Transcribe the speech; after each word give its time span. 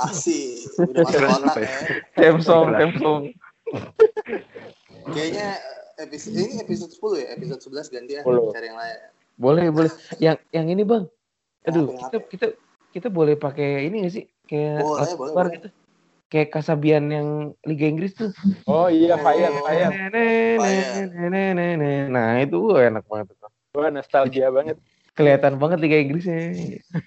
Asik, 0.00 0.64
udah 0.80 1.04
masuk 1.04 1.28
otak 1.28 1.56
ya. 1.60 1.68
Theme 2.16 2.40
song, 2.40 2.72
theme 2.72 2.96
song. 2.96 3.22
Kayaknya 5.12 5.60
episode 6.00 6.40
ini 6.40 6.56
episode 6.64 6.92
10 6.96 7.20
ya, 7.20 7.26
episode 7.36 7.60
11 7.60 7.92
ganti 7.92 8.12
ya, 8.16 8.22
10. 8.24 8.56
cari 8.56 8.66
yang 8.72 8.80
lain. 8.80 8.98
Boleh, 9.36 9.68
boleh. 9.68 9.92
Yang 10.16 10.40
yang 10.56 10.66
ini, 10.72 10.82
Bang. 10.88 11.04
Aduh, 11.68 11.92
kita 12.00 12.16
kita 12.32 12.46
kita 12.96 13.08
boleh 13.12 13.36
pakai 13.36 13.84
ini 13.92 14.08
gak 14.08 14.14
sih? 14.16 14.24
Kayak 14.48 14.80
Boleh, 14.80 15.12
boleh, 15.20 15.32
boleh. 15.36 15.52
gitu. 15.60 15.68
Kayak 16.30 16.48
Kasabian 16.54 17.04
yang 17.12 17.28
Liga 17.68 17.86
Inggris 17.90 18.16
tuh. 18.16 18.32
Oh 18.64 18.88
iya, 18.88 19.20
Fire, 19.20 19.52
Fire. 19.66 19.90
Nah, 22.08 22.40
itu 22.40 22.58
enak 22.72 23.04
banget 23.04 23.36
tuh. 23.36 23.50
Wah, 23.76 23.90
nostalgia 23.92 24.48
banget. 24.48 24.80
Kelihatan 25.16 25.58
banget 25.58 25.78
Liga 25.82 25.98
Inggrisnya. 26.00 26.54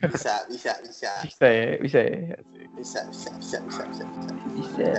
Bisa, 0.07 0.43
bisa, 0.49 0.71
bisa. 0.83 1.11
Bisa 1.23 1.45
ya, 1.47 1.67
bisa 1.79 1.99
ya. 2.03 2.35
Bisa, 2.75 2.99
bisa, 3.07 3.29
bisa, 3.39 3.57
bisa, 3.63 3.83
bisa, 3.89 4.03
bisa. 4.11 4.33
Bisa. 4.53 4.91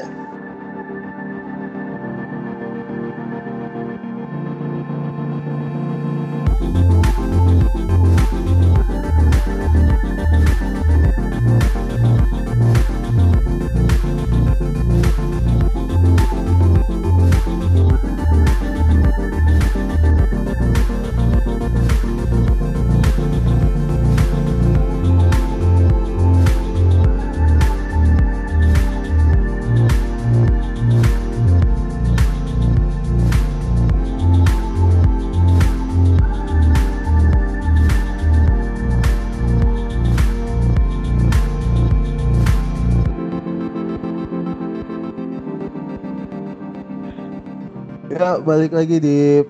Ya, 48.25 48.41
balik 48.41 48.73
lagi 48.73 49.05
di 49.05 49.45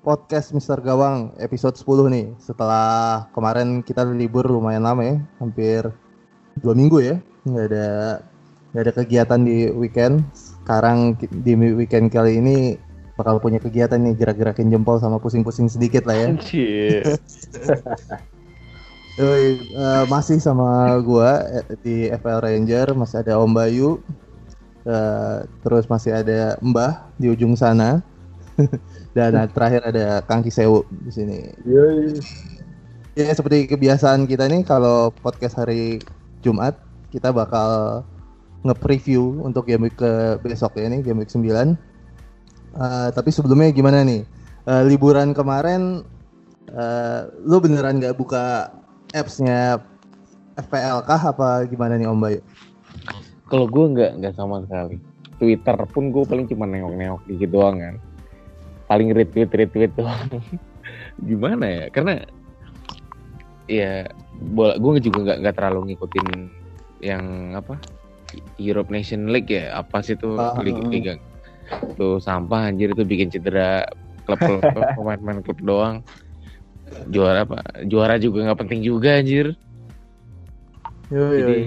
podcast 0.00 0.56
Mister 0.56 0.80
Gawang 0.80 1.36
episode 1.36 1.76
10 1.76 2.08
nih. 2.08 2.26
Setelah 2.40 3.28
kemarin 3.36 3.84
kita 3.84 4.00
libur 4.00 4.48
lumayan 4.48 4.88
lama 4.88 5.04
ya, 5.04 5.20
hampir 5.36 5.92
dua 6.56 6.72
minggu 6.72 7.04
ya. 7.04 7.20
Nggak 7.44 7.64
ada 7.68 7.88
nggak 8.72 8.80
ada 8.80 8.92
kegiatan 8.96 9.40
di 9.44 9.68
weekend. 9.76 10.24
Sekarang 10.32 11.20
di 11.20 11.52
weekend 11.76 12.08
kali 12.08 12.40
ini 12.40 12.80
bakal 13.20 13.44
punya 13.44 13.60
kegiatan 13.60 14.00
nih 14.00 14.16
gerak-gerakin 14.16 14.72
jempol 14.72 14.96
sama 14.96 15.20
pusing-pusing 15.20 15.68
sedikit 15.68 16.08
lah 16.08 16.16
ya. 16.16 16.28
Anjir. 16.32 17.04
Yoi, 19.20 19.68
eh, 19.68 20.04
masih 20.08 20.40
sama 20.40 20.96
gua 21.04 21.44
eh, 21.60 21.76
di 21.84 21.96
FL 22.08 22.40
Ranger, 22.40 22.96
masih 22.96 23.20
ada 23.20 23.36
Om 23.36 23.52
Bayu, 23.52 24.00
eh, 24.88 25.44
terus 25.60 25.84
masih 25.92 26.24
ada 26.24 26.56
Mbah 26.64 27.12
di 27.20 27.28
ujung 27.28 27.52
sana, 27.52 28.00
dan 29.16 29.48
terakhir 29.50 29.82
ada 29.86 30.22
Kang 30.24 30.42
Kisewu 30.42 30.86
di 30.90 31.10
sini. 31.10 31.38
Yoi. 31.66 32.18
Ya 33.14 33.30
seperti 33.30 33.70
kebiasaan 33.70 34.26
kita 34.26 34.50
nih, 34.50 34.66
kalau 34.66 35.14
podcast 35.22 35.54
hari 35.54 36.02
Jumat 36.42 36.74
kita 37.14 37.30
bakal 37.30 38.02
nge-preview 38.66 39.44
untuk 39.46 39.70
game 39.70 39.86
week 39.86 39.94
ke 39.94 40.40
besok 40.42 40.74
ya 40.80 40.90
nih, 40.90 41.04
game 41.04 41.22
week 41.22 41.30
9. 41.30 41.78
Eh, 42.74 43.08
tapi 43.14 43.30
sebelumnya 43.30 43.70
gimana 43.70 44.02
nih? 44.02 44.26
Eh, 44.66 44.82
liburan 44.90 45.30
kemarin, 45.30 46.02
eh, 46.74 47.20
lu 47.46 47.62
beneran 47.62 48.02
nggak 48.02 48.18
buka 48.18 48.74
apps-nya 49.14 49.78
FPL 50.58 51.06
kah 51.06 51.22
apa 51.30 51.70
gimana 51.70 51.94
nih 51.94 52.10
Om 52.10 52.18
Bayu? 52.18 52.40
Kalau 53.46 53.70
gue 53.70 53.84
nggak 53.94 54.12
nggak 54.18 54.34
sama 54.34 54.66
sekali. 54.66 54.98
Twitter 55.38 55.78
pun 55.90 56.10
gue 56.10 56.24
paling 56.26 56.46
cuma 56.50 56.66
nengok-nengok 56.66 57.22
dikit 57.30 57.50
doang 57.54 57.78
kan. 57.78 57.94
Paling 58.94 59.10
retweet 59.10 59.50
retweet 59.50 59.90
doang. 59.98 60.30
Gimana 61.28 61.66
ya? 61.66 61.84
Karena 61.90 62.22
ya 63.66 64.06
bola 64.54 64.78
gue 64.78 65.02
juga 65.02 65.18
nggak 65.26 65.38
nggak 65.42 65.54
terlalu 65.58 65.80
ngikutin 65.90 66.28
yang 67.02 67.58
apa 67.58 67.74
Europe 68.62 68.94
Nation 68.94 69.34
League 69.34 69.50
ya. 69.50 69.74
Apa 69.74 69.98
sih 70.06 70.14
tuh? 70.14 70.38
Ah, 70.38 70.62
liga, 70.62 70.78
ah, 70.78 70.90
liga. 70.94 71.12
Tuh 71.98 72.22
sampah 72.22 72.70
anjir 72.70 72.94
itu 72.94 73.02
bikin 73.02 73.34
cedera 73.34 73.82
klub 74.30 74.38
klub 74.38 74.86
pemain-pemain 74.94 75.42
klub 75.42 75.58
doang. 75.58 76.06
Juara 77.10 77.42
apa? 77.42 77.66
Juara 77.90 78.14
juga 78.22 78.46
nggak 78.46 78.62
penting 78.62 78.86
juga 78.86 79.18
anjir. 79.18 79.58
Yoi, 81.10 81.36
jadi 81.42 81.58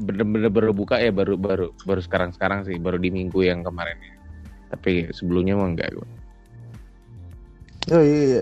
bener-bener 0.00 0.50
baru 0.50 0.74
buka 0.74 0.98
ya 0.98 1.14
baru 1.14 1.38
baru 1.38 1.70
baru 1.86 2.00
sekarang 2.02 2.34
sekarang 2.34 2.66
sih 2.66 2.74
baru 2.82 2.98
di 2.98 3.14
minggu 3.14 3.46
yang 3.46 3.62
kemarin 3.62 3.94
ya. 4.02 4.14
tapi 4.74 5.06
sebelumnya 5.14 5.54
mah 5.54 5.70
enggak 5.70 5.94
gue 5.94 6.08
Yoi, 7.84 8.40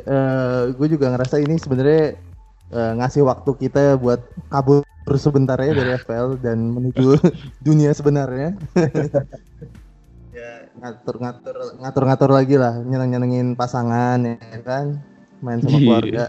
gue 0.79 0.87
juga 0.87 1.11
ngerasa 1.11 1.43
ini 1.43 1.59
sebenarnya 1.59 2.15
eh, 2.71 2.93
ngasih 2.99 3.27
waktu 3.27 3.51
kita 3.59 3.99
buat 3.99 4.23
kabur 4.47 4.87
sebentar 5.19 5.59
ya 5.59 5.75
dari 5.75 5.99
FPL 5.99 6.39
dan 6.39 6.63
menuju 6.71 7.19
dunia 7.67 7.91
sebenarnya. 7.91 8.55
ya 10.33 10.53
ngatur-ngatur 10.79 11.77
ngatur-ngatur 11.83 12.31
lagi 12.33 12.57
lah, 12.57 12.79
nyeneng-nyenengin 12.81 13.59
pasangan 13.59 14.23
ya 14.23 14.39
kan, 14.63 15.03
main 15.43 15.59
sama 15.59 15.77
Iya. 15.77 15.83
keluarga. 15.83 16.25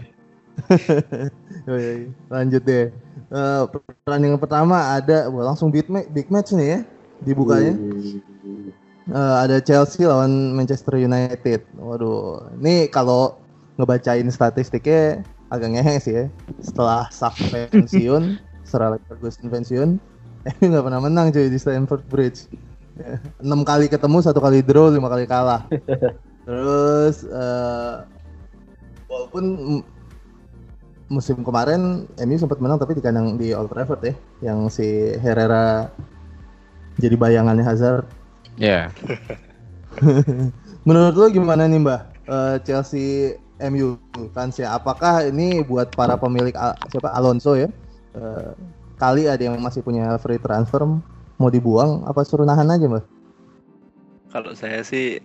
Yoi, 1.70 2.10
lanjut 2.30 2.62
deh. 2.66 2.86
Eh, 3.30 3.62
pertandingan 3.70 4.42
pertama 4.42 4.98
ada, 4.98 5.30
langsung 5.30 5.70
big 5.70 5.86
match, 5.86 6.10
big 6.10 6.28
match 6.34 6.50
nih 6.50 6.66
ya 6.66 6.80
dibukanya. 7.22 7.78
Eh, 9.04 9.36
ada 9.36 9.60
Chelsea 9.60 10.08
lawan 10.08 10.56
Manchester 10.56 10.96
United. 10.96 11.60
Waduh, 11.76 12.48
ini 12.56 12.88
kalau 12.88 13.36
ngebacain 13.76 14.24
statistiknya 14.32 15.20
agak 15.52 15.76
ngehe 15.76 15.94
sih 16.00 16.14
ya. 16.16 16.26
Setelah 16.64 17.12
Sak 17.12 17.36
pensiun, 17.68 18.40
Sir 18.68 18.80
Alex 18.80 19.04
Ferguson 19.04 19.52
pensiun, 19.52 19.90
eh 20.48 20.56
nggak 20.56 20.84
pernah 20.88 21.00
menang 21.04 21.28
cuy 21.28 21.52
di 21.52 21.60
Stamford 21.60 22.00
Bridge. 22.08 22.48
Ya, 22.96 23.20
Enam 23.44 23.60
kali 23.60 23.92
ketemu, 23.92 24.24
satu 24.24 24.40
kali 24.40 24.64
draw, 24.64 24.88
lima 24.88 25.12
kali 25.12 25.28
kalah. 25.28 25.68
Terus 26.48 27.28
eh, 27.28 27.94
walaupun 29.04 29.44
musim 31.12 31.44
kemarin 31.44 32.08
MU 32.24 32.36
sempat 32.40 32.56
menang 32.56 32.80
tapi 32.80 32.96
di 32.96 33.04
kandang 33.04 33.36
di 33.36 33.52
Old 33.52 33.68
Trafford 33.68 34.00
ya, 34.00 34.14
yang 34.40 34.72
si 34.72 35.12
Herrera 35.20 35.92
jadi 36.96 37.20
bayangannya 37.20 37.60
Hazard 37.60 38.23
ya 38.58 38.90
Menurut 40.88 41.14
lo 41.16 41.26
gimana 41.32 41.64
nih 41.64 41.80
Mbah 41.80 42.00
Eh, 42.24 42.56
Chelsea 42.64 43.36
MU 43.60 44.00
fansnya? 44.32 44.72
Apakah 44.72 45.28
ini 45.28 45.60
buat 45.60 45.92
para 45.92 46.16
pemilik 46.16 46.56
Al- 46.56 46.72
siapa 46.88 47.12
Alonso 47.12 47.52
ya? 47.52 47.68
Eh, 48.16 48.50
kali 48.96 49.28
ada 49.28 49.44
yang 49.44 49.60
masih 49.60 49.84
punya 49.84 50.16
free 50.16 50.40
transfer 50.40 50.88
mau 51.36 51.50
dibuang 51.52 52.00
apa 52.08 52.24
suruh 52.24 52.48
nahan 52.48 52.64
aja 52.72 52.88
Mbah? 52.88 53.04
Kalau 54.32 54.56
saya 54.56 54.80
sih 54.80 55.20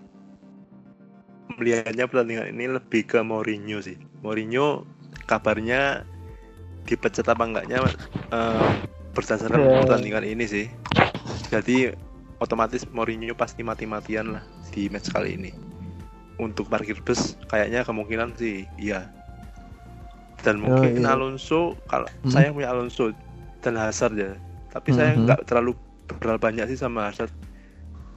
melihatnya 1.55 2.03
pertandingan 2.11 2.51
ini 2.51 2.67
lebih 2.67 3.07
ke 3.07 3.23
Mourinho 3.23 3.79
sih. 3.79 3.95
Mourinho 4.27 4.83
kabarnya 5.23 6.03
dipecat 6.83 7.31
apa 7.31 7.47
enggaknya 7.47 7.79
eh, 8.35 8.69
berdasarkan 9.15 9.55
Ya. 9.55 9.71
pertandingan 9.87 10.27
ini 10.27 10.45
sih. 10.51 10.65
Jadi 11.47 11.95
otomatis 12.39 12.87
Mourinho 12.89 13.35
pasti 13.35 13.61
mati-matian 13.61 14.35
lah 14.35 14.43
di 14.71 14.87
match 14.87 15.11
kali 15.11 15.35
ini. 15.35 15.51
Untuk 16.39 16.71
parkir 16.71 16.95
bus 17.03 17.35
kayaknya 17.51 17.83
kemungkinan 17.83 18.35
sih 18.39 18.63
iya. 18.79 19.11
Dan 20.39 20.63
Oh, 20.63 20.71
mungkin 20.71 21.03
iya. 21.03 21.11
Alonso 21.13 21.75
kalau 21.91 22.07
Hmm. 22.23 22.31
saya 22.31 22.55
punya 22.55 22.71
Alonso 22.71 23.11
dan 23.59 23.75
Hazard 23.75 24.15
ya. 24.15 24.31
Tapi 24.71 24.95
saya 24.95 25.19
Mhm. 25.19 25.27
nggak 25.27 25.39
terlalu 25.51 25.75
berapa 26.19 26.39
banyak 26.39 26.71
sih 26.71 26.79
sama 26.79 27.11
Hazard. 27.11 27.31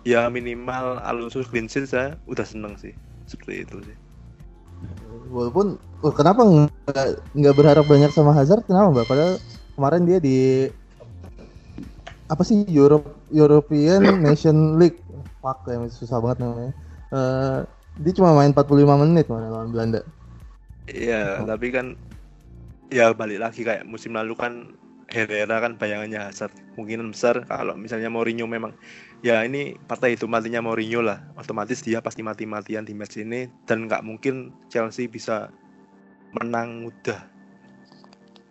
Ya 0.06 0.26
minimal 0.30 1.02
Alonso 1.02 1.42
clean 1.42 1.66
sheet 1.66 1.90
saya 1.90 2.14
udah 2.30 2.46
seneng 2.46 2.78
sih. 2.78 2.94
Seperti 3.26 3.66
itu 3.66 3.76
sih. 3.82 3.96
Walaupun 5.34 5.78
oh, 6.02 6.12
kenapa 6.14 6.42
nggak 7.34 7.54
berharap 7.58 7.86
banyak 7.90 8.10
sama 8.14 8.34
Hazard? 8.34 8.62
Kenapa 8.70 8.90
Mbak? 8.94 9.06
Padahal 9.06 9.34
kemarin 9.74 10.02
dia 10.06 10.18
di 10.22 10.36
apa 12.32 12.42
sih 12.48 12.64
Europe 12.72 13.28
European 13.28 14.24
Nation 14.24 14.80
League. 14.80 14.96
Fuck 15.44 15.68
ya 15.68 15.76
susah 15.92 16.16
banget 16.24 16.40
namanya. 16.40 16.72
Eh, 17.12 17.58
dia 18.00 18.12
cuma 18.16 18.32
main 18.32 18.56
45 18.56 18.96
menit 19.04 19.28
mana 19.28 19.52
lawan 19.52 19.68
Belanda. 19.68 20.00
Iya, 20.88 21.44
Oh. 21.44 21.46
tapi 21.46 21.68
kan 21.68 21.94
ya 22.88 23.12
balik 23.12 23.38
lagi 23.38 23.62
kayak 23.62 23.84
musim 23.84 24.16
lalu 24.16 24.32
kan 24.32 24.72
Herrera 25.12 25.60
kan 25.60 25.76
bayangannya 25.76 26.32
Hazard. 26.32 26.56
Mungkin 26.80 27.12
besar 27.12 27.44
kalau 27.44 27.76
misalnya 27.76 28.08
Mourinho 28.08 28.48
memang 28.48 28.72
ya 29.20 29.44
ini 29.44 29.76
partai 29.84 30.16
itu 30.16 30.24
matinya 30.24 30.64
Mourinho 30.64 31.04
lah. 31.04 31.20
Otomatis 31.36 31.84
dia 31.84 32.00
pasti 32.00 32.24
mati-matian 32.24 32.88
di 32.88 32.96
match 32.96 33.20
ini 33.20 33.44
dan 33.68 33.84
nggak 33.84 34.00
mungkin 34.08 34.56
Chelsea 34.72 35.04
bisa 35.04 35.52
menang 36.32 36.88
mudah. 36.88 37.20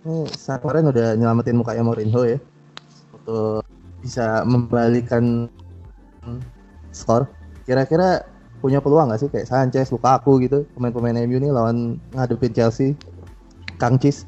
Ini 0.05 0.29
kemarin 0.61 0.93
udah 0.93 1.17
nyelamatin 1.17 1.57
mukanya 1.57 1.81
Mourinho 1.81 2.21
ya. 2.29 2.37
Untuk 3.21 3.61
bisa 4.01 4.41
membalikan 4.49 5.45
skor. 6.89 7.29
Kira-kira 7.69 8.25
punya 8.61 8.81
peluang 8.81 9.09
nggak 9.09 9.21
sih 9.21 9.29
kayak 9.29 9.49
Sanchez, 9.49 9.89
Lukaku 9.89 10.41
gitu 10.41 10.65
pemain-pemain 10.77 11.25
MU 11.25 11.37
nih 11.37 11.51
lawan 11.53 11.97
ngadepin 12.13 12.53
Chelsea? 12.53 12.97
Kang 13.77 13.97
Cis. 13.97 14.25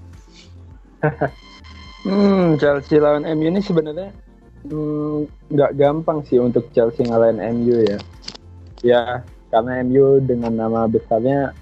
Hmm, 2.03 2.59
Chelsea 2.59 2.99
lawan 2.99 3.23
MU 3.23 3.47
ini 3.47 3.63
sebenarnya 3.63 4.11
hmm, 4.67 5.23
nggak 5.55 5.71
gampang 5.79 6.19
sih 6.27 6.35
untuk 6.35 6.67
Chelsea 6.75 7.07
ngalahin 7.07 7.39
MU 7.39 7.79
ya. 7.79 7.99
Ya, 8.83 9.03
karena 9.47 9.79
MU 9.87 10.19
dengan 10.19 10.51
nama 10.51 10.83
besarnya 10.83 11.55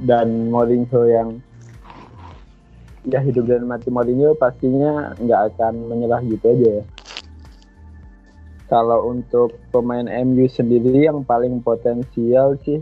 dan 0.00 0.48
Mourinho 0.48 1.04
yang 1.04 1.44
ya 3.06 3.18
hidup 3.18 3.50
dan 3.50 3.66
mati 3.66 3.90
Mourinho 3.90 4.38
pastinya 4.38 5.10
nggak 5.18 5.54
akan 5.54 5.90
menyerah 5.90 6.22
gitu 6.26 6.44
aja 6.54 6.68
ya. 6.82 6.84
Kalau 8.70 9.12
untuk 9.12 9.58
pemain 9.68 10.08
MU 10.24 10.48
sendiri 10.48 11.04
yang 11.04 11.26
paling 11.26 11.60
potensial 11.60 12.56
sih 12.64 12.80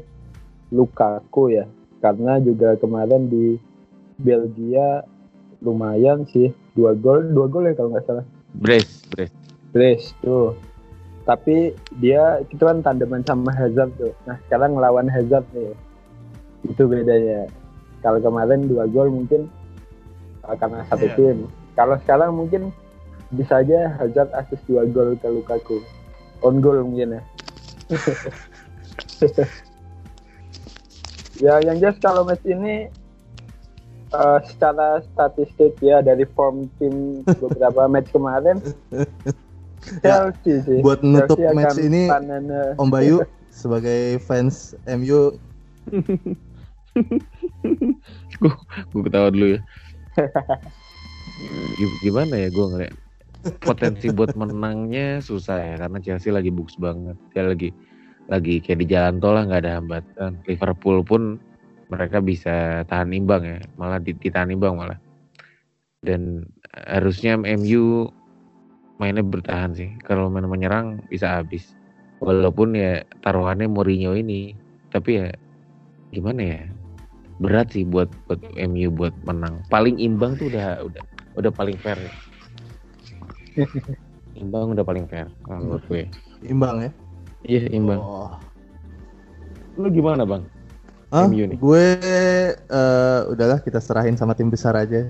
Lukaku 0.70 1.50
ya, 1.50 1.66
karena 1.98 2.38
juga 2.38 2.78
kemarin 2.78 3.26
di 3.26 3.58
Belgia 4.22 5.02
lumayan 5.58 6.22
sih. 6.30 6.54
Dua 6.78 6.94
gol 6.94 7.34
dua 7.34 7.50
gol 7.50 7.66
ya 7.66 7.74
kalau 7.74 7.90
nggak 7.90 8.06
salah. 8.06 8.26
Brace, 8.54 9.02
brace. 9.10 9.34
Brace 9.74 10.14
tuh. 10.22 10.54
Tapi 11.26 11.74
dia 11.98 12.38
itu 12.38 12.62
kan 12.62 12.86
tandeman 12.86 13.26
sama 13.26 13.50
Hazard 13.50 13.90
tuh. 13.98 14.14
Nah 14.30 14.38
sekarang 14.46 14.78
ngelawan 14.78 15.10
Hazard 15.10 15.42
nih. 15.50 15.74
Itu 16.70 16.86
bedanya. 16.86 17.50
Kalau 18.00 18.22
kemarin 18.22 18.70
dua 18.70 18.86
gol 18.86 19.10
mungkin 19.10 19.50
karena 20.42 20.80
satu 20.86 21.06
Iya. 21.06 21.16
tim. 21.16 21.38
Kalau 21.74 21.96
sekarang 22.00 22.30
mungkin 22.34 22.62
bisa 23.30 23.62
aja 23.62 23.94
Hazard 23.96 24.30
asis 24.34 24.58
dua 24.64 24.84
gol 24.86 25.14
ke 25.16 25.28
Lukaku. 25.28 25.78
On 26.40 26.58
goal 26.58 26.82
mungkin 26.82 27.16
ya. 27.16 27.22
Ya 31.40 31.56
yang 31.64 31.80
jelas 31.80 31.96
kalau 31.98 32.20
match 32.20 32.44
ini 32.44 32.92
uh, 34.12 34.38
secara 34.44 35.00
statistik 35.02 35.72
ya 35.80 36.04
dari 36.04 36.28
form 36.36 36.68
tim 36.76 37.24
beberapa 37.24 37.88
match 37.88 38.12
kemarin 38.12 38.60
Ya, 40.04 40.28
Chelsea 40.28 40.60
sih. 40.68 40.84
buat 40.84 41.00
nutup 41.00 41.40
Chelsea 41.40 41.56
match 41.56 41.80
ini, 41.80 42.04
panen, 42.04 42.52
uh, 42.52 42.76
Om 42.76 42.92
Bayu 42.92 43.24
sebagai 43.64 44.20
fans 44.20 44.76
MU 44.84 45.32
gue 48.92 49.00
ketawa 49.00 49.32
dulu 49.32 49.56
ya 49.56 49.60
gimana 52.04 52.34
ya 52.36 52.48
gue 52.52 52.66
ngeliat? 52.66 52.94
Potensi 53.60 54.12
buat 54.12 54.36
menangnya 54.36 55.24
susah 55.24 55.56
ya 55.56 55.74
karena 55.80 55.98
Chelsea 56.04 56.28
lagi 56.32 56.52
bagus 56.52 56.76
banget. 56.76 57.16
Dia 57.32 57.48
lagi 57.48 57.72
lagi 58.28 58.62
kayak 58.62 58.78
di 58.84 58.86
jalan 58.86 59.16
tol 59.18 59.34
lah 59.36 59.48
nggak 59.48 59.62
ada 59.64 59.72
hambatan. 59.80 60.32
Liverpool 60.44 61.00
pun 61.02 61.22
mereka 61.90 62.22
bisa 62.22 62.86
tahan 62.86 63.10
imbang 63.10 63.42
ya 63.42 63.58
malah 63.74 63.98
di- 63.98 64.16
ditahan 64.16 64.52
imbang 64.52 64.76
malah. 64.76 64.98
Dan 66.04 66.44
harusnya 66.72 67.40
MU 67.40 68.08
mainnya 69.00 69.24
bertahan 69.24 69.72
sih. 69.72 69.90
Kalau 70.04 70.28
main 70.28 70.44
menyerang 70.44 71.00
bisa 71.08 71.40
habis. 71.40 71.72
Walaupun 72.20 72.76
ya 72.76 73.00
taruhannya 73.24 73.64
Mourinho 73.64 74.12
ini 74.12 74.52
tapi 74.92 75.16
ya 75.16 75.32
gimana 76.12 76.42
ya 76.42 76.60
berat 77.40 77.72
sih 77.72 77.88
buat 77.88 78.12
buat 78.28 78.40
MU 78.68 78.92
buat 78.92 79.16
menang. 79.24 79.64
Paling 79.72 79.96
imbang 79.96 80.36
tuh 80.36 80.52
udah 80.52 80.84
udah 80.84 81.02
udah 81.40 81.50
paling 81.50 81.80
fair. 81.80 81.96
imbang 84.40 84.72
udah 84.72 84.84
paling 84.86 85.04
fair 85.10 85.26
menurut 85.48 85.82
gue. 85.88 86.04
imbang 86.46 86.84
ya. 86.84 86.90
Iya 87.48 87.62
imbang. 87.72 88.00
Oh. 88.00 88.36
Lu 89.80 89.88
gimana 89.88 90.28
bang? 90.28 90.44
Hah? 91.10 91.26
MU 91.26 91.44
nih. 91.48 91.58
Gue 91.58 91.98
eh, 92.54 93.20
udahlah 93.26 93.58
kita 93.64 93.80
serahin 93.80 94.14
sama 94.20 94.36
tim 94.36 94.52
besar 94.52 94.76
aja. 94.76 95.08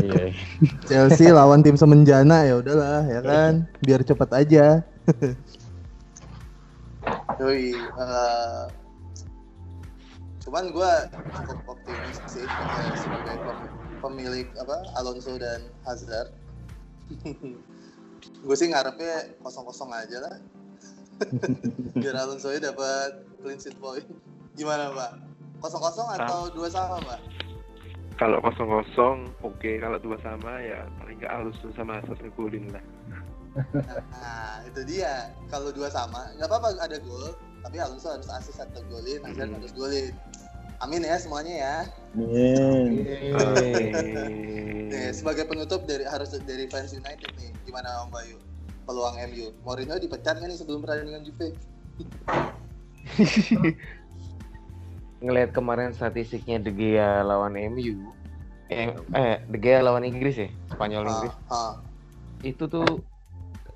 Iya. 0.00 0.34
Chelsea 0.88 1.30
lawan 1.30 1.62
tim 1.62 1.76
semenjana 1.76 2.48
ya 2.48 2.58
udahlah 2.58 3.06
ya 3.06 3.20
kan, 3.22 3.68
biar 3.84 4.02
cepet 4.02 4.30
aja. 4.34 4.82
Yoi, 7.38 7.72
eh, 7.72 8.62
cuman 10.48 10.72
gue 10.72 10.92
cukup 11.28 11.76
optimis 11.76 12.24
sih 12.24 12.48
sebagai 12.96 13.36
pem- 13.44 13.68
pemilik 14.00 14.48
apa 14.56 14.80
Alonso 14.96 15.36
dan 15.36 15.68
Hazard. 15.84 16.32
gue 18.48 18.56
sih 18.56 18.72
ngarepnya 18.72 19.36
kosong-kosong 19.44 19.92
aja 19.92 20.24
lah. 20.24 20.40
Biar 22.00 22.16
Alonso 22.16 22.48
nya 22.48 22.72
dapat 22.72 23.28
clean 23.44 23.60
sheet 23.60 23.76
point. 23.76 24.08
Gimana 24.56 24.88
pak? 24.88 25.20
Kosong-kosong 25.60 26.16
atau 26.16 26.48
dua 26.56 26.72
sama 26.72 26.96
pak? 27.04 27.20
Kalau 28.16 28.40
kosong 28.40 28.72
kosong, 28.72 29.18
oke. 29.44 29.70
Kalau 29.84 30.00
dua 30.00 30.16
sama 30.24 30.64
ya 30.64 30.88
paling 30.96 31.20
nggak 31.20 31.28
halus 31.28 31.60
sama 31.76 32.00
Hazard 32.00 32.24
ngegolin 32.24 32.72
lah. 32.72 32.84
Nah 34.16 34.64
itu 34.64 34.80
dia. 34.88 35.28
Kalau 35.52 35.68
dua 35.76 35.92
sama, 35.92 36.32
nggak 36.40 36.48
apa-apa 36.48 36.72
ada 36.80 36.96
gol. 37.04 37.36
Tapi 37.62 37.76
Alonso 37.82 38.08
harus 38.14 38.28
assist 38.30 38.62
atau 38.62 38.82
golin, 38.86 39.20
Hazard 39.26 39.50
Hmm. 39.50 39.58
harus 39.58 39.72
golin. 39.74 40.14
Amin 40.78 41.02
ya 41.02 41.18
semuanya 41.18 41.54
ya. 41.58 41.76
Amin. 42.14 43.02
Nih, 44.88 45.10
sebagai 45.10 45.50
penutup 45.50 45.82
dari 45.90 46.06
harus 46.06 46.30
dari 46.46 46.70
fans 46.70 46.94
United 46.94 47.34
nih, 47.34 47.50
gimana 47.66 48.06
Om 48.06 48.14
Bayu? 48.14 48.38
Peluang 48.86 49.18
MU. 49.34 49.50
Mourinho 49.66 49.98
dipecat 49.98 50.38
kan 50.38 50.46
nih 50.46 50.54
sebelum 50.54 50.86
pertandingan 50.86 51.26
Juve? 51.26 51.52
Ngelihat 55.18 55.50
kemarin 55.50 55.90
statistiknya 55.90 56.62
De 56.62 56.70
Gea 56.70 57.26
lawan 57.26 57.58
MU. 57.58 58.14
Eh, 58.70 58.94
eh 58.94 59.36
De 59.50 59.58
Gea 59.58 59.82
lawan 59.82 60.06
Inggris 60.06 60.38
ya, 60.38 60.48
Spanyol 60.70 61.10
Inggris. 61.10 61.34
Ah, 61.50 61.74
ah. 61.74 61.82
Itu 62.46 62.70
tuh 62.70 63.02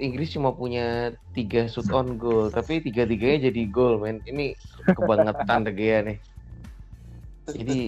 Inggris 0.02 0.34
cuma 0.34 0.50
punya 0.50 1.14
tiga 1.30 1.70
shoot 1.70 1.86
on 1.94 2.18
goal, 2.18 2.50
tapi 2.50 2.82
tiga 2.82 3.06
tiganya 3.06 3.48
jadi 3.48 3.62
gol, 3.70 4.02
men. 4.02 4.18
Ini 4.26 4.58
kebangetan 4.98 5.62
De 5.62 5.72
Gea 5.72 5.98
nih. 6.02 6.18
Jadi 7.52 7.78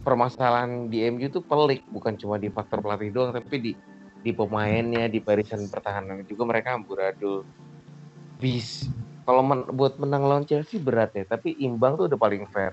permasalahan 0.00 0.88
di 0.88 1.04
MU 1.12 1.28
tuh 1.28 1.44
pelik, 1.44 1.84
bukan 1.92 2.16
cuma 2.16 2.40
di 2.40 2.48
faktor 2.48 2.80
pelatih 2.80 3.12
doang, 3.12 3.36
tapi 3.36 3.56
di 3.60 3.72
di 4.18 4.32
pemainnya, 4.34 5.06
di 5.06 5.20
barisan 5.20 5.68
pertahanan 5.68 6.24
juga 6.24 6.42
mereka 6.48 6.74
amburadul. 6.74 7.44
Bis, 8.40 8.88
kalau 9.28 9.42
men- 9.44 9.68
buat 9.76 10.00
menang 10.00 10.24
lawan 10.24 10.44
Chelsea 10.48 10.80
berat 10.80 11.12
ya, 11.12 11.28
tapi 11.28 11.52
imbang 11.60 12.00
tuh 12.00 12.08
udah 12.08 12.18
paling 12.18 12.48
fair. 12.48 12.72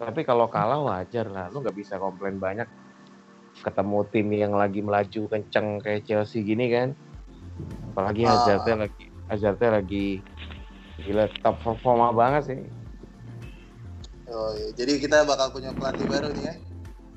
Tapi 0.00 0.24
kalau 0.24 0.48
kalah 0.48 0.80
wajar 0.80 1.28
lah, 1.28 1.52
lu 1.52 1.60
nggak 1.60 1.76
bisa 1.76 2.00
komplain 2.00 2.40
banyak. 2.40 2.68
Ketemu 3.60 3.98
tim 4.12 4.28
yang 4.32 4.52
lagi 4.54 4.80
melaju 4.84 5.22
kenceng 5.32 5.80
kayak 5.80 6.04
Chelsea 6.04 6.44
gini 6.44 6.68
kan, 6.68 6.92
apalagi 7.92 8.22
Ah. 8.24 8.30
Hazardnya 8.34 8.76
lagi 8.86 9.04
Hazardnya 9.26 9.70
lagi 9.82 10.06
gila 11.02 11.26
top 11.42 11.56
performa 11.60 12.08
banget 12.10 12.42
sih. 12.48 12.60
Oh, 14.26 14.50
iya. 14.58 14.74
Jadi 14.74 14.98
kita 14.98 15.22
bakal 15.22 15.54
punya 15.54 15.70
pelatih 15.70 16.06
baru 16.06 16.34
nih 16.34 16.44
ya. 16.50 16.54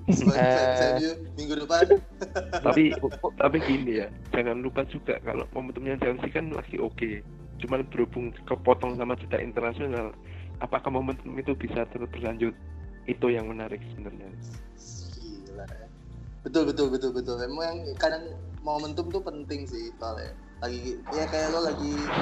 Sebagai 0.09 0.41
Eh. 0.41 1.15
minggu 1.37 1.53
depan. 1.65 1.85
tapi 2.65 2.93
tapi 3.37 3.57
gini 3.61 4.01
ya, 4.01 4.07
jangan 4.33 4.61
lupa 4.61 4.81
juga 4.89 5.21
kalau 5.21 5.45
momentumnya 5.53 5.97
Chelsea 6.01 6.29
kan 6.29 6.49
lagi 6.49 6.81
oke. 6.81 7.21
Cuman 7.61 7.85
berhubung 7.93 8.33
kepotong 8.45 8.97
sama 8.97 9.13
jeda 9.17 9.37
internasional, 9.37 10.13
apakah 10.61 10.89
momentum 10.89 11.33
itu 11.37 11.53
bisa 11.53 11.85
terus 11.93 12.09
berlanjut? 12.09 12.53
Itu 13.05 13.29
yang 13.29 13.49
menarik 13.49 13.81
sebenarnya. 13.93 14.29
Gila 15.13 15.65
ya. 15.65 15.87
Betul 16.41 16.73
betul 16.73 16.87
betul 16.89 17.11
betul. 17.13 17.35
Emang 17.41 17.65
yang 17.69 17.79
kadang 17.97 18.23
momentum 18.77 19.09
tuh 19.09 19.21
penting 19.25 19.65
sih 19.65 19.89
soalnya. 19.97 20.37
Lagi 20.61 21.01
ya 21.09 21.25
kayak 21.25 21.49
lo 21.55 21.65
lagi 21.65 22.13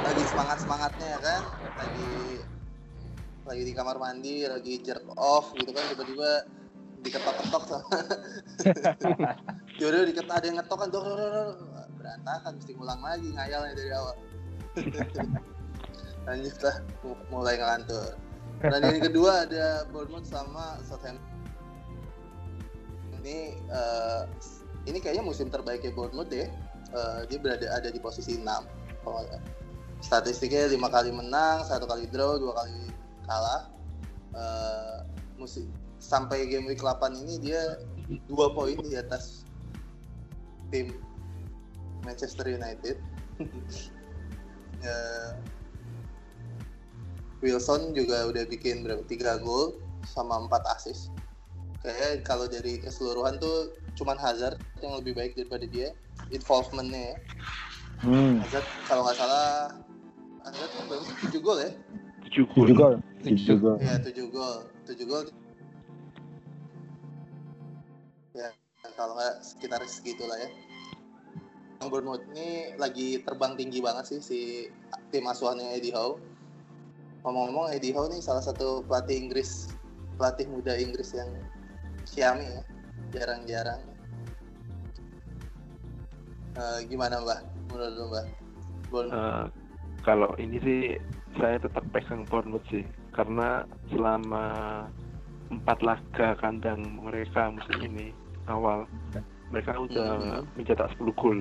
lagi 0.00 0.22
semangat 0.24 0.62
semangatnya 0.62 1.06
ya 1.16 1.20
kan, 1.20 1.42
lagi 1.80 2.40
lagi 3.44 3.62
di 3.66 3.72
kamar 3.74 3.96
mandi, 3.98 4.46
lagi 4.46 4.78
jerk 4.84 5.04
off 5.16 5.50
gitu 5.56 5.72
kan 5.72 5.84
tiba-tiba 5.90 6.44
diketok-ketok 7.00 7.64
sama 7.64 7.88
Yaudah 9.80 10.04
diketok 10.04 10.34
ada 10.36 10.44
yang 10.44 10.60
ngetok 10.60 10.78
kan 10.84 10.88
dor, 10.92 11.04
dor, 11.04 11.16
dor, 11.16 11.32
dor. 11.32 11.88
berantakan 11.96 12.52
mesti 12.60 12.72
ngulang 12.76 13.00
lagi 13.00 13.28
ngayalnya 13.32 13.72
dari 13.72 13.90
awal 13.96 14.16
lanjut 16.28 16.56
lah 16.60 16.76
mu- 17.00 17.24
mulai 17.32 17.56
ngelantur 17.56 18.12
pertandingan 18.60 19.00
kedua 19.08 19.48
ada 19.48 19.88
Bournemouth 19.88 20.28
sama 20.28 20.76
Southampton 20.84 21.24
ini 23.20 23.56
eh, 23.56 24.22
ini 24.88 24.98
kayaknya 25.02 25.24
musim 25.24 25.52
terbaiknya 25.52 25.92
Bournemouth 25.92 26.30
deh. 26.30 26.48
Eh, 26.90 27.20
dia 27.28 27.38
berada 27.38 27.66
ada 27.70 27.88
di 27.92 28.00
posisi 28.00 28.40
6. 28.40 28.46
Kalau 29.04 29.22
statistiknya 30.00 30.68
lima 30.72 30.88
kali 30.88 31.12
menang, 31.12 31.64
satu 31.68 31.84
kali 31.84 32.08
draw, 32.08 32.40
dua 32.40 32.64
kali 32.64 32.88
kalah. 33.28 33.62
Eh, 34.32 34.96
musim 35.36 35.68
sampai 36.00 36.48
game 36.48 36.64
week 36.68 36.80
8 36.80 37.12
ini 37.26 37.36
dia 37.40 37.76
dua 38.26 38.50
poin 38.56 38.76
di 38.80 38.96
atas 38.96 39.44
tim 40.72 40.96
Manchester 42.02 42.48
United. 42.48 42.96
Eh, 44.80 45.30
Wilson 47.40 47.96
juga 47.96 48.28
udah 48.28 48.44
bikin 48.44 48.84
berapa 48.84 49.00
tiga 49.08 49.40
gol 49.40 49.80
sama 50.04 50.44
empat 50.44 50.64
assist. 50.76 51.08
Kayak 51.80 52.28
kalau 52.28 52.44
dari 52.44 52.76
keseluruhan 52.76 53.40
tuh 53.40 53.72
cuman 53.98 54.16
Hazard 54.18 54.58
yang 54.80 54.96
lebih 54.98 55.12
baik 55.16 55.34
daripada 55.36 55.66
dia 55.66 55.94
involvementnya 56.30 57.14
ya. 57.14 57.16
Hmm. 58.00 58.40
Hazard 58.44 58.66
kalau 58.88 59.02
nggak 59.04 59.18
salah 59.18 59.74
Hazard 60.46 60.70
kan 60.72 60.84
baru 60.88 61.02
tujuh 61.26 61.40
gol 61.40 61.58
ya. 61.60 61.70
tujuh 62.26 62.44
Tujuh 62.46 62.74
gol 62.74 62.74
gol. 62.74 62.94
Tujuh 63.20 63.56
gol. 63.60 63.76
Ya 63.82 63.94
tujuh 64.00 64.26
gol, 64.32 64.56
tujuh 64.88 65.06
gol. 65.06 65.24
Ya 68.32 68.48
kalau 68.96 69.16
nggak 69.16 69.44
sekitar 69.44 69.80
segitulah 69.84 70.38
ya. 70.40 70.48
Yang 71.80 71.88
Bournemouth 71.88 72.24
ini 72.36 72.76
lagi 72.76 73.24
terbang 73.24 73.56
tinggi 73.56 73.80
banget 73.80 74.04
sih 74.12 74.20
si 74.20 74.40
tim 75.12 75.24
asuhannya 75.24 75.76
Eddie 75.76 75.92
Howe. 75.92 76.20
Ngomong-ngomong 77.24 77.72
Eddie 77.72 77.92
Howe 77.92 78.08
nih 78.08 78.24
salah 78.24 78.40
satu 78.40 78.84
pelatih 78.84 79.16
Inggris, 79.16 79.72
pelatih 80.16 80.48
muda 80.48 80.76
Inggris 80.76 81.12
yang 81.12 81.28
Xiaomi 82.08 82.48
ya, 82.48 82.60
jarang-jarang. 83.10 83.82
Eh, 86.58 86.78
gimana 86.90 87.22
mbak? 87.22 87.40
Menurut 87.70 87.94
mbak? 88.10 88.26
Bournemouth. 88.90 89.14
Eh, 89.14 89.44
kalau 90.02 90.30
ini 90.40 90.56
sih 90.64 90.82
saya 91.38 91.56
tetap 91.62 91.84
pegang 91.94 92.26
Bournemouth 92.26 92.66
sih 92.72 92.82
karena 93.14 93.62
selama 93.92 94.44
empat 95.50 95.78
laga 95.82 96.34
kandang 96.38 96.82
mereka 96.98 97.50
musim 97.50 97.78
ini 97.82 98.10
awal 98.46 98.86
mereka 99.50 99.74
udah 99.78 100.14
Mhm. 100.18 100.42
mencetak 100.58 100.90
10 100.94 101.10
gol 101.18 101.38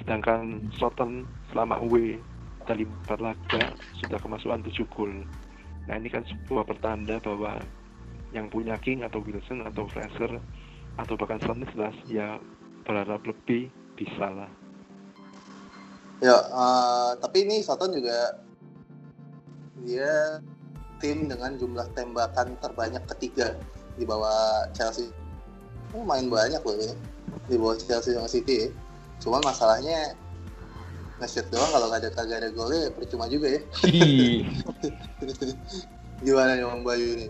sedangkan 0.00 0.60
Soton 0.76 1.24
selama 1.52 1.80
away 1.80 2.16
dari 2.64 2.84
empat 2.84 3.20
laga 3.20 3.72
sudah 3.96 4.18
kemasukan 4.20 4.64
7 4.64 4.84
gol 4.92 5.12
nah 5.86 5.96
ini 5.96 6.08
kan 6.08 6.24
sebuah 6.24 6.64
pertanda 6.64 7.20
bahwa 7.20 7.60
yang 8.34 8.50
punya 8.50 8.74
King 8.82 9.06
atau 9.06 9.22
Wilson 9.22 9.66
atau 9.66 9.86
Fraser 9.90 10.38
atau 10.96 11.14
bahkan 11.14 11.38
Stanislas 11.38 11.94
ya 12.08 12.40
berharap 12.86 13.22
lebih 13.26 13.70
bisa 13.94 14.30
lah 14.30 14.50
Ya, 16.24 16.32
eh, 16.32 17.10
tapi 17.20 17.44
ini 17.44 17.60
Soton 17.60 17.92
juga 17.92 18.40
dia 19.84 20.40
tim 20.96 21.28
dengan 21.28 21.60
jumlah 21.60 21.92
tembakan 21.92 22.56
terbanyak 22.56 23.04
ketiga 23.16 23.52
di 24.00 24.08
bawah 24.08 24.64
Chelsea. 24.72 25.12
Oh, 25.92 26.00
main 26.08 26.32
banyak 26.32 26.64
loh 26.64 26.76
ini 26.80 26.96
di 27.52 27.56
bawah 27.60 27.76
Chelsea 27.76 28.16
sama 28.16 28.32
City. 28.32 28.64
Ya. 28.64 28.68
Cuma 29.20 29.44
masalahnya 29.44 30.16
nge-shoot 31.20 31.48
doang 31.52 31.68
kalau 31.68 31.92
nggak 31.92 32.00
ada 32.04 32.10
kagak 32.12 32.38
ada 32.44 32.50
golnya 32.52 32.88
ya 32.88 32.90
percuma 32.96 33.28
juga 33.28 33.52
ya. 33.52 33.60
Gimana 36.24 36.56
nih 36.56 36.64
Bang 36.64 36.80
Bayu 36.80 37.06
ini? 37.12 37.28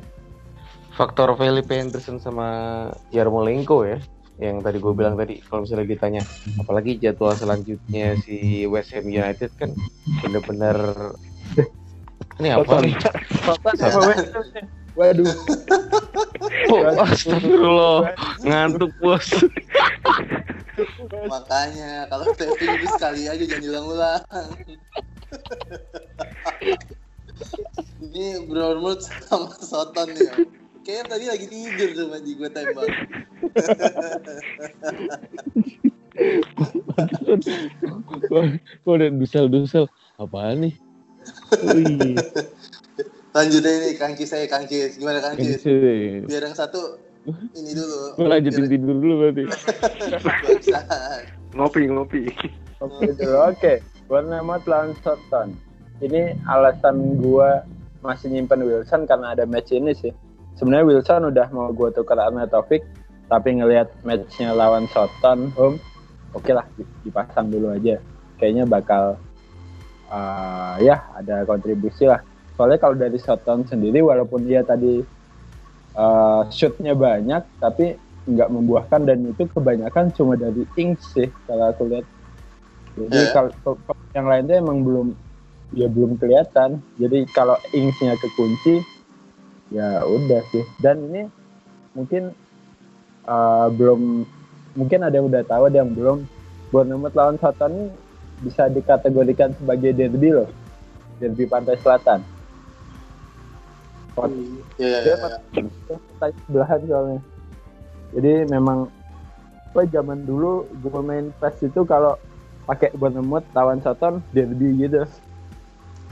Faktor 0.97 1.37
Felipe 1.37 1.77
Anderson 1.77 2.17
sama 2.17 2.49
Yarmolenko 3.13 3.85
ya 3.85 4.01
yang 4.37 4.61
tadi 4.61 4.77
gue 4.81 4.93
bilang 4.93 5.17
tadi 5.17 5.41
kalau 5.45 5.65
misalnya 5.65 5.89
ditanya 5.89 6.23
apalagi 6.61 7.01
jadwal 7.01 7.33
selanjutnya 7.33 8.21
si 8.21 8.69
West 8.69 8.93
Ham 8.93 9.09
United 9.09 9.49
kan 9.57 9.73
bener-bener 10.21 10.77
ini 12.37 12.53
apa 12.53 12.85
nih? 12.85 12.93
Waduh. 14.97 15.33
Oh, 16.73 16.83
astagfirullah 17.05 18.13
ngantuk 18.45 18.93
bos 19.01 19.29
Makanya 21.29 22.05
kalau 22.13 22.29
taping 22.37 22.77
itu 22.77 22.89
sekali 22.93 23.25
aja 23.25 23.41
jangan 23.41 23.63
diulang-ulang. 23.65 24.21
ini 28.05 28.45
Bournemouth 28.45 29.05
sama 29.29 29.53
Soton 29.57 30.13
nih. 30.13 30.29
Ya. 30.87 31.03
Kayaknya 31.03 31.11
tadi 31.11 31.25
lagi 31.27 31.47
tidur 31.51 31.89
tuh 31.99 32.07
Manji 32.15 32.33
gue 32.39 32.51
tembak. 32.55 32.89
kok 38.31 38.89
udah 38.89 39.09
dusel-dusel 39.21 39.85
apaan 40.17 40.65
nih 40.65 40.75
Wih, 41.61 42.17
Lanjut 43.37 43.63
aja 43.67 43.79
nih 43.85 43.93
Kangkis 44.01 44.31
saya 44.33 44.47
Kangkis. 44.49 44.97
Gimana 44.97 45.21
Kangkis? 45.21 45.61
sih. 45.61 46.25
Biar 46.25 46.47
yang 46.49 46.57
satu 46.57 46.97
ini 47.53 47.75
dulu. 47.75 48.17
Gue 48.17 48.29
lanjutin 48.31 48.65
tidur 48.71 48.97
dulu 48.97 49.15
berarti. 49.27 49.45
Ngopi 51.59 51.83
ngopi 51.91 52.31
Oke 52.81 53.13
dulu. 53.19 53.37
Oke. 53.51 53.83
Bournemouth 54.07 54.65
lawan 54.71 54.95
Southampton. 55.03 55.59
Ini 55.99 56.39
alasan 56.47 57.19
gua 57.19 57.65
masih 58.05 58.31
nyimpen 58.31 58.63
Wilson 58.63 59.09
karena 59.09 59.35
ada 59.35 59.45
match 59.49 59.75
ini 59.75 59.93
sih. 59.97 60.15
Sebenarnya 60.57 60.89
Wilson 60.89 61.29
udah 61.29 61.47
mau 61.53 61.69
gua 61.73 61.93
tukar 61.93 62.17
sama 62.17 62.49
Taufik, 62.49 62.81
tapi 63.29 63.61
ngelihat 63.61 63.93
matchnya 64.03 64.57
lawan 64.57 64.89
Southampton 64.89 65.53
home, 65.53 65.77
oke 66.33 66.49
lah 66.49 66.65
dipasang 67.05 67.53
dulu 67.53 67.77
aja. 67.77 68.01
Kayaknya 68.41 68.65
bakal 68.65 69.21
uh, 70.09 70.75
ya 70.81 71.05
ada 71.13 71.45
kontribusi 71.45 72.09
lah. 72.09 72.25
Soalnya 72.57 72.81
kalau 72.81 72.97
dari 72.97 73.21
Southampton 73.21 73.69
sendiri, 73.69 74.01
walaupun 74.01 74.49
dia 74.49 74.65
tadi 74.65 75.05
uh, 75.93 76.43
shootnya 76.49 76.97
banyak, 76.97 77.45
tapi 77.61 78.01
nggak 78.27 78.49
membuahkan 78.51 79.07
dan 79.07 79.23
itu 79.23 79.47
kebanyakan 79.53 80.11
cuma 80.17 80.35
dari 80.35 80.67
Ings 80.75 81.15
sih 81.15 81.29
kalau 81.47 81.71
aku 81.71 81.87
lihat. 81.87 82.07
Jadi 82.97 83.13
Eh. 83.13 83.29
kalau 83.31 83.53
yang 84.17 84.27
lainnya 84.27 84.57
emang 84.59 84.81
belum 84.81 85.13
ya 85.77 85.87
belum 85.87 86.17
kelihatan. 86.17 86.81
Jadi 86.97 87.29
kalau 87.31 87.61
Ingsnya 87.77 88.17
kekunci 88.17 88.81
ya 89.71 90.03
udah 90.07 90.43
sih. 90.55 90.65
Dan 90.79 91.11
ini 91.11 91.23
mungkin 91.97 92.31
uh, 93.27 93.67
belum 93.73 94.27
mungkin 94.77 95.01
ada 95.03 95.15
yang 95.19 95.27
udah 95.27 95.43
tahu 95.47 95.63
ada 95.69 95.79
yang 95.83 95.93
belum. 95.93 96.19
Bournemouth 96.75 97.15
lawan 97.15 97.39
Southampton 97.39 97.71
ini 97.73 97.87
bisa 98.43 98.67
dikategorikan 98.67 99.55
sebagai 99.55 99.95
derby 99.95 100.35
loh. 100.35 100.51
Derby 101.23 101.47
Pantai 101.47 101.79
Selatan. 101.81 102.21
Ya, 104.77 104.89
ya, 104.89 104.99
Dia 105.05 105.15
ya. 105.15 105.39
Pantai 106.19 106.31
sebelahan 106.45 106.81
soalnya. 106.89 107.21
Jadi 108.17 108.33
memang 108.49 108.89
apa 109.77 109.85
zaman 109.93 110.25
dulu 110.25 110.65
gue 110.81 111.03
main 111.05 111.29
PES 111.37 111.69
itu 111.69 111.85
kalau 111.85 112.17
pakai 112.65 112.97
Bournemouth 112.97 113.45
lawan 113.53 113.79
Soton 113.85 114.25
derby 114.33 114.73
gitu. 114.81 115.05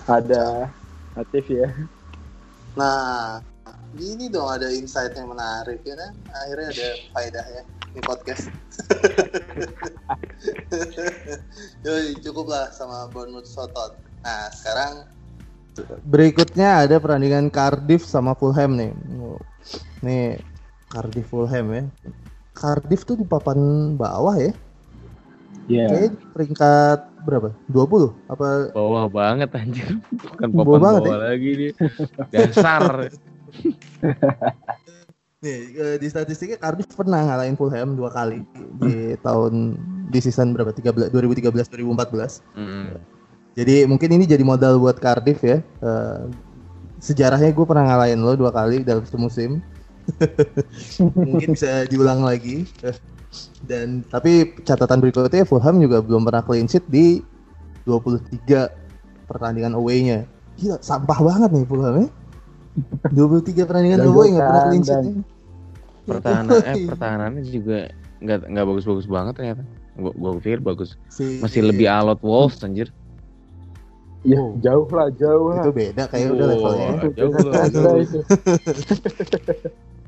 Ada 0.04 0.68
aktif 1.16 1.48
ya. 1.48 1.68
Nah, 2.74 3.38
gini 3.94 4.26
dong 4.26 4.50
ada 4.50 4.66
insight 4.70 5.14
yang 5.14 5.30
menarik 5.30 5.78
ya 5.86 5.94
kan? 5.94 6.12
Akhirnya 6.34 6.68
ada 6.74 6.88
faedah 7.14 7.46
ya 7.46 7.62
di 7.94 8.00
podcast. 8.02 8.50
Yoi, 11.86 12.18
cukup 12.18 12.50
lah 12.50 12.74
sama 12.74 13.06
Bournemouth 13.14 13.46
Soton. 13.46 13.94
Nah, 14.26 14.50
sekarang 14.50 15.06
Berikutnya 16.06 16.86
ada 16.86 17.02
perandingan 17.02 17.50
Cardiff 17.50 18.06
sama 18.06 18.38
Fulham 18.38 18.78
nih. 18.78 18.94
Nih 20.06 20.38
Cardiff 20.86 21.26
Fulham 21.26 21.66
ya. 21.74 21.82
Cardiff 22.54 23.02
tuh 23.02 23.18
di 23.18 23.26
papan 23.26 23.58
bawah 23.98 24.38
ya. 24.38 24.54
Iya. 25.66 25.86
Kayaknya 25.90 26.10
di 26.14 26.26
peringkat 26.30 27.00
berapa? 27.24 27.48
20 27.72 28.30
apa 28.30 28.70
Bawah 28.76 29.08
banget 29.08 29.50
anjir. 29.56 29.98
Bukan 30.12 30.48
Bawah 30.52 30.64
papan 30.64 30.80
banget 30.80 31.02
bawah 31.08 31.20
lagi 31.24 31.50
dia. 31.56 31.72
Dasar. 32.30 32.84
Nih, 35.44 35.76
eh, 35.76 35.96
di 36.00 36.08
statistiknya 36.08 36.56
Cardiff 36.56 36.88
pernah 36.96 37.20
ngalahin 37.20 37.52
Fulham 37.52 37.92
dua 37.92 38.08
kali 38.08 38.40
di 38.80 39.12
tahun 39.20 39.76
di 40.08 40.18
season 40.24 40.56
berapa? 40.56 40.72
13 40.72 41.12
2013 41.12 41.68
2014. 41.68 42.40
Mm. 42.56 42.96
Jadi 43.54 43.74
mungkin 43.84 44.08
ini 44.16 44.24
jadi 44.24 44.40
modal 44.40 44.80
buat 44.80 44.96
Cardiff 44.96 45.44
ya. 45.44 45.60
Eh, 45.60 46.22
sejarahnya 47.04 47.52
gue 47.52 47.66
pernah 47.68 47.92
ngalahin 47.92 48.24
lo 48.24 48.32
dua 48.40 48.48
kali 48.48 48.80
dalam 48.80 49.04
satu 49.04 49.20
musim. 49.20 49.60
mungkin 51.28 51.52
bisa 51.52 51.84
diulang 51.92 52.24
lagi. 52.24 52.64
Eh, 53.34 53.66
Dan 53.66 54.06
tapi 54.06 54.32
catatan 54.62 54.98
berikutnya 54.98 55.42
Fulham 55.42 55.76
juga 55.78 55.98
belum 55.98 56.22
pernah 56.22 56.40
clean 56.40 56.64
sheet 56.64 56.86
di 56.86 57.18
23 57.84 58.70
pertandingan 59.26 59.74
away-nya. 59.74 60.24
Gila, 60.54 60.78
sampah 60.78 61.18
banget 61.18 61.50
nih 61.50 61.66
Fulham 61.66 61.94
ya. 61.98 62.08
23 63.10 63.66
pertandingan 63.66 64.00
away 64.02 64.28
nggak 64.32 64.44
pernah 64.44 64.64
clean 64.68 64.84
sheet. 64.84 65.06
Pertahanan 66.04 66.50
eh 66.62 66.74
pertahanannya 66.84 67.42
juga 67.42 67.78
nggak 68.20 68.38
nggak 68.48 68.64
bagus-bagus 68.66 69.06
banget 69.06 69.34
ternyata. 69.34 69.62
Gua, 69.94 70.12
gua 70.12 70.30
pikir 70.36 70.58
bagus. 70.58 70.98
Si, 71.08 71.38
Masih 71.38 71.62
lebih 71.62 71.86
alot 71.86 72.18
Wolves 72.20 72.60
anjir. 72.60 72.90
Ya 74.24 74.40
Oh. 74.40 74.56
jauh 74.56 74.88
lah, 74.88 75.12
jauh 75.12 75.52
lah. 75.52 75.60
itu 75.60 75.70
beda 75.70 76.02
kayak 76.08 76.32
udah 76.32 76.46
Wow, 76.46 76.52
levelnya. 76.56 76.88
jauh 77.12 77.34
lah, 77.44 77.64
jauh. 77.68 78.00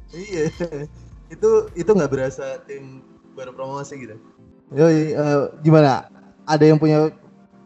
Iya. 0.09 0.45
itu 1.26 1.50
itu 1.75 1.90
nggak 1.90 2.09
berasa 2.09 2.62
tim 2.64 3.02
baru 3.37 3.52
promosi 3.52 3.95
gitu. 4.00 4.16
Yoi, 4.73 5.12
eh, 5.12 5.43
gimana? 5.61 6.09
Ada 6.49 6.64
yang 6.64 6.81
punya 6.81 7.12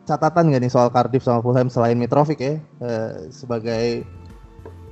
catatan 0.05 0.51
nggak 0.51 0.67
nih 0.67 0.73
soal 0.73 0.91
Cardiff 0.91 1.23
sama 1.23 1.41
Fulham 1.41 1.71
selain 1.71 1.97
Mitrovic 1.97 2.43
ya? 2.43 2.59
Eh, 2.83 3.11
sebagai 3.31 4.05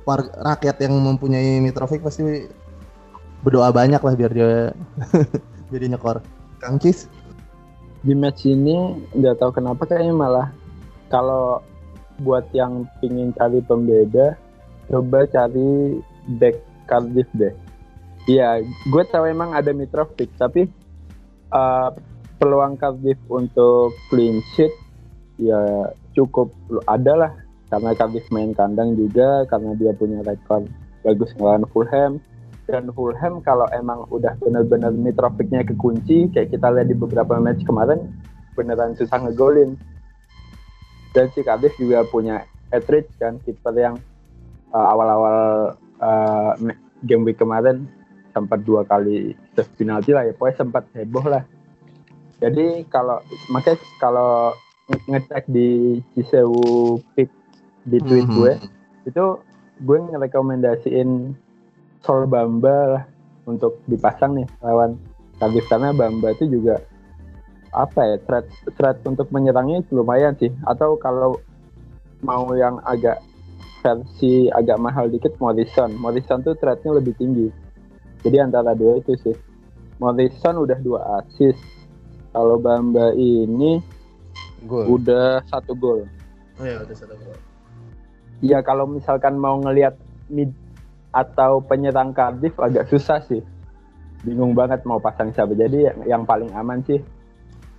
war- 0.07 0.31
rakyat 0.41 0.79
yang 0.87 0.95
mempunyai 0.95 1.59
Mitrovic 1.59 1.99
pasti 2.01 2.47
berdoa 3.43 3.69
banyak 3.75 3.99
lah 3.99 4.13
biar 4.15 4.31
dia 4.31 4.71
dia 5.69 5.89
nyekor. 5.91 6.23
Kang 6.63 6.79
Cis? 6.79 7.11
Di 7.99 8.15
match 8.15 8.47
ini 8.47 9.03
nggak 9.11 9.43
tahu 9.43 9.51
kenapa 9.51 9.83
kayaknya 9.83 10.15
malah 10.15 10.47
kalau 11.11 11.59
buat 12.23 12.47
yang 12.55 12.87
pingin 12.99 13.31
cari 13.35 13.59
pembeda, 13.63 14.35
coba 14.87 15.27
cari 15.27 15.99
back 16.39 16.59
Cardiff 16.87 17.27
deh. 17.35 17.53
Iya, 18.27 18.61
gue 18.63 19.03
tahu 19.07 19.25
emang 19.31 19.55
ada 19.55 19.71
Mitrovic, 19.71 20.29
tapi 20.35 20.67
uh, 21.55 21.89
peluang 22.39 22.79
Cardiff 22.79 23.19
untuk 23.31 23.95
clean 24.11 24.39
sheet 24.55 24.71
ya 25.39 25.91
cukup 26.15 26.51
ada 26.87 27.13
lah. 27.15 27.31
Karena 27.69 27.93
Cardiff 27.93 28.25
main 28.33 28.51
kandang 28.57 28.97
juga 28.97 29.45
karena 29.45 29.77
dia 29.77 29.93
punya 29.93 30.25
rekor 30.25 30.65
bagus 31.05 31.31
ngelawan 31.37 31.69
Fulham. 31.69 32.17
Dan 32.69 32.89
Fulham 32.93 33.41
kalau 33.41 33.65
emang 33.73 34.05
udah 34.13 34.37
benar-benar 34.41 34.93
Mitrovicnya 34.93 35.65
kekunci 35.65 36.29
kayak 36.33 36.53
kita 36.53 36.69
lihat 36.69 36.89
di 36.89 36.97
beberapa 36.97 37.37
match 37.41 37.65
kemarin 37.65 38.13
beneran 38.53 38.93
susah 38.97 39.21
ngegolin. 39.25 39.73
Dan 41.17 41.33
si 41.33 41.41
Cardiff 41.41 41.73
juga 41.81 42.05
punya 42.05 42.45
Etheridge 42.69 43.09
kan 43.17 43.41
kiper 43.41 43.73
yang 43.73 43.97
uh, 44.69 44.85
awal-awal 44.93 45.37
uh, 45.97 46.53
me- 46.61 46.77
game 47.05 47.25
week 47.25 47.41
kemarin 47.41 47.89
sempat 48.39 48.63
dua 48.63 48.87
kali 48.87 49.35
save 49.53 49.71
penalti 49.75 50.15
lah 50.15 50.23
ya. 50.23 50.33
Pokoknya 50.33 50.57
sempat 50.63 50.83
heboh 50.95 51.25
lah. 51.27 51.43
Jadi 52.39 52.87
kalau 52.87 53.19
makanya 53.51 53.83
kalau 53.99 54.55
nge- 54.87 55.05
ngecek 55.11 55.43
di 55.51 55.99
Cisewu 56.15 56.97
Pick 57.13 57.27
di 57.83 57.99
tweet 57.99 58.27
Mhm. 58.27 58.35
gue 58.35 58.51
itu 59.11 59.25
gue 59.83 59.97
ngerekomendasiin 60.07 61.35
Sol 61.99 62.23
Bamba 62.31 62.75
lah 62.95 63.03
untuk 63.43 63.83
dipasang 63.91 64.39
nih 64.39 64.47
lawan 64.63 64.95
Cardiff 65.35 65.67
karena 65.67 65.91
Bamba 65.91 66.31
itu 66.31 66.47
juga 66.47 66.79
apa 67.75 68.01
ya 68.01 68.17
threat 68.23 68.47
threat 68.79 68.97
untuk 69.03 69.27
menyerangnya 69.35 69.83
lumayan 69.91 70.33
sih. 70.39 70.51
Atau 70.63 70.95
kalau 70.95 71.43
mau 72.23 72.51
yang 72.55 72.79
agak 72.87 73.19
versi 73.79 74.51
agak 74.51 74.79
mahal 74.79 75.07
dikit 75.07 75.35
Morrison. 75.39 75.95
Morrison 75.95 76.43
tuh 76.43 76.55
threatnya 76.59 76.99
lebih 76.99 77.15
tinggi 77.15 77.47
jadi 78.25 78.47
antara 78.47 78.75
dua 78.75 78.99
itu 78.99 79.15
sih 79.21 79.35
Morrison 79.99 80.63
udah 80.63 80.79
dua 80.79 80.99
assist 81.19 81.59
kalau 82.31 82.61
Bamba 82.61 83.11
ini 83.15 83.81
Gol. 84.67 84.99
udah 84.99 85.43
satu 85.47 85.75
gol 85.75 86.03
Oh 86.59 86.67
ya 86.67 86.83
udah 86.83 86.95
satu 86.95 87.15
gol. 87.15 87.39
Iya 88.43 88.59
kalau 88.63 88.83
misalkan 88.83 89.39
mau 89.39 89.55
ngelihat 89.63 89.95
mid 90.27 90.51
atau 91.15 91.63
penyerang 91.63 92.11
Cardiff 92.11 92.55
agak 92.59 92.91
susah 92.91 93.23
sih. 93.31 93.39
Bingung 94.27 94.51
banget 94.51 94.83
mau 94.83 94.99
pasang 94.99 95.31
siapa. 95.31 95.55
Jadi 95.55 95.87
yang, 95.87 95.99
yang 96.03 96.23
paling 96.27 96.51
aman 96.51 96.83
sih 96.83 96.99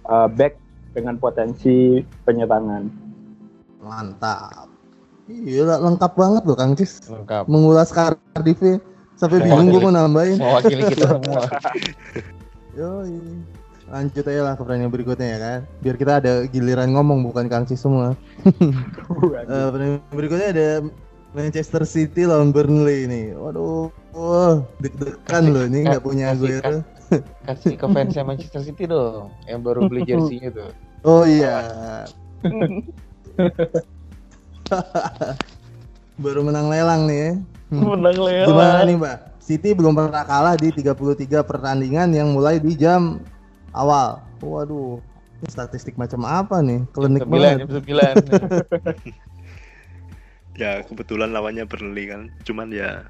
uh, 0.09 0.29
back 0.33 0.57
dengan 0.97 1.21
potensi 1.21 2.01
penyerangan. 2.25 2.89
Mantap. 3.85 4.69
Iya 5.29 5.77
lengkap 5.77 6.13
banget 6.17 6.43
loh 6.49 6.57
Kang 6.57 6.73
Cis. 6.73 7.05
Lengkap. 7.09 7.45
Mengulas 7.49 7.93
Cardiff 7.93 8.61
sampai 9.17 9.41
bingung 9.41 9.69
gue 9.69 9.81
mau 9.81 9.91
nambahin. 9.91 10.37
Mewakili 10.37 10.83
kita 10.89 11.05
semua. 11.17 11.43
Yoi. 12.75 13.19
Lanjut 13.91 14.23
aja 14.23 14.41
lah 14.47 14.55
ke 14.55 14.63
pertanyaan 14.63 14.89
berikutnya 14.89 15.27
ya 15.27 15.39
kan. 15.39 15.61
Biar 15.83 15.95
kita 15.95 16.13
ada 16.23 16.33
giliran 16.47 16.95
ngomong 16.95 17.27
bukan 17.27 17.47
Kang 17.47 17.67
Cis 17.67 17.81
semua. 17.81 18.15
Eh, 19.41 19.67
pertanyaan 19.75 20.01
berikutnya 20.15 20.49
ada 20.55 20.69
Manchester 21.31 21.83
City 21.83 22.23
lawan 22.23 22.55
Burnley 22.55 23.07
ini. 23.07 23.23
Waduh, 23.35 23.91
wah, 24.15 24.63
deg-degan 24.79 25.45
loh 25.51 25.67
ini 25.67 25.83
nggak 25.85 26.03
punya 26.03 26.31
Kasih- 26.31 26.63
Aguero. 26.63 26.79
Kasih 27.43 27.75
ke 27.75 27.87
fansnya 27.87 28.23
Manchester 28.23 28.63
City 28.63 28.87
dong, 28.87 29.35
yang 29.51 29.61
baru 29.61 29.87
beli 29.87 30.07
jersey-nya 30.07 30.51
tuh. 30.55 30.71
Oh 31.03 31.27
iya. 31.27 31.59
Baru 36.21 36.45
menang 36.45 36.69
lelang 36.69 37.09
nih 37.09 37.19
ya. 37.19 37.31
Hmm. 37.71 37.87
Menang 37.87 38.19
Gimana 38.19 38.83
nih 38.83 38.97
Mbak? 38.99 39.17
City 39.39 39.71
belum 39.75 39.95
pernah 39.95 40.27
kalah 40.27 40.55
di 40.59 40.75
33 40.75 41.47
pertandingan 41.47 42.11
yang 42.11 42.35
mulai 42.35 42.59
di 42.59 42.75
jam 42.75 43.23
awal. 43.71 44.23
Waduh, 44.43 44.99
ini 45.39 45.47
statistik 45.47 45.95
macam 45.95 46.27
apa 46.27 46.59
nih? 46.61 46.83
Klinik 46.91 47.27
banget. 47.31 47.63
jam 47.63 47.71
sembilan. 47.79 48.15
ya 50.61 50.85
kebetulan 50.85 51.33
lawannya 51.33 51.65
Burnley 51.65 52.13
kan 52.13 52.29
cuman 52.45 52.69
ya 52.69 53.09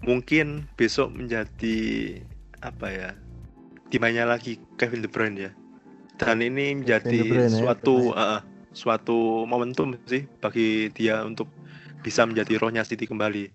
mungkin 0.00 0.64
besok 0.80 1.12
menjadi 1.12 1.78
apa 2.64 2.88
ya 2.88 3.10
dimanya 3.92 4.24
lagi 4.24 4.56
Kevin 4.80 5.04
De 5.04 5.10
Bruyne 5.12 5.36
ya 5.36 5.52
dan 6.16 6.40
ini 6.40 6.80
menjadi 6.80 7.20
Bruyne 7.20 7.52
ya, 7.52 7.60
suatu 7.60 8.16
benar. 8.16 8.40
uh, 8.40 8.42
suatu 8.72 9.44
momentum 9.44 9.92
sih 10.08 10.24
bagi 10.40 10.88
dia 10.96 11.20
untuk 11.20 11.52
bisa 12.04 12.24
menjadi 12.24 12.60
rohnya 12.60 12.82
City 12.86 13.06
kembali 13.06 13.50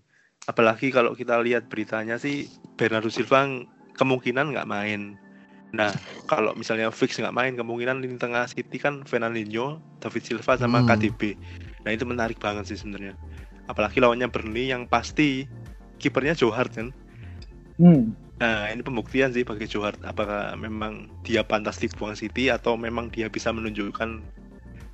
apalagi 0.50 0.92
kalau 0.92 1.16
kita 1.16 1.40
lihat 1.40 1.72
beritanya 1.72 2.20
sih 2.20 2.52
Bernardo 2.76 3.08
Silva 3.08 3.48
kemungkinan 3.96 4.52
nggak 4.54 4.70
main 4.70 5.16
nah 5.74 5.90
kalau 6.30 6.54
misalnya 6.54 6.94
fix 6.94 7.18
nggak 7.18 7.34
main 7.34 7.54
kemungkinan 7.58 8.04
lini 8.04 8.22
tengah 8.22 8.46
City 8.46 8.78
kan 8.78 9.02
Fernandinho 9.08 9.82
David 10.04 10.24
Silva 10.24 10.54
sama 10.60 10.86
Hmm. 10.86 10.90
KDB 10.94 11.34
Nah 11.84 11.92
itu 11.92 12.04
menarik 12.08 12.40
banget 12.40 12.74
sih 12.74 12.80
sebenarnya. 12.80 13.14
Apalagi 13.68 14.00
lawannya 14.00 14.28
Burnley 14.28 14.72
yang 14.72 14.88
pasti 14.88 15.48
kipernya 16.00 16.36
Joe 16.36 16.52
Hart 16.52 16.76
kan. 16.76 16.90
Hmm. 17.80 18.16
Nah 18.40 18.68
ini 18.72 18.82
pembuktian 18.84 19.32
sih 19.32 19.48
bagi 19.48 19.68
Joe 19.70 19.88
Hart 19.88 20.00
apakah 20.04 20.56
memang 20.60 21.08
dia 21.24 21.44
pantas 21.44 21.80
dibuang 21.80 22.16
City 22.16 22.52
atau 22.52 22.76
memang 22.76 23.12
dia 23.12 23.28
bisa 23.32 23.52
menunjukkan 23.52 24.24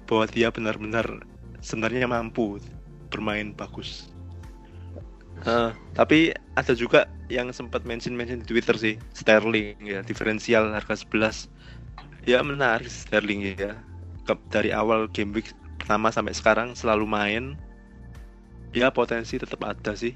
bahwa 0.10 0.26
dia 0.30 0.50
benar-benar 0.50 1.06
sebenarnya 1.62 2.10
mampu 2.10 2.58
bermain 3.10 3.52
bagus. 3.54 4.10
Eh, 5.40 5.72
tapi 5.96 6.36
ada 6.56 6.74
juga 6.76 7.08
yang 7.32 7.54
sempat 7.56 7.88
mention-mention 7.88 8.44
di 8.44 8.48
Twitter 8.48 8.76
sih 8.76 8.96
Sterling 9.16 9.80
ya 9.88 10.04
diferensial 10.04 10.68
harga 10.76 11.00
11 11.00 11.48
ya 12.28 12.44
menarik 12.44 12.92
Sterling 12.92 13.56
ya. 13.56 13.80
Ke- 14.28 14.42
dari 14.52 14.76
awal 14.76 15.08
game 15.10 15.32
week 15.32 15.56
pertama 15.80 16.12
sampai 16.12 16.36
sekarang 16.36 16.76
selalu 16.76 17.06
main. 17.08 17.44
Ya 18.76 18.92
potensi 18.94 19.40
tetap 19.40 19.64
ada 19.66 19.96
sih 19.98 20.14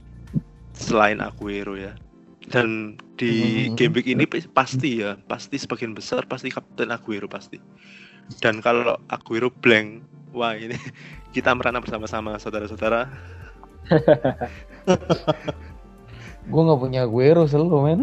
selain 0.75 1.23
Aguero 1.23 1.73
ya. 1.79 1.95
Dan 2.43 2.99
di 3.15 3.65
Hmm. 3.71 3.75
game 3.79 3.93
week 3.95 4.07
ini 4.11 4.27
pasti 4.51 4.99
ya 5.01 5.15
pasti 5.25 5.55
sebagian 5.55 5.95
besar 5.95 6.27
pasti 6.27 6.51
kapten 6.51 6.91
Aguero 6.91 7.31
pasti. 7.31 7.57
Dan 8.43 8.59
kalau 8.59 8.99
Aguero 9.07 9.47
blank 9.49 10.03
wah 10.35 10.51
ini 10.53 10.75
kita 11.33 11.49
merana 11.51 11.81
bersama-sama 11.81 12.37
saudara-saudara 12.37 13.09
Gue 16.43 16.61
nggak 16.63 16.79
punya 16.79 17.07
Aguero 17.07 17.47
selalu 17.47 17.77
men. 17.83 18.01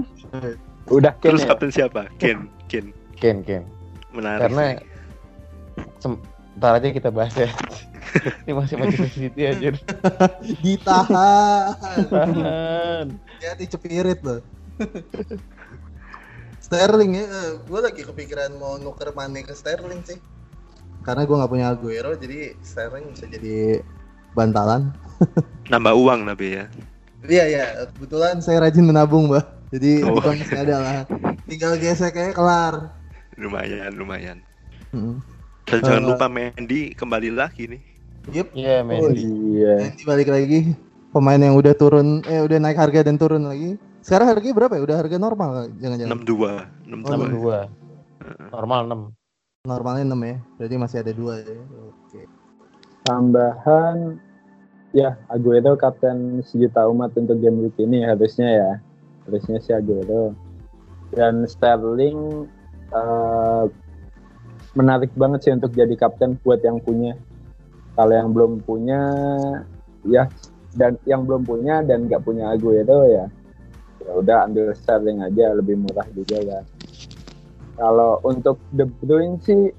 Udah 0.88 1.12
Ken 1.20 1.36
terus 1.36 1.44
ya? 1.44 1.48
kapten 1.52 1.70
siapa 1.70 2.08
Ken 2.16 2.48
Ken 2.66 2.92
Ken 3.16 3.44
Ken. 3.44 3.64
menarik 4.10 4.48
Karena 4.48 4.64
sih. 4.64 4.76
sem- 6.00 6.20
ntar 6.56 6.80
aja 6.80 6.88
kita 6.90 7.08
bahas 7.12 7.32
ya. 7.36 7.48
Ini 8.48 8.52
masih 8.56 8.74
Manchester 8.80 9.12
City 9.12 9.42
aja. 9.44 9.70
Ditahan. 10.60 11.76
Tahan. 12.10 13.06
Hati 13.38 13.64
cepirit 13.68 14.18
loh. 14.24 14.40
Sterling 16.64 17.12
ya, 17.22 17.26
gue 17.60 17.80
lagi 17.80 18.02
kepikiran 18.02 18.56
mau 18.56 18.76
nuker 18.76 19.12
Mane 19.12 19.44
ke 19.44 19.52
Sterling 19.54 20.00
sih. 20.02 20.18
Karena 21.00 21.22
gue 21.22 21.32
nggak 21.34 21.48
punya 21.48 21.66
Aguero, 21.68 22.12
jadi 22.12 22.54
Sterling 22.60 23.10
bisa 23.10 23.24
jadi 23.26 23.80
bantalan. 24.32 24.92
nambah 25.72 25.94
uang 25.94 26.24
nabi 26.24 26.56
ya 26.56 26.64
Iya 27.20 27.44
iya, 27.46 27.64
kebetulan 27.90 28.40
saya 28.40 28.64
rajin 28.64 28.82
menabung, 28.82 29.28
Mbak. 29.28 29.44
Jadi 29.70 29.92
Oh. 30.02 30.16
uang 30.16 30.36
masih 30.36 30.58
ada 30.58 30.76
lah. 30.76 30.98
Tinggal 31.44 31.76
gesek 31.76 32.12
kayak 32.12 32.32
kelar. 32.32 32.96
lumayan 33.34 33.88
lumayan 33.92 34.38
Hmm. 34.90 35.16
dan 35.64 35.80
jangan 35.80 36.02
Eh. 36.02 36.08
lupa 36.08 36.26
Mendy 36.26 36.92
kembali 36.92 37.30
lagi 37.30 37.64
nih 37.66 37.80
Yep. 38.28 38.46
Iya 38.52 38.74
Oh 38.76 38.84
Mendy. 38.84 39.24
iya. 39.54 39.74
Nanti 39.82 40.02
balik 40.04 40.28
lagi 40.28 40.76
pemain 41.08 41.40
yang 41.40 41.54
udah 41.54 41.72
turun, 41.72 42.20
eh 42.22 42.36
udah 42.38 42.58
naik 42.58 42.76
harga 42.76 43.00
dan 43.02 43.16
turun 43.16 43.42
lagi. 43.42 43.80
Sekarang 44.00 44.28
harganya 44.28 44.52
berapa 44.54 44.74
ya? 44.74 44.82
Udah 44.82 44.96
harga 44.98 45.16
normal 45.16 45.48
jangan-jangan. 45.74 46.12
62, 46.14 46.52
62. 46.84 47.16
Oh, 47.16 47.28
dua 47.30 47.58
normal 48.50 48.80
enam 48.84 49.00
Normalnya 49.68 50.08
6 50.08 50.24
ya. 50.24 50.36
Berarti 50.56 50.76
masih 50.80 50.98
ada 51.04 51.12
dua 51.12 51.34
ya. 51.44 51.60
Oke. 51.92 52.24
Tambahan 53.04 54.16
ya 54.96 55.20
Aguero 55.28 55.76
kapten 55.76 56.40
sejuta 56.40 56.88
umat 56.88 57.12
untuk 57.20 57.36
game 57.44 57.68
week 57.68 57.76
ini 57.76 58.00
harusnya 58.00 58.48
ya. 58.48 58.72
Harusnya 59.28 59.60
si 59.60 59.76
Aguero. 59.76 60.32
Dan 61.12 61.44
Sterling 61.44 62.48
eh, 62.88 63.64
menarik 64.72 65.12
banget 65.12 65.44
sih 65.44 65.52
untuk 65.52 65.76
jadi 65.76 65.92
kapten 65.92 66.40
buat 66.40 66.64
yang 66.64 66.80
punya. 66.80 67.20
Kalau 68.00 68.16
yang 68.16 68.32
belum 68.32 68.64
punya 68.64 69.04
ya 70.08 70.24
dan 70.72 70.96
yang 71.04 71.28
belum 71.28 71.44
punya 71.44 71.84
dan 71.84 72.08
nggak 72.08 72.24
punya 72.24 72.48
Aguero 72.48 73.04
ya 73.04 73.28
ya 74.00 74.10
udah 74.16 74.48
ambil 74.48 74.72
Sterling 74.72 75.20
aja 75.20 75.52
lebih 75.52 75.76
murah 75.84 76.08
juga 76.16 76.40
kan. 76.48 76.64
Kalau 77.80 78.20
untuk 78.28 78.60
De 78.76 78.84
Bruyne 78.84 79.40
sih 79.40 79.72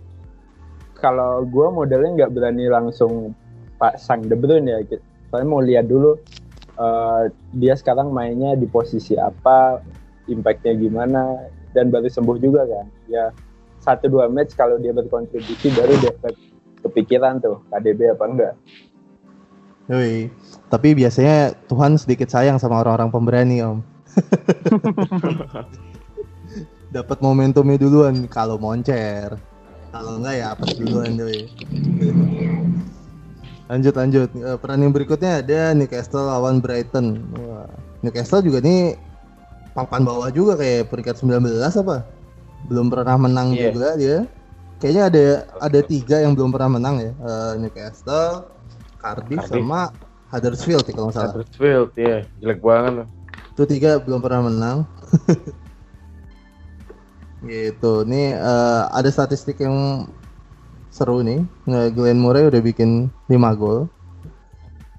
kalau 0.98 1.46
gue 1.46 1.68
modelnya 1.70 2.26
nggak 2.26 2.34
berani 2.34 2.66
langsung 2.66 3.38
pasang 3.78 4.26
De 4.26 4.34
Bruyne 4.34 4.74
ya 4.74 4.82
gitu. 4.82 5.06
Soalnya 5.30 5.46
mau 5.46 5.62
lihat 5.62 5.86
dulu 5.86 6.18
eh, 6.82 7.30
dia 7.54 7.78
sekarang 7.78 8.10
mainnya 8.10 8.58
di 8.58 8.66
posisi 8.66 9.14
apa, 9.14 9.86
impactnya 10.26 10.74
gimana, 10.82 11.46
dan 11.78 11.94
baru 11.94 12.10
sembuh 12.10 12.42
juga 12.42 12.66
kan. 12.66 12.90
Ya 13.06 13.30
satu 13.86 14.10
dua 14.10 14.26
match 14.34 14.58
kalau 14.58 14.82
dia 14.82 14.98
berkontribusi 14.98 15.70
baru 15.78 15.94
dia 16.02 16.18
ke- 16.18 16.42
kepikiran 16.82 17.38
tuh 17.38 17.62
KDB 17.70 18.18
apa 18.18 18.26
enggak. 18.26 18.54
Yoi. 19.94 20.34
Tapi 20.74 20.98
biasanya 20.98 21.54
Tuhan 21.70 22.02
sedikit 22.02 22.34
sayang 22.34 22.58
sama 22.58 22.82
orang-orang 22.82 23.14
pemberani, 23.14 23.62
Om. 23.62 23.78
Dapat 26.92 27.24
momentumnya 27.24 27.80
duluan 27.80 28.28
kalau 28.28 28.60
moncer. 28.60 29.32
Kalau 29.92 30.20
enggak 30.20 30.36
ya 30.38 30.46
apa 30.52 30.64
duluan 30.76 31.16
doi. 31.16 31.48
lanjut 33.72 33.96
lanjut. 33.96 34.30
Eh, 34.36 34.58
Peran 34.60 34.84
yang 34.84 34.92
berikutnya 34.92 35.40
ada 35.40 35.72
Newcastle 35.72 36.28
lawan 36.28 36.60
Brighton. 36.60 37.24
Wah, 37.32 37.68
Newcastle 38.04 38.44
juga 38.44 38.60
nih 38.60 39.00
papan 39.72 40.04
bawah 40.04 40.28
juga 40.28 40.60
kayak 40.60 40.92
peringkat 40.92 41.16
19 41.16 41.72
apa? 41.80 42.04
Belum 42.68 42.92
pernah 42.92 43.16
menang 43.16 43.56
Iya. 43.56 43.72
juga 43.72 43.88
dia. 43.96 44.18
Kayaknya 44.84 45.04
ada 45.08 45.26
ada 45.62 45.80
tiga 45.80 46.18
yang 46.20 46.36
belum 46.36 46.52
pernah 46.52 46.76
menang 46.76 46.96
ya. 47.00 47.12
Eh, 47.16 47.54
Newcastle, 47.64 48.52
Cardiff, 49.00 49.40
Cardiff. 49.40 49.64
sama 49.64 49.96
Huddersfield 50.28 50.84
ya 50.84 50.92
kalau 50.92 51.08
nggak 51.08 51.16
salah. 51.16 51.32
Huddersfield 51.40 51.92
ya 51.96 52.18
jelek 52.40 52.60
banget 52.60 52.94
loh 53.04 53.08
Itu 53.52 53.64
tiga 53.64 54.00
belum 54.00 54.20
pernah 54.20 54.52
menang. 54.52 54.78
gitu. 57.46 58.06
Nih 58.06 58.38
eh, 58.38 58.82
ada 58.90 59.10
statistik 59.10 59.62
yang 59.62 60.08
seru 60.92 61.24
nih. 61.26 61.42
Glenn 61.96 62.20
Murray 62.22 62.48
udah 62.48 62.62
bikin 62.62 63.10
5 63.32 63.60
gol. 63.60 63.88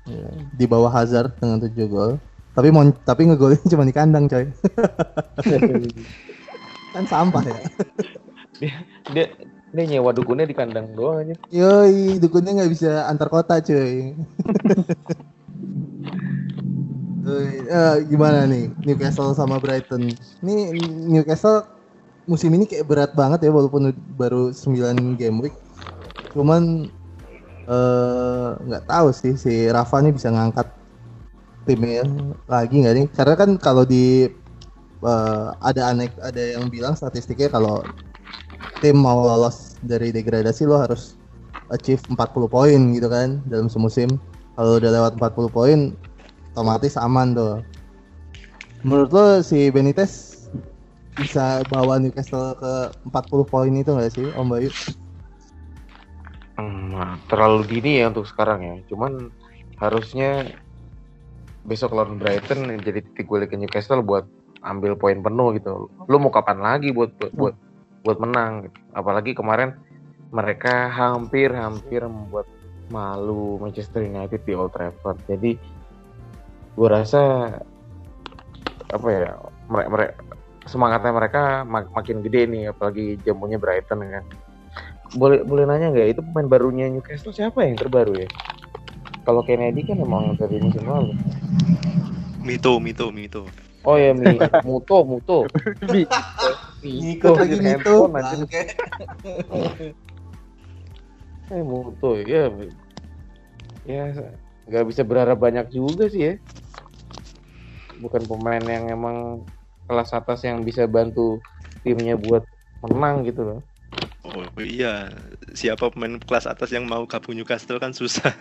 Ya, 0.03 0.27
di 0.59 0.67
bawah 0.67 0.91
Hazard 0.91 1.39
dengan 1.39 1.63
7 1.63 1.73
gol. 1.87 2.19
Tapi 2.53 2.69
mon 2.69 2.93
tapi 3.07 3.25
ngegolin 3.29 3.61
cuma 3.73 3.87
di 3.87 3.95
kandang, 3.95 4.29
coy. 4.29 4.45
kan 6.93 7.09
sampah 7.09 7.41
ya. 7.49 7.57
dia 9.17 9.27
dia 9.73 9.85
nyewa 9.89 10.13
dukunnya 10.13 10.45
di 10.45 10.53
kandang 10.53 10.93
doang 10.93 11.25
aja 11.25 11.33
Yoi, 11.49 12.21
dukunnya 12.21 12.61
nggak 12.61 12.73
bisa 12.77 13.09
antar 13.09 13.33
kota, 13.33 13.57
cuy. 13.65 14.13
Eh, 17.23 17.97
gimana 18.11 18.51
nih 18.51 18.75
Newcastle 18.83 19.31
sama 19.31 19.63
Brighton? 19.63 20.11
Nih 20.43 20.75
Newcastle 21.07 21.63
musim 22.27 22.55
ini 22.55 22.65
kayak 22.71 22.87
berat 22.87 23.13
banget 23.19 23.49
ya 23.49 23.51
walaupun 23.51 23.91
baru 24.15 24.55
9 24.55 25.19
game 25.19 25.39
week. 25.43 25.57
Cuman 26.33 26.87
eh, 27.67 28.49
nggak 28.57 28.85
tahu 28.87 29.09
sih 29.11 29.35
si 29.35 29.67
Rafa 29.69 29.99
nih 30.03 30.15
bisa 30.15 30.31
ngangkat 30.31 30.69
timnya 31.67 32.07
lagi 32.47 32.75
nggak 32.83 32.95
nih? 32.95 33.07
Karena 33.11 33.35
kan 33.35 33.51
kalau 33.59 33.83
di 33.83 34.31
eh, 35.03 35.49
ada 35.59 35.83
anek 35.91 36.15
ada 36.23 36.43
yang 36.59 36.71
bilang 36.71 36.95
statistiknya 36.95 37.51
kalau 37.51 37.83
tim 38.83 38.99
mau 38.99 39.23
lolos 39.23 39.79
dari 39.83 40.11
degradasi 40.11 40.67
lo 40.67 40.79
harus 40.79 41.15
achieve 41.71 42.03
40 42.11 42.51
poin 42.51 42.81
gitu 42.95 43.09
kan 43.11 43.43
dalam 43.51 43.67
semusim. 43.67 44.19
Kalau 44.53 44.79
udah 44.79 44.91
lewat 44.93 45.13
40 45.19 45.49
poin 45.51 45.79
otomatis 46.53 46.95
aman 47.01 47.33
tuh. 47.33 47.65
Menurut 48.83 49.11
lo 49.15 49.27
si 49.41 49.71
Benitez 49.71 50.32
bisa 51.17 51.61
bawa 51.69 52.01
Newcastle 52.01 52.57
ke 52.57 52.73
40 53.13 53.53
poin 53.53 53.73
itu 53.73 53.91
nggak 53.93 54.13
sih 54.13 54.27
Om 54.33 54.49
Bayu? 54.49 54.71
Hmm, 56.57 56.93
nah, 56.93 57.17
terlalu 57.29 57.69
dini 57.69 58.01
ya 58.01 58.09
untuk 58.09 58.29
sekarang 58.29 58.61
ya 58.65 58.77
cuman 58.89 59.33
harusnya 59.81 60.53
besok 61.67 61.95
lawan 61.95 62.19
Brighton 62.19 62.71
jadi 62.83 63.01
titik 63.03 63.31
balik 63.31 63.55
ke 63.55 63.57
Newcastle 63.59 64.03
buat 64.03 64.27
ambil 64.63 64.95
poin 64.95 65.19
penuh 65.19 65.59
gitu 65.59 65.91
lu 66.07 66.17
mau 66.23 66.31
kapan 66.31 66.63
lagi 66.63 66.95
buat 66.95 67.11
buat 67.19 67.33
buat, 67.35 67.55
buat 68.07 68.19
menang 68.23 68.71
gitu. 68.71 68.79
apalagi 68.95 69.33
kemarin 69.35 69.75
mereka 70.31 70.91
hampir 70.91 71.51
hampir 71.51 72.03
membuat 72.07 72.47
malu 72.91 73.59
Manchester 73.59 74.07
United 74.07 74.43
di 74.47 74.53
Old 74.55 74.75
Trafford 74.75 75.19
jadi 75.27 75.59
gue 76.73 76.89
rasa 76.89 77.53
apa 78.93 79.07
ya 79.09 79.35
mereka, 79.67 79.89
mereka 79.89 80.13
semangatnya 80.67 81.13
mereka 81.13 81.43
mak- 81.67 81.91
makin 81.91 82.23
gede 82.23 82.47
nih 82.47 82.63
apalagi 82.71 83.19
jamunya 83.23 83.59
Brighton 83.59 84.03
kan. 84.03 84.25
Boleh 85.13 85.45
boleh 85.45 85.69
nanya 85.69 85.93
nggak 85.93 86.09
itu 86.17 86.21
pemain 86.25 86.49
barunya 86.49 86.89
Newcastle 86.89 87.35
siapa 87.35 87.67
yang 87.67 87.77
terbaru 87.77 88.17
ya? 88.17 88.29
Kalau 89.23 89.45
Kennedy 89.47 89.87
kan 89.87 90.01
emang 90.01 90.35
dari 90.35 90.59
musim 90.59 90.83
lalu. 90.89 91.15
Mito, 92.43 92.83
Mito, 92.83 93.15
Mito. 93.15 93.47
oh 93.83 93.99
ya 93.99 94.15
Mi 94.15 94.39
Muto 94.67 95.03
Muto. 95.07 95.47
Ngikut 96.83 97.31
lagi 97.39 97.55
bangke. 97.59 98.63
eh 101.53 101.63
Muto 101.63 102.11
ya 102.23 102.51
ya 103.83 104.05
nggak 104.63 104.85
bisa 104.87 105.03
berharap 105.03 105.39
banyak 105.39 105.69
juga 105.75 106.07
sih 106.07 106.23
ya. 106.23 106.35
Bukan 107.99 108.27
pemain 108.27 108.63
yang 108.63 108.91
emang 108.91 109.43
kelas 109.87 110.11
atas 110.15 110.45
yang 110.47 110.63
bisa 110.63 110.87
bantu 110.87 111.43
timnya 111.83 112.15
buat 112.19 112.47
menang 112.83 113.27
gitu 113.27 113.43
loh 113.43 113.61
Oh 114.23 114.47
iya, 114.63 115.11
siapa 115.51 115.91
pemain 115.91 116.15
kelas 116.23 116.47
atas 116.47 116.71
yang 116.71 116.87
mau 116.87 117.03
gabung 117.11 117.35
Newcastle 117.35 117.83
kan 117.83 117.91
susah. 117.91 118.31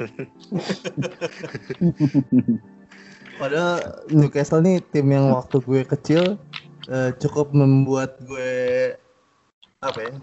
Padahal 3.41 4.06
Newcastle 4.13 4.62
nih 4.62 4.77
tim 4.93 5.10
yang 5.10 5.34
waktu 5.34 5.58
gue 5.58 5.82
kecil 5.82 6.38
eh, 6.86 7.10
cukup 7.17 7.49
membuat 7.58 8.21
gue 8.21 8.93
apa 9.82 9.99
ya 10.06 10.13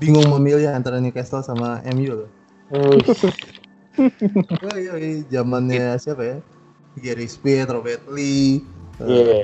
bingung 0.00 0.32
memilih 0.32 0.72
antara 0.72 0.96
Newcastle 1.04 1.44
sama 1.44 1.84
MU 1.84 2.24
loh. 2.24 2.30
Oh 2.72 2.96
iya, 4.80 4.96
iya 4.96 5.20
zamannya 5.28 6.00
siapa 6.00 6.24
ya? 6.24 6.36
Gary 6.96 7.28
Speed, 7.28 7.68
Robert 7.68 8.08
Lee, 8.08 8.64
eh, 9.02 9.04
Iya. 9.04 9.38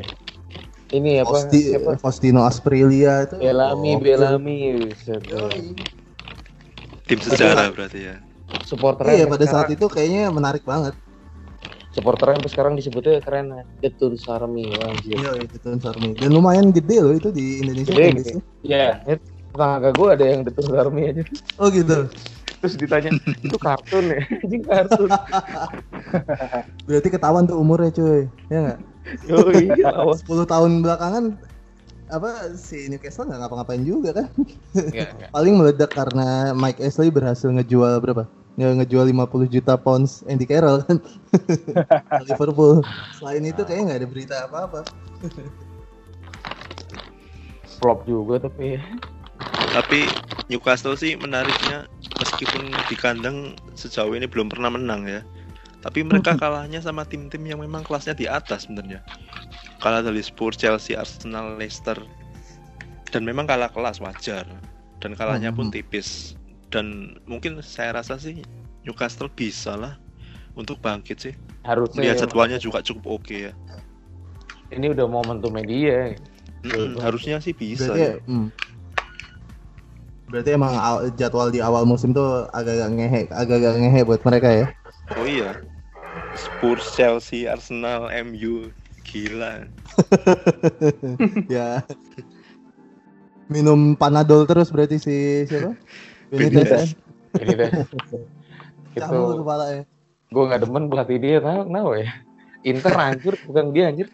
Ini 0.90 1.22
apa? 1.22 1.30
Fausti- 1.30 1.70
siapa? 1.70 1.92
Faustino 2.02 2.40
Asprilia 2.42 3.22
itu. 3.26 3.38
Belami, 3.38 3.90
gokil. 4.02 4.18
Belami. 4.18 5.86
Tim 7.06 7.18
sejarah 7.22 7.70
berarti 7.74 8.00
ya. 8.06 8.16
Supporter 8.62 9.02
Iya 9.10 9.24
pada 9.26 9.46
saat 9.46 9.70
itu 9.74 9.86
kayaknya 9.90 10.30
menarik 10.30 10.62
banget. 10.66 10.94
supporternya 11.90 12.38
sampai 12.38 12.52
sekarang 12.54 12.74
disebutnya 12.78 13.18
keren 13.18 13.50
The 13.82 13.90
Tunes 13.98 14.22
Army 14.30 14.78
anjir. 14.78 15.18
Iya 15.18 15.42
itu 15.42 15.58
Tunes 15.58 15.82
Army. 15.82 16.14
Dan 16.14 16.30
lumayan 16.38 16.70
gede 16.70 17.02
loh 17.02 17.10
itu 17.10 17.34
di 17.34 17.66
Indonesia. 17.66 17.90
Gede. 17.90 18.38
Iya, 18.62 19.02
ini 19.10 19.16
tetangga 19.50 19.90
gue 19.90 20.08
ada 20.14 20.24
yang 20.26 20.40
The 20.46 20.52
Tunes 20.54 20.74
Army 20.78 21.02
aja. 21.10 21.22
Oh 21.58 21.66
gitu. 21.66 22.06
Terus 22.62 22.74
ditanya, 22.78 23.10
itu 23.42 23.58
kartun 23.58 24.04
ya? 24.14 24.20
Anjing 24.46 24.62
kartun. 24.70 25.10
Berarti 26.86 27.08
ketahuan 27.10 27.44
tuh 27.50 27.58
umurnya 27.58 27.90
cuy. 27.90 28.30
Ya 28.52 28.58
nggak? 28.62 28.78
Yoi, 29.30 29.72
awas. 29.84 30.22
10 30.22 30.46
tahun 30.46 30.70
belakangan 30.84 31.24
apa 32.10 32.50
si 32.58 32.90
Newcastle 32.90 33.30
nggak 33.30 33.40
ngapa-ngapain 33.46 33.82
juga 33.86 34.10
kan? 34.22 34.26
Enggak, 34.74 35.08
enggak. 35.14 35.30
Paling 35.36 35.54
meledak 35.56 35.90
karena 35.94 36.50
Mike 36.52 36.82
Ashley 36.82 37.08
berhasil 37.08 37.46
ngejual 37.46 38.02
berapa? 38.02 38.26
Nge 38.58 38.82
ngejual 38.82 39.06
50 39.14 39.46
juta 39.46 39.78
pounds 39.78 40.26
Andy 40.26 40.44
Carroll 40.44 40.82
kan 40.84 40.98
ke 42.18 42.22
Liverpool. 42.26 42.82
Selain 43.16 43.46
itu 43.46 43.62
kayaknya 43.62 43.94
nggak 43.94 44.00
ada 44.02 44.08
berita 44.10 44.34
apa-apa. 44.50 44.80
Flop 47.78 48.04
juga 48.04 48.42
tapi. 48.42 48.76
Tapi 49.70 50.10
Newcastle 50.50 50.98
sih 50.98 51.14
menariknya 51.14 51.86
meskipun 52.18 52.74
di 52.90 52.96
kandang 52.98 53.54
sejauh 53.78 54.12
ini 54.18 54.26
belum 54.26 54.50
pernah 54.50 54.74
menang 54.74 55.06
ya. 55.06 55.22
Tapi 55.80 56.04
mereka 56.04 56.36
kalahnya 56.36 56.78
sama 56.78 57.08
tim-tim 57.08 57.40
yang 57.40 57.58
memang 57.58 57.80
kelasnya 57.80 58.12
di 58.12 58.28
atas 58.28 58.68
sebenarnya. 58.68 59.00
kalah 59.80 60.04
dari 60.04 60.20
Spurs, 60.20 60.60
Chelsea, 60.60 60.92
Arsenal, 60.92 61.56
Leicester. 61.56 61.96
Dan 63.08 63.24
memang 63.24 63.48
kalah 63.48 63.72
kelas 63.72 63.96
wajar. 63.96 64.44
Dan 65.00 65.16
kalahnya 65.16 65.48
pun 65.50 65.72
Mhm. 65.72 65.72
tipis. 65.72 66.36
Dan 66.68 67.16
mungkin 67.24 67.64
saya 67.64 67.96
rasa 67.96 68.20
sih 68.20 68.44
Newcastle 68.84 69.32
bisa 69.32 69.80
lah 69.80 69.96
untuk 70.52 70.84
bangkit 70.84 71.16
sih. 71.16 71.34
Harusnya 71.64 72.04
Lihat 72.04 72.16
ya, 72.16 72.20
jadwalnya 72.28 72.60
juga 72.60 72.84
cukup 72.84 73.24
oke 73.24 73.36
ya. 73.48 73.52
ini 74.68 74.92
udah 74.92 75.08
momentum 75.08 75.50
media. 75.50 76.12
Betul. 76.60 77.00
harusnya 77.00 77.40
sih 77.40 77.56
bisa 77.56 77.88
Berarti 77.88 78.00
ya. 78.04 78.14
hmm. 78.28 78.46
Berarti 80.28 80.50
emang 80.54 80.72
jadwal 81.16 81.48
di 81.48 81.58
awal 81.58 81.82
musim 81.82 82.12
tuh 82.12 82.46
agak-agak 82.52 82.90
ngehe, 82.94 83.22
agak-agak 83.32 83.80
ngehe 83.80 84.00
buat 84.04 84.20
mereka 84.22 84.48
ya. 84.52 84.66
Oh 85.18 85.26
iya. 85.26 85.58
Spurs, 86.34 86.84
Chelsea, 86.94 87.46
Arsenal, 87.50 88.10
MU. 88.26 88.70
Gila. 89.02 89.66
ya. 91.54 91.82
Minum 93.50 93.98
panadol 93.98 94.46
terus 94.46 94.70
berarti 94.70 95.02
si 95.02 95.16
siapa? 95.50 95.74
Benitez. 96.30 96.94
Benitez. 97.34 97.42
Ini 97.42 97.54
deh. 97.58 97.70
itu 98.98 99.18
kepala 99.42 99.64
ya. 99.70 99.82
gue 100.30 100.44
nggak 100.46 100.62
demen 100.62 100.86
pelatih 100.86 101.18
dia 101.18 101.42
tahu 101.42 101.66
kenapa 101.66 101.90
ya 101.98 102.10
Inter 102.62 102.94
hancur 102.94 103.34
bukan 103.50 103.74
dia 103.74 103.90
anjir 103.90 104.08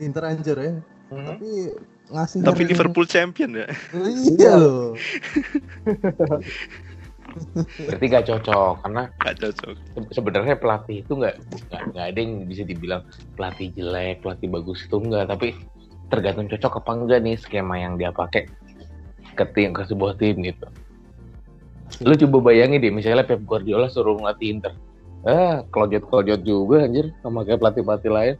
Inter 0.00 0.24
hancur 0.26 0.56
ya. 0.58 0.72
Hmm. 1.12 1.26
Tapi 1.30 1.48
ngasih 2.10 2.38
Tapi 2.42 2.62
Liverpool 2.66 3.06
champion 3.06 3.54
ya. 3.54 3.68
Iya 4.26 4.52
loh. 4.58 4.98
Berarti 7.76 8.04
gak 8.06 8.26
cocok 8.26 8.74
karena 8.82 9.02
Gak 9.18 9.36
cocok. 9.40 9.74
se- 9.74 10.12
sebenarnya 10.12 10.54
pelatih 10.54 11.02
itu 11.02 11.12
nggak 11.14 11.34
nggak 11.90 12.06
ada 12.14 12.18
yang 12.18 12.46
bisa 12.46 12.62
dibilang 12.62 13.02
pelatih 13.34 13.70
jelek 13.72 14.22
pelatih 14.22 14.48
bagus 14.48 14.86
itu 14.86 14.96
enggak 14.98 15.26
tapi 15.28 15.54
tergantung 16.08 16.46
cocok 16.46 16.72
apa 16.80 16.90
enggak 16.94 17.20
nih 17.22 17.36
skema 17.36 17.74
yang 17.76 17.94
dia 17.94 18.10
pakai 18.10 18.46
ke 19.34 19.44
tim 19.50 19.74
ke 19.74 19.82
sebuah 19.84 20.14
tim 20.14 20.38
gitu. 20.40 20.66
Lu 22.02 22.14
coba 22.14 22.50
bayangin 22.50 22.78
deh 22.78 22.90
misalnya 22.90 23.22
Pep 23.22 23.42
Guardiola 23.42 23.86
suruh 23.86 24.18
ngelatih 24.18 24.48
Inter. 24.50 24.72
Ah 25.24 25.64
kelojot 25.72 26.04
kelojot 26.06 26.40
juga 26.42 26.84
anjir 26.84 27.10
sama 27.18 27.42
kayak 27.42 27.58
pelatih 27.58 27.82
pelatih 27.82 28.12
lain. 28.12 28.34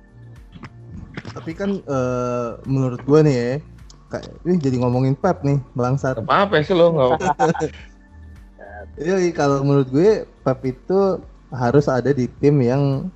Tapi 1.35 1.51
kan 1.51 1.71
eh, 1.83 2.49
menurut 2.63 3.03
gua 3.03 3.25
nih 3.27 3.35
ya, 3.35 3.51
kayak 4.07 4.31
ih, 4.47 4.59
jadi 4.61 4.77
ngomongin 4.79 5.19
Pep 5.19 5.43
nih, 5.43 5.59
bangsat. 5.75 6.21
apa 6.21 6.47
apa 6.47 6.63
sih 6.63 6.77
lo 6.77 6.95
nggak 6.95 7.11
Iya, 8.95 9.19
kalau 9.35 9.63
menurut 9.63 9.89
gue 9.91 10.11
Pep 10.23 10.61
itu 10.65 11.19
harus 11.51 11.87
ada 11.87 12.11
di 12.11 12.31
tim 12.39 12.63
yang 12.63 13.11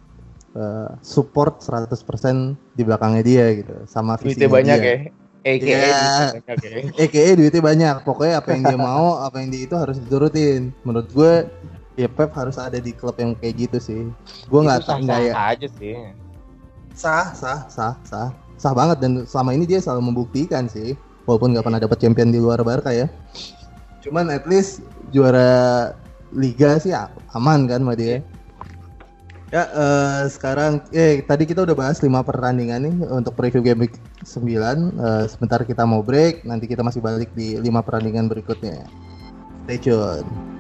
eh, 0.53 0.91
support 1.01 1.63
100% 1.63 1.95
di 2.75 2.83
belakangnya 2.83 3.23
dia 3.23 3.45
gitu, 3.55 3.75
sama 3.87 4.19
duitnya 4.19 4.47
visinya 4.47 4.49
banyak 4.51 4.79
dia. 4.81 4.91
ya 4.91 4.97
EKE 5.39 5.71
Iya. 5.71 5.79
duitnya 5.95 6.29
banyak 6.35 6.59
ya 6.59 6.79
EKE 7.07 7.31
duitnya 7.39 7.63
banyak. 7.63 7.97
Pokoknya 8.03 8.35
apa 8.43 8.49
yang 8.53 8.63
dia 8.67 8.79
mau, 8.91 9.23
apa 9.23 9.37
yang 9.39 9.49
dia 9.55 9.63
itu 9.65 9.75
harus 9.79 9.97
diturutin. 9.99 10.75
Menurut 10.83 11.09
gue 11.15 11.33
ya 11.95 12.09
Pep 12.11 12.31
harus 12.35 12.59
ada 12.59 12.79
di 12.79 12.91
klub 12.91 13.15
yang 13.19 13.39
kayak 13.39 13.55
gitu 13.71 13.79
sih. 13.79 14.03
Gue 14.47 14.61
nggak 14.63 14.83
tahu 14.83 15.07
nggak 15.07 15.21
ya. 15.31 15.35
aja 15.55 15.67
sih 15.79 15.95
Sah, 16.93 17.31
sah, 17.31 17.63
sah, 17.71 17.95
sah, 18.03 18.35
sah 18.59 18.73
banget 18.75 18.99
dan 18.99 19.23
selama 19.23 19.55
ini 19.55 19.71
dia 19.71 19.79
selalu 19.79 20.11
membuktikan 20.11 20.67
sih, 20.67 20.99
walaupun 21.23 21.55
nggak 21.55 21.63
pernah 21.63 21.79
dapat 21.79 21.99
champion 22.03 22.35
di 22.35 22.43
luar 22.43 22.59
Barca 22.67 22.91
ya. 22.91 23.07
Cuman 24.03 24.27
at 24.35 24.43
least 24.51 24.83
juara 25.15 25.93
liga 26.33 26.77
sih 26.81 26.93
aman 27.33 27.69
kan 27.69 27.81
sama 27.81 27.95
dia. 27.97 28.21
Ya 29.49 29.65
eh, 29.65 30.23
sekarang 30.29 30.85
eh 30.93 31.25
tadi 31.25 31.49
kita 31.49 31.65
udah 31.65 31.73
bahas 31.73 32.05
lima 32.05 32.21
pertandingan 32.21 32.85
nih 32.85 32.95
untuk 33.09 33.33
preview 33.33 33.65
game 33.65 33.89
week 33.89 33.97
9 34.21 34.45
Eh, 34.45 35.25
sebentar 35.25 35.65
kita 35.65 35.89
mau 35.89 36.05
break 36.05 36.45
nanti 36.45 36.69
kita 36.69 36.85
masih 36.85 37.01
balik 37.01 37.33
di 37.33 37.57
lima 37.57 37.81
pertandingan 37.81 38.29
berikutnya. 38.29 38.85
Stay 39.65 39.81
tune. 39.81 40.58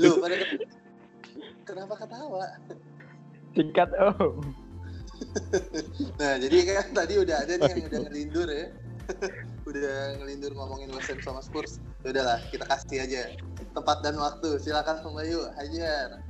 Lu 0.00 0.12
pada 0.20 0.36
kenapa 1.64 1.94
ketawa? 1.96 2.46
Singkat 3.56 3.88
oh. 4.00 4.40
Nah 6.16 6.40
jadi 6.40 6.56
kan 6.64 6.88
tadi 6.96 7.14
udah 7.20 7.36
ada 7.44 7.52
nih 7.60 7.70
yang 7.76 7.86
udah 7.90 8.00
ngelindur 8.08 8.48
ya. 8.48 8.66
udah 9.68 10.22
ngelindur 10.22 10.52
ngomongin 10.54 10.88
West 10.94 11.10
Ham 11.12 11.20
sama 11.20 11.40
Spurs. 11.42 11.82
Ya 12.06 12.14
udahlah 12.16 12.38
kita 12.48 12.64
kasih 12.64 12.98
aja 13.04 13.20
tempat 13.76 14.00
dan 14.06 14.16
waktu. 14.16 14.56
Silakan 14.62 15.02
Bang 15.04 15.14
Bayu, 15.18 15.40
hajar. 15.58 16.22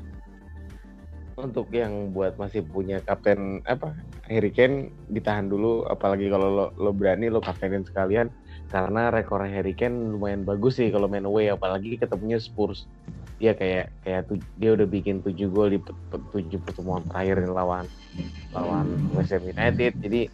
untuk 1.40 1.72
yang 1.72 2.12
buat 2.12 2.36
masih 2.36 2.60
punya 2.68 3.00
kapten 3.00 3.64
apa 3.64 3.96
Harry 4.28 4.52
Kane 4.52 4.92
ditahan 5.08 5.48
dulu 5.48 5.88
apalagi 5.88 6.28
kalau 6.28 6.52
lo, 6.52 6.66
lo 6.76 6.92
berani 6.92 7.32
lo 7.32 7.40
kaptenin 7.40 7.80
sekalian 7.80 8.28
karena 8.70 9.10
rekor 9.10 9.42
Harry 9.42 9.74
Kane 9.74 10.14
lumayan 10.14 10.46
bagus 10.46 10.78
sih 10.78 10.94
kalau 10.94 11.10
main 11.10 11.26
away 11.26 11.50
apalagi 11.50 11.98
ketemunya 11.98 12.38
Spurs. 12.38 12.86
Dia 13.42 13.58
kayak 13.58 13.90
kayak 14.06 14.22
tu- 14.30 14.48
dia 14.54 14.70
udah 14.78 14.86
bikin 14.86 15.26
7 15.26 15.50
gol 15.50 15.74
di 15.74 15.82
pe- 15.82 15.96
pe- 16.14 16.22
tujuh 16.30 16.62
pertemuan 16.62 17.02
terakhir 17.10 17.50
lawan 17.50 17.90
lawan 18.54 18.86
West 19.10 19.34
Ham 19.34 19.42
United. 19.42 19.98
Jadi 19.98 20.30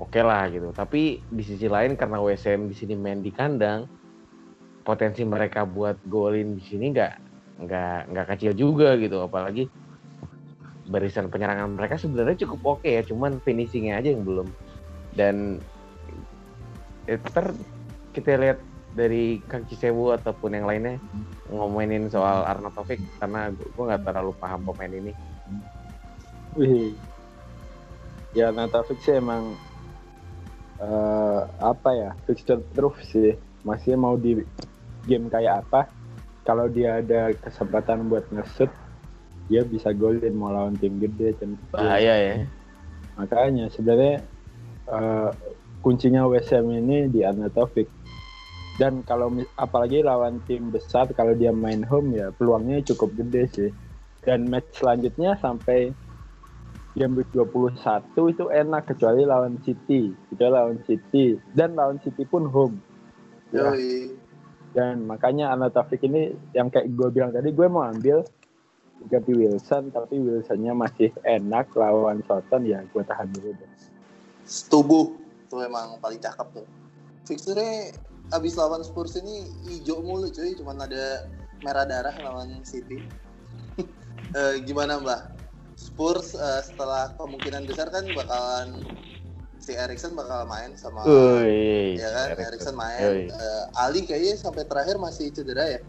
oke 0.00 0.20
lah 0.24 0.48
gitu. 0.48 0.72
Tapi 0.72 1.20
di 1.20 1.42
sisi 1.44 1.68
lain 1.68 1.92
karena 1.92 2.24
West 2.24 2.48
Ham 2.48 2.72
di 2.72 2.74
sini 2.74 2.96
main 2.96 3.20
di 3.20 3.28
kandang 3.28 3.84
potensi 4.80 5.20
mereka 5.28 5.68
buat 5.68 6.00
golin 6.08 6.56
di 6.56 6.64
sini 6.64 6.88
nggak 6.88 7.12
nggak 7.68 7.98
nggak 8.16 8.26
kecil 8.32 8.56
juga 8.56 8.96
gitu. 8.96 9.20
Apalagi 9.20 9.68
barisan 10.88 11.28
penyerangan 11.28 11.76
mereka 11.76 12.00
sebenarnya 12.00 12.48
cukup 12.48 12.80
oke 12.80 12.88
ya 12.88 13.04
cuman 13.04 13.44
finishingnya 13.44 14.00
aja 14.00 14.08
yang 14.08 14.24
belum. 14.24 14.48
Dan 15.12 15.60
ntar 17.08 17.52
kita 18.16 18.38
lihat 18.38 18.58
dari 18.94 19.42
Kang 19.50 19.66
Cisewu 19.66 20.14
ataupun 20.14 20.54
yang 20.54 20.70
lainnya 20.70 21.02
ngomongin 21.50 22.06
soal 22.08 22.46
Arnautovic 22.46 23.02
karena 23.18 23.50
gue 23.50 23.84
nggak 23.84 24.06
terlalu 24.06 24.32
paham 24.38 24.62
pemain 24.64 24.92
ini 24.92 25.12
Wih. 26.54 26.94
Ya 28.34 28.50
Natafik 28.54 28.98
sih 29.02 29.18
emang 29.18 29.58
eh, 30.78 31.40
apa 31.58 31.90
ya 31.94 32.10
fixture 32.26 32.62
proof 32.74 32.98
sih. 33.02 33.34
Masih 33.66 33.98
mau 33.98 34.14
di 34.14 34.42
game 35.06 35.26
kayak 35.30 35.66
apa? 35.66 35.90
Kalau 36.44 36.70
dia 36.70 37.00
ada 37.00 37.32
kesempatan 37.40 38.06
buat 38.12 38.28
nge-shoot, 38.28 38.68
dia 39.48 39.64
bisa 39.64 39.90
golin 39.96 40.34
mau 40.36 40.52
lawan 40.52 40.76
tim 40.76 41.00
gede 41.00 41.32
tim 41.40 41.56
kecil. 41.56 41.72
bahaya 41.72 42.14
ya 42.20 42.34
Makanya 43.18 43.66
sebenarnya 43.74 44.22
eh, 44.90 45.30
kuncinya 45.84 46.24
West 46.24 46.48
Ham 46.56 46.72
ini 46.72 47.12
di 47.12 47.20
Arnautovic. 47.20 47.84
Dan 48.80 49.04
kalau 49.06 49.30
apalagi 49.54 50.00
lawan 50.02 50.40
tim 50.48 50.72
besar 50.72 51.06
kalau 51.12 51.36
dia 51.36 51.52
main 51.54 51.84
home 51.84 52.16
ya 52.16 52.32
peluangnya 52.32 52.80
cukup 52.88 53.12
gede 53.20 53.44
sih. 53.52 53.70
Dan 54.24 54.48
match 54.48 54.80
selanjutnya 54.80 55.36
sampai 55.36 55.92
game 56.96 57.20
week 57.20 57.28
21 57.36 57.76
itu 58.32 58.44
enak 58.48 58.82
kecuali 58.88 59.22
lawan 59.28 59.60
City. 59.62 60.10
Kecuali 60.32 60.52
lawan 60.56 60.80
City 60.88 61.36
dan 61.52 61.76
lawan 61.76 62.00
City 62.00 62.24
pun 62.24 62.48
home. 62.48 62.80
Ya, 63.52 63.70
Yoi. 63.70 64.10
dan 64.74 65.06
makanya 65.06 65.54
Arnautovic 65.54 66.02
ini 66.02 66.34
yang 66.56 66.66
kayak 66.66 66.90
gue 66.90 67.08
bilang 67.14 67.30
tadi 67.30 67.54
gue 67.54 67.66
mau 67.70 67.86
ambil 67.86 68.26
ganti 69.06 69.30
Wilson 69.30 69.94
tapi 69.94 70.18
Wilsonnya 70.18 70.74
masih 70.74 71.14
enak 71.22 71.70
lawan 71.76 72.24
Soton 72.26 72.66
ya 72.66 72.82
gue 72.82 73.02
tahan 73.04 73.28
dulu 73.30 73.54
deh. 73.54 73.70
Setubuh. 74.44 75.23
Itu 75.54 75.62
emang 75.62 76.02
paling 76.02 76.18
cakep 76.18 76.46
tuh. 76.50 76.66
Fixture 77.22 77.94
abis 78.34 78.58
lawan 78.58 78.82
Spurs 78.82 79.14
ini 79.14 79.46
hijau 79.70 80.02
mulu 80.02 80.26
cuy, 80.34 80.58
cuman 80.58 80.82
ada 80.82 81.30
merah 81.62 81.86
darah 81.86 82.14
lawan 82.18 82.66
City. 82.66 82.98
Eh, 84.34 84.66
gimana 84.66 84.98
Mbah? 84.98 85.30
Spurs 85.78 86.34
eh, 86.34 86.62
setelah 86.66 87.14
kemungkinan 87.14 87.70
besar 87.70 87.86
kan 87.86 88.02
bakalan 88.10 88.82
si 89.62 89.78
Erikson 89.78 90.18
bakal 90.18 90.42
main 90.50 90.74
sama 90.74 91.06
Wih, 91.06 91.94
ya 91.94 92.10
kan 92.10 92.34
Erikson. 92.42 92.74
Main. 92.74 93.30
Eh, 93.30 93.64
Ali 93.78 94.02
kayaknya 94.02 94.34
sampai 94.34 94.66
terakhir 94.66 94.98
masih 94.98 95.30
cedera 95.30 95.78
ya. 95.78 95.80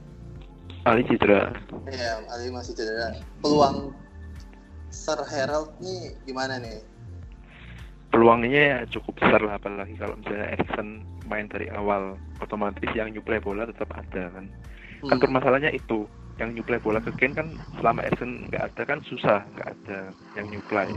Ali 0.85 1.01
cedera. 1.09 1.57
Iya, 1.89 2.21
Ali 2.29 2.53
masih 2.53 2.77
cedera. 2.77 3.17
Peluang 3.41 3.97
Sir 4.93 5.17
Herald 5.25 5.73
nih 5.81 6.13
gimana 6.29 6.61
nih? 6.61 6.85
Peluangnya 8.15 8.47
ya 8.63 8.77
cukup 8.87 9.19
besar 9.19 9.43
lah 9.43 9.59
apalagi 9.59 9.99
kalau 9.99 10.15
misalnya 10.15 10.55
Erikson 10.55 11.03
main 11.27 11.51
dari 11.51 11.67
awal 11.67 12.15
otomatis 12.39 12.87
yang 12.95 13.11
nyuplai 13.11 13.43
bola 13.43 13.67
tetap 13.67 13.91
ada 13.91 14.31
kan. 14.31 14.47
Kan 15.03 15.11
Hmm. 15.11 15.19
permasalahannya 15.19 15.75
itu 15.75 16.07
yang 16.39 16.55
nyuplai 16.55 16.79
bola 16.79 17.03
ke 17.03 17.11
Kane 17.19 17.35
kan 17.35 17.47
selama 17.77 18.07
Erikson 18.07 18.47
nggak 18.47 18.63
ada 18.71 18.81
kan 18.87 18.99
susah 19.03 19.43
nggak 19.51 19.67
ada 19.67 19.99
yang 20.39 20.47
nyuplai 20.47 20.87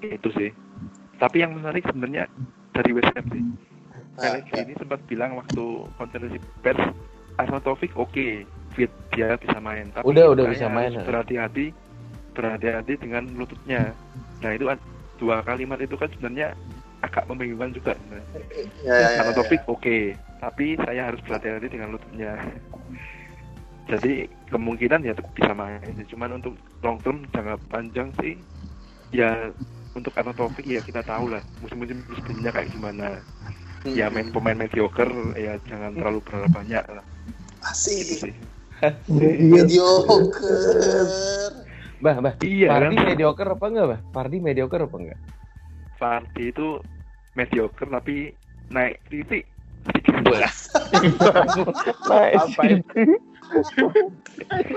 itu 0.00 0.28
sih 0.34 0.50
tapi 1.18 1.42
yang 1.42 1.54
menarik 1.54 1.86
sebenarnya 1.86 2.26
dari 2.70 2.90
West 2.90 3.10
Ham 3.14 3.26
sih 3.30 3.42
Ah, 4.12 4.28
Alex 4.28 4.44
ya. 4.52 4.62
ini 4.62 4.74
sempat 4.76 5.00
bilang 5.08 5.34
waktu 5.34 5.62
konferensi 5.96 6.36
pers 6.60 6.78
Arnautovic 7.38 7.94
oke 7.96 8.44
fit 8.74 8.90
dia 9.10 9.34
bisa 9.40 9.56
main 9.56 9.88
tapi 9.94 10.04
Udah, 10.04 10.36
udah 10.36 10.44
bisa 10.46 10.68
main, 10.68 10.92
ya. 10.92 11.02
berhati-hati 11.02 11.72
berhati-hati 12.34 12.92
dengan 13.00 13.24
lututnya 13.34 13.94
nah 14.42 14.52
itu 14.52 14.68
kan 14.68 14.78
dua 15.22 15.46
kalimat 15.46 15.78
itu 15.78 15.94
kan 15.94 16.10
sebenarnya 16.10 16.58
agak 17.06 17.22
membingungkan 17.30 17.70
juga. 17.70 17.94
Ya, 17.94 18.18
ya, 18.82 18.94
ya, 18.98 19.06
ya. 19.14 19.20
Arnautovic 19.22 19.62
oke 19.70 20.18
tapi 20.42 20.74
saya 20.82 21.06
harus 21.06 21.22
berhati-hati 21.22 21.70
dengan 21.70 21.94
lututnya 21.94 22.34
jadi 23.90 24.26
kemungkinan 24.50 25.06
ya 25.06 25.14
tetap 25.14 25.30
bisa 25.38 25.54
main 25.54 25.94
cuman 26.10 26.42
untuk 26.42 26.58
long 26.82 26.98
term 26.98 27.22
jangka 27.30 27.54
panjang 27.70 28.10
sih 28.18 28.34
ya 29.14 29.54
untuk 29.94 30.10
Arnautovic 30.18 30.66
ya 30.66 30.82
kita 30.82 31.06
tahu 31.06 31.30
lah 31.30 31.42
musim-musim 31.62 32.02
sebelumnya 32.18 32.50
kayak 32.50 32.74
gimana 32.74 33.22
Hmm. 33.82 33.98
ya 33.98 34.06
main 34.14 34.30
pemain 34.30 34.54
mediocre 34.54 35.10
ya 35.34 35.58
jangan 35.66 35.90
terlalu 35.98 36.22
berharap 36.22 36.54
banyak 36.54 36.86
lah 36.86 37.02
itu 37.02 37.66
Asik. 37.66 38.30
sih 38.30 38.34
Mediocre. 39.10 40.46
Bah, 42.02 42.18
bah. 42.18 42.34
iya 42.42 42.66
Fardi 42.66 42.98
kan 42.98 43.06
mediocre 43.14 43.48
apa 43.54 43.66
enggak, 43.70 43.86
bah? 43.86 44.00
Fardi 44.10 44.36
mediocre 44.42 44.82
apa 44.90 44.96
enggak? 44.98 45.18
Fardi 45.94 46.44
itu 46.50 46.68
mediocre 47.38 47.86
tapi 47.86 48.34
naik 48.74 48.98
titik 49.06 49.46
sedikit 49.92 50.14
Apa 52.10 52.62
itu? 52.66 53.02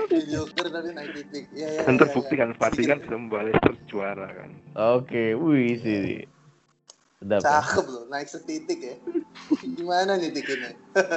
Mediocre 0.06 0.68
tapi 0.70 0.90
naik 0.94 1.10
titik. 1.18 1.44
Iya, 1.50 1.66
iya. 1.66 1.82
dan 1.82 1.94
iya, 1.94 2.00
terbukti 2.06 2.34
iya. 2.38 2.40
kan 2.46 2.50
Fardi 2.54 2.82
kan 2.86 2.98
bisa 3.02 3.42
Leicester 3.42 3.74
juara 3.90 4.28
kan 4.30 4.50
Oke, 4.78 5.34
wih 5.34 5.74
sih. 5.82 6.22
Sedap. 7.18 7.42
ya. 7.42 7.58
Cakep 7.58 7.86
loh, 7.90 8.04
naik 8.06 8.28
setitik 8.30 8.78
ya. 8.78 8.94
Gimana 9.74 10.14
nih 10.14 10.30
titiknya? 10.30 10.70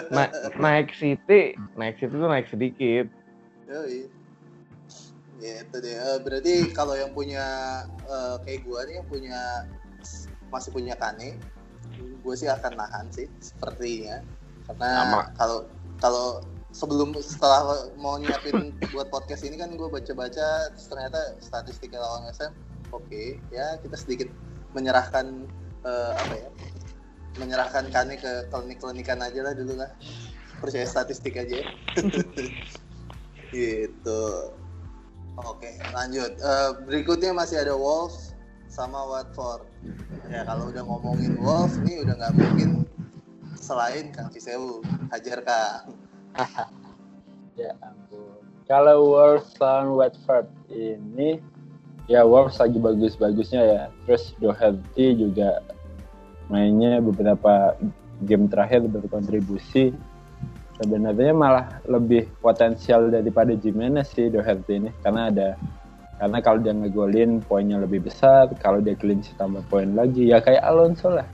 Na- 0.10 0.34
naik 0.58 0.90
City, 0.98 1.54
naik 1.78 2.02
City 2.02 2.14
tuh 2.18 2.30
naik 2.30 2.48
sedikit. 2.50 3.06
Yoi. 3.70 4.19
Gitu 5.40 5.76
deh. 5.80 5.96
Eh, 5.96 6.20
berarti 6.22 6.54
kalau 6.76 6.94
yang 6.94 7.16
punya 7.16 7.46
eh, 8.08 8.36
kayak 8.44 8.68
gua 8.68 8.84
nih 8.86 9.00
yang 9.00 9.08
punya 9.08 9.42
masih 10.50 10.74
punya 10.74 10.98
Kane, 10.98 11.38
gue 12.26 12.36
sih 12.36 12.50
akan 12.50 12.74
nahan 12.76 13.06
sih 13.14 13.30
sepertinya. 13.40 14.22
Karena 14.66 15.30
kalau 15.38 15.66
kalau 16.02 16.28
sebelum 16.72 17.18
setelah 17.18 17.90
mau 17.98 18.18
nyiapin 18.22 18.74
buat 18.94 19.10
podcast 19.10 19.46
ini 19.46 19.58
kan 19.58 19.74
gue 19.74 19.90
baca-baca 19.90 20.70
ternyata 20.78 21.38
statistiknya 21.42 21.98
lawan 21.98 22.30
SM 22.30 22.54
oke 22.94 23.42
ya 23.50 23.78
kita 23.82 23.98
sedikit 23.98 24.30
menyerahkan 24.78 25.50
eh, 25.86 26.14
apa 26.14 26.34
ya 26.38 26.50
menyerahkan 27.42 27.90
Kane 27.90 28.22
ke 28.22 28.46
klinik-klinikan 28.54 29.18
aja 29.22 29.42
lah 29.42 29.54
dulu 29.58 29.82
lah 29.82 29.90
percaya 30.62 30.86
statistik 30.86 31.40
aja 31.42 31.66
gitu 33.54 34.22
oke 35.46 35.72
lanjut 35.94 36.32
Eh, 36.40 36.70
berikutnya 36.88 37.32
masih 37.36 37.64
ada 37.64 37.76
Wolves 37.76 38.34
sama 38.70 39.00
Watford 39.08 39.66
ya 40.30 40.46
kalau 40.46 40.70
udah 40.70 40.84
ngomongin 40.86 41.40
Wolves 41.42 41.80
ini 41.84 42.04
udah 42.06 42.16
nggak 42.18 42.34
mungkin 42.38 42.70
selain 43.58 44.12
Kang 44.14 44.30
Cisewu 44.32 44.84
hajar 45.12 45.42
Kang 45.44 45.96
Ya 47.60 47.76
ampun. 47.84 48.40
Kalau 48.72 49.12
Wolves 49.12 49.52
lawan 49.60 50.00
Watford 50.00 50.48
ini 50.72 51.44
ya 52.08 52.24
Wolves 52.24 52.56
lagi 52.62 52.80
bagus-bagusnya 52.80 53.62
ya. 53.68 53.84
Terus 54.08 54.32
Doherty 54.40 55.20
juga 55.20 55.60
mainnya 56.48 57.04
beberapa 57.04 57.76
game 58.24 58.48
terakhir 58.48 58.88
berkontribusi. 58.88 59.92
Sebenarnya 60.80 61.36
malah 61.36 61.84
lebih 61.92 62.32
potensial 62.40 63.12
daripada 63.12 63.52
Jimenez 63.52 64.16
sih 64.16 64.32
Doherty 64.32 64.80
ini 64.80 64.90
karena 65.04 65.28
ada 65.28 65.50
karena 66.20 66.40
kalau 66.40 66.60
dia 66.60 66.76
ngegolin 66.76 67.40
poinnya 67.44 67.80
lebih 67.80 68.04
besar, 68.08 68.52
kalau 68.60 68.80
dia 68.84 68.96
clean 68.96 69.20
sheet 69.24 69.40
tambah 69.40 69.64
poin 69.68 69.92
lagi 69.96 70.32
ya 70.32 70.40
kayak 70.40 70.64
Alonso 70.64 71.12
lah. 71.12 71.28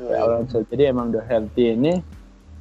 Kayak 0.00 0.20
Alonso. 0.24 0.56
Jadi 0.64 0.82
emang 0.88 1.12
Doherty 1.12 1.76
ini 1.76 1.92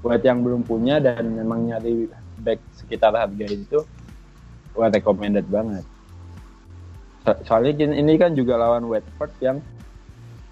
buat 0.03 0.19
yang 0.19 0.43
belum 0.43 0.67
punya 0.67 0.99
dan 0.99 1.23
memang 1.31 1.71
nyari 1.71 2.11
back 2.43 2.59
sekitar 2.75 3.15
harga 3.15 3.47
itu 3.47 3.79
wah 4.75 4.91
recommended 4.91 5.47
banget. 5.47 5.87
So- 7.23 7.39
soalnya 7.47 7.87
ini 7.95 8.19
kan 8.19 8.35
juga 8.35 8.59
lawan 8.59 8.83
Watford 8.91 9.31
yang 9.39 9.63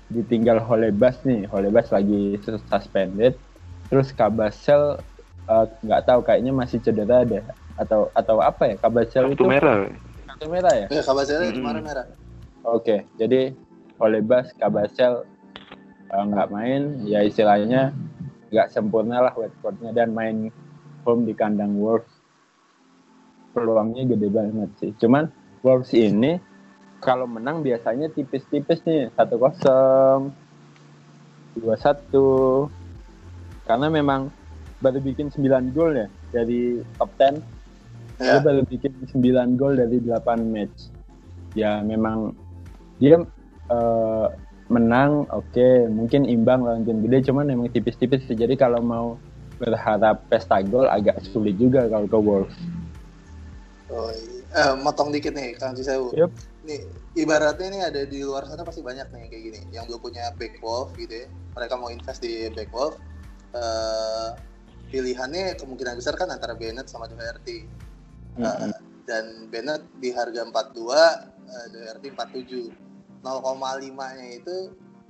ditinggal 0.07 0.63
Holebas 0.63 1.19
nih. 1.27 1.47
Holebas 1.51 1.91
lagi 1.91 2.39
sus- 2.39 2.63
suspended. 2.71 3.35
Terus 3.91 4.15
Kabasel 4.15 4.99
eh, 5.51 5.65
nggak 5.83 6.01
tahu 6.07 6.19
kayaknya 6.23 6.55
masih 6.55 6.79
cedera 6.79 7.27
deh 7.27 7.43
atau 7.75 8.07
atau 8.15 8.39
apa 8.39 8.71
ya 8.71 8.75
Kabasel 8.79 9.35
itu 9.35 9.43
merah 9.43 9.91
kartu 10.31 10.47
merah 10.47 10.73
ya? 10.73 10.87
ya 10.87 11.01
kabar 11.03 11.23
saya 11.27 11.51
Mm-mm. 11.51 11.59
kemarin 11.59 11.83
merah 11.83 12.05
Oke, 12.61 13.09
jadi 13.17 13.57
Holebas, 13.97 14.53
Kabasel 14.53 15.25
eh, 16.13 16.23
nggak 16.29 16.49
main, 16.53 17.01
ya 17.09 17.25
istilahnya 17.25 17.89
nggak 18.53 18.69
sempurna 18.69 19.17
lah 19.17 19.33
Watfordnya 19.33 19.89
dan 19.97 20.13
main 20.13 20.53
home 21.01 21.25
di 21.25 21.33
kandang 21.33 21.73
Wolves. 21.81 22.21
Peluangnya 23.57 24.05
gede 24.05 24.29
banget 24.29 24.69
sih. 24.77 24.93
Cuman 25.01 25.25
Wolves 25.65 25.89
ini 25.97 26.37
kalau 27.01 27.25
menang 27.25 27.65
biasanya 27.65 28.13
tipis-tipis 28.13 28.85
nih, 28.85 29.09
1-0, 29.17 30.29
2-1. 31.57 32.69
Karena 33.65 33.89
memang 33.89 34.29
baru 34.81 34.99
bikin 34.99 35.29
9 35.29 35.71
gol 35.71 35.93
ya 35.95 36.07
dari 36.33 36.81
top 36.97 37.11
10 37.17 37.39
dia 38.21 38.37
ya 38.37 38.41
baru 38.41 38.61
bikin 38.69 38.91
9 39.09 39.57
gol 39.57 39.73
dari 39.77 39.97
8 39.97 40.53
match. 40.53 40.93
Ya 41.57 41.81
memang 41.81 42.37
dia 43.01 43.17
eh, 43.69 44.27
menang 44.71 45.25
oke, 45.33 45.69
mungkin 45.89 46.29
imbang 46.29 46.61
lawan 46.65 46.85
tim 46.85 47.01
gede 47.05 47.31
cuman 47.31 47.49
memang 47.49 47.69
tipis-tipis. 47.73 48.25
Jadi 48.29 48.53
kalau 48.57 48.81
mau 48.81 49.07
berharap 49.57 50.25
pesta 50.29 50.61
gol 50.65 50.89
agak 50.89 51.21
sulit 51.21 51.57
juga 51.57 51.85
kalau 51.89 52.09
ke 52.09 52.17
Wolves. 52.17 52.57
oh, 53.93 54.09
iya. 54.09 54.41
Eh, 54.51 54.75
motong 54.83 55.15
dikit 55.15 55.31
nih 55.31 55.55
Kang 55.55 55.71
Cisewu 55.71 56.11
Yup. 56.11 56.27
nih 56.67 56.83
ibaratnya 57.15 57.71
nih 57.71 57.81
ada 57.87 58.01
di 58.03 58.19
luar 58.19 58.43
sana 58.43 58.67
pasti 58.67 58.83
banyak 58.83 59.07
nih 59.07 59.31
kayak 59.31 59.43
gini 59.47 59.59
yang 59.71 59.87
belum 59.87 60.03
punya 60.03 60.27
back 60.35 60.59
wolf 60.59 60.91
gitu 60.99 61.23
ya 61.23 61.27
mereka 61.55 61.79
mau 61.79 61.87
invest 61.87 62.19
di 62.19 62.51
back 62.51 62.67
wolf 62.75 62.99
eh 63.55 64.29
pilihannya 64.91 65.55
kemungkinan 65.55 65.95
besar 65.95 66.19
kan 66.19 66.27
antara 66.29 66.53
Bennett 66.53 66.91
sama 66.91 67.07
Doherty 67.07 67.63
Eh, 68.39 68.71
dan 69.03 69.51
Bennett 69.51 69.83
di 69.99 70.15
harga 70.15 70.47
42 70.47 70.55
eh, 71.51 71.65
Doherty 71.75 72.07
47 72.15 72.71
0,5 73.19 73.91
nya 73.91 74.27
itu 74.39 74.57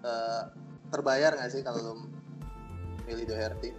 eh, 0.01 0.41
terbayar 0.89 1.37
nggak 1.37 1.51
sih 1.53 1.61
kalau 1.61 1.79
lo 1.85 1.93
milih 3.05 3.29
Doherty 3.29 3.69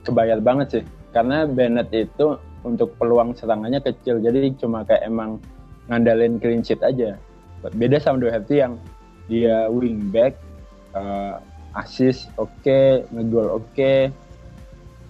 Kebayar 0.00 0.40
banget 0.40 0.80
sih. 0.80 0.84
Karena 1.12 1.44
Bennett 1.44 1.92
itu 1.92 2.40
untuk 2.64 2.96
peluang 2.96 3.36
serangannya 3.36 3.84
kecil. 3.84 4.16
Jadi 4.24 4.56
cuma 4.56 4.80
kayak 4.88 5.04
emang 5.04 5.36
ngandalin 5.92 6.40
clean 6.40 6.64
sheet 6.64 6.80
aja. 6.80 7.20
Beda 7.76 8.00
sama 8.00 8.24
Doherty 8.24 8.64
yang 8.64 8.80
dia 9.28 9.68
wing 9.68 10.08
back, 10.08 10.40
eh, 10.96 11.36
assist 11.76 12.32
oke, 12.40 13.04
ngegol 13.12 13.60
oke. 13.60 14.08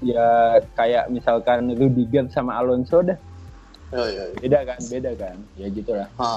Ya 0.00 0.56
kayak 0.74 1.12
misalkan 1.12 1.72
Rudiger 1.76 2.28
sama 2.32 2.56
Alonso 2.56 3.04
dah. 3.04 3.18
oh 3.92 4.06
iya, 4.06 4.32
iya. 4.32 4.38
Beda 4.40 4.60
kan, 4.64 4.80
beda 4.88 5.10
kan. 5.18 5.36
Ya 5.58 5.66
gitulah. 5.68 6.08
Ha. 6.16 6.30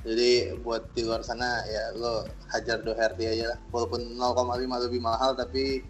Jadi 0.00 0.56
buat 0.64 0.88
di 0.96 1.04
luar 1.04 1.20
sana 1.20 1.60
ya 1.68 1.92
lo 1.94 2.24
hajar 2.50 2.80
Doherty 2.80 3.24
aja 3.28 3.54
lah. 3.54 3.58
Walaupun 3.70 4.16
0,5 4.16 4.86
lebih 4.88 5.00
mahal 5.04 5.36
tapi 5.36 5.84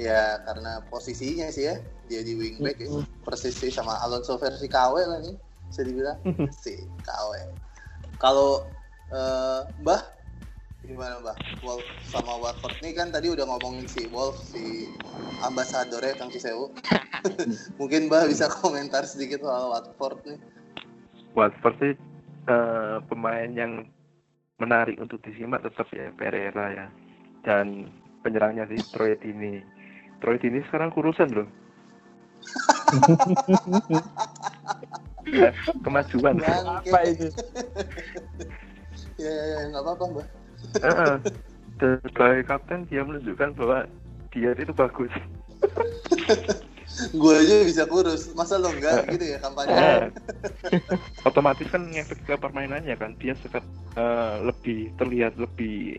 ya 0.00 0.40
karena 0.48 0.80
posisinya 0.88 1.52
sih 1.52 1.68
ya 1.68 1.76
dia 2.08 2.24
di 2.24 2.32
wingback 2.32 2.80
ya. 2.80 3.04
persis 3.22 3.52
sih 3.54 3.68
sama 3.68 4.00
Alonso 4.00 4.40
versi 4.40 4.66
KW 4.66 4.94
lah 5.04 5.20
nih 5.22 5.36
bisa 5.70 5.80
dibilang 5.86 6.18
si 6.50 6.74
KW. 7.06 7.30
Kalau 8.18 8.66
eh, 9.14 9.62
Mbah 9.80 10.19
gimana 10.90 11.22
Mbah? 11.22 11.38
Wolf 11.62 11.86
sama 12.02 12.34
Watford 12.42 12.76
nih 12.82 12.92
kan 12.98 13.14
tadi 13.14 13.30
udah 13.30 13.46
ngomongin 13.46 13.86
si 13.86 14.10
Wolf 14.10 14.34
si 14.50 14.90
ambasadornya 15.46 16.18
Kang 16.18 16.34
Cisewu. 16.34 16.74
Mungkin 17.78 18.10
Mbah 18.10 18.26
bisa 18.26 18.50
komentar 18.50 19.06
sedikit 19.06 19.46
soal 19.46 19.70
Watford 19.70 20.18
nih. 20.26 20.38
Watford 21.38 21.76
sih 21.78 21.94
eh, 22.50 22.96
pemain 23.06 23.50
yang 23.54 23.86
menarik 24.58 24.98
untuk 24.98 25.22
disimak 25.22 25.62
tetap 25.62 25.86
ya 25.94 26.10
Pereira 26.12 26.66
ya 26.74 26.86
dan 27.46 27.88
penyerangnya 28.20 28.68
sih 28.68 28.76
Troy 28.92 29.16
Dini 29.16 29.64
Troy 30.20 30.36
Dini 30.36 30.60
sekarang 30.68 30.92
kurusan 30.92 31.32
loh 31.32 31.48
Ya, 35.30 35.52
kemajuan 35.84 36.42
Bangke. 36.42 36.90
Apa 36.90 36.98
itu? 37.06 37.28
ya, 39.22 39.30
ya, 39.30 39.44
ya, 39.46 39.58
nggak 39.70 39.82
apa-apa, 39.84 40.04
Mbak. 40.10 40.26
Dan 41.80 41.96
sebagai 42.12 42.42
kapten 42.44 42.84
dia 42.92 43.00
menunjukkan 43.00 43.56
bahwa 43.56 43.88
dia 44.30 44.52
itu 44.54 44.72
bagus. 44.76 45.12
Gue 47.16 47.32
aja 47.32 47.64
bisa 47.64 47.82
kurus, 47.88 48.34
masa 48.36 48.60
lo 48.60 48.68
enggak? 48.68 49.08
Gitu 49.08 49.32
ya 49.32 49.38
kampanye? 49.40 50.12
Otomatis 51.24 51.68
kan 51.72 51.88
ngefek 51.88 52.20
ke 52.28 52.34
permainannya 52.36 52.92
kan 52.98 53.16
dia 53.16 53.32
sekat 53.40 53.64
eh, 53.96 54.36
lebih 54.44 54.92
terlihat 55.00 55.38
lebih 55.40 55.96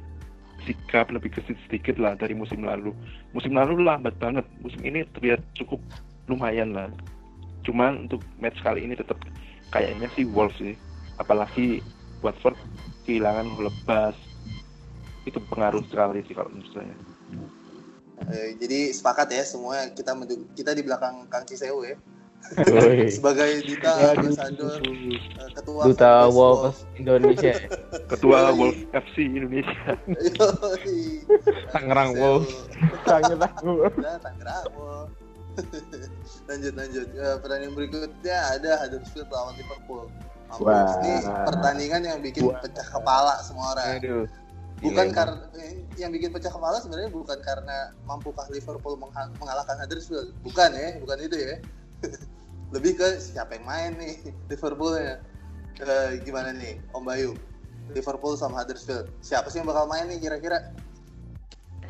sikap 0.62 1.10
lebih 1.10 1.34
gesit 1.34 1.58
sedikit 1.66 1.98
lah 1.98 2.14
dari 2.14 2.38
musim 2.38 2.62
lalu. 2.62 2.94
Musim 3.34 3.58
lalu 3.58 3.82
lambat 3.82 4.14
banget. 4.22 4.46
Musim 4.62 4.82
ini 4.86 5.02
terlihat 5.18 5.42
cukup 5.58 5.82
lumayan 6.30 6.78
lah. 6.78 6.90
Cuman 7.66 8.06
untuk 8.06 8.22
match 8.38 8.62
kali 8.62 8.86
ini 8.86 8.94
tetap 8.94 9.18
kayaknya 9.74 10.06
sih 10.14 10.28
Wolves 10.30 10.58
sih. 10.62 10.78
Apalagi 11.18 11.82
Watford 12.22 12.58
kehilangan 13.10 13.58
lebas 13.58 14.14
itu 15.24 15.40
pengaruh 15.48 15.84
sekali 15.86 16.26
sih 16.26 16.34
kalau 16.34 16.50
menurut 16.50 16.72
saya 16.74 16.96
Eh, 18.22 18.54
jadi 18.62 18.94
sepakat 18.94 19.34
ya 19.34 19.42
semua 19.42 19.90
kita 19.98 20.14
kita 20.54 20.78
di 20.78 20.86
belakang 20.86 21.26
Kang 21.26 21.42
Cisewu 21.42 21.90
ya. 21.90 21.98
Sebagai 23.18 23.66
duta 23.66 23.92
Ya, 23.98 24.10
ambasador 24.14 24.78
eh, 24.82 25.18
ketua 25.58 25.82
Duta 25.90 26.14
Wolves 26.30 26.86
Indonesia. 27.02 27.54
ketua. 28.14 28.54
Wolves 28.54 28.86
FC 28.94 29.26
Indonesia. 29.26 29.98
Tangerang. 31.74 32.14
Wolves. 32.14 32.54
Tangerang 33.10 33.58
Wolves. 33.66 33.98
Udah, 33.98 34.18
Tangerang 34.22 34.66
Wolves. 34.78 35.14
lanjut 36.50 36.74
lanjut 36.78 37.06
Eh, 37.12 37.36
pertandingan 37.42 37.74
berikutnya 37.74 38.38
ada 38.54 38.72
Huddersfield 38.86 39.30
lawan 39.34 39.54
Liverpool. 39.58 40.06
Wah. 40.62 41.00
ini 41.00 41.24
pertandingan 41.48 42.02
yang 42.04 42.20
bikin 42.20 42.52
pecah 42.60 42.84
kepala 42.92 43.40
semua 43.40 43.72
orang 43.72 44.04
Aduh. 44.04 44.26
Bukan 44.82 45.08
Gila, 45.10 45.16
karena 45.16 45.38
yang 45.96 46.12
bikin 46.12 46.34
pecah 46.34 46.50
kepala 46.50 46.82
sebenarnya 46.82 47.14
bukan 47.14 47.38
karena 47.46 47.94
mampukah 48.10 48.50
Liverpool 48.50 48.98
mengalahkan 49.38 49.78
Huddersfield. 49.78 50.34
Bukan 50.42 50.74
ya 50.74 50.98
bukan 50.98 51.18
itu 51.22 51.38
ya. 51.38 51.56
Lebih 52.76 52.98
ke 52.98 53.08
siapa 53.22 53.56
yang 53.56 53.66
main 53.70 53.92
nih 54.02 54.16
Liverpoolnya? 54.52 55.22
Eh, 55.82 56.22
gimana 56.26 56.52
nih 56.52 56.82
Om 56.92 57.06
Bayu? 57.06 57.32
Liverpool 57.94 58.34
sama 58.40 58.62
Huddersfield. 58.64 59.10
Siapa 59.22 59.52
sih 59.54 59.62
yang 59.62 59.70
bakal 59.70 59.86
main 59.86 60.10
nih 60.10 60.20
kira-kira? 60.22 60.74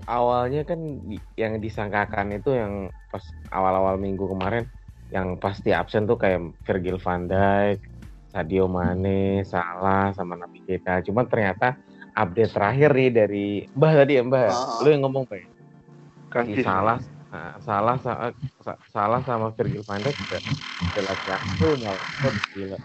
Awalnya 0.10 0.66
kan 0.66 0.82
yang 1.38 1.62
disangkakan 1.62 2.34
itu 2.34 2.58
yang 2.58 2.90
pas 3.14 3.22
awal-awal 3.54 4.02
minggu 4.02 4.26
kemarin 4.26 4.66
yang 5.14 5.38
pasti 5.38 5.76
absen 5.76 6.08
tuh 6.10 6.18
kayak 6.18 6.56
Virgil 6.66 6.98
van 6.98 7.30
Dijk, 7.30 7.78
Sadio 8.32 8.66
Mane, 8.66 9.44
Salah 9.46 10.10
sama 10.16 10.40
Nabi 10.40 10.64
Keita. 10.66 11.04
Cuman 11.06 11.28
ternyata 11.28 11.78
update 12.14 12.52
terakhir 12.52 12.90
nih 12.92 13.10
dari 13.10 13.48
Mbah 13.72 13.94
tadi 13.96 14.14
ya 14.20 14.24
Mbah. 14.26 14.46
Ah. 14.50 14.80
Lu 14.84 14.88
yang 14.92 15.02
ngomong 15.08 15.24
Pak. 15.26 15.38
ya? 15.38 15.48
Si 16.48 16.64
Salah 16.64 16.98
nah, 17.28 17.56
Salah 17.60 17.96
sama 18.00 18.32
Sa- 18.62 18.82
Salah 18.88 19.22
sama 19.26 19.52
Virgil 19.52 19.84
van 19.84 20.00
Dijk 20.00 20.16
udah 20.30 20.42
udah 20.92 21.04
latihan 21.08 21.42
tuh 21.58 21.74
nyelot 21.76 22.36
gila. 22.52 22.78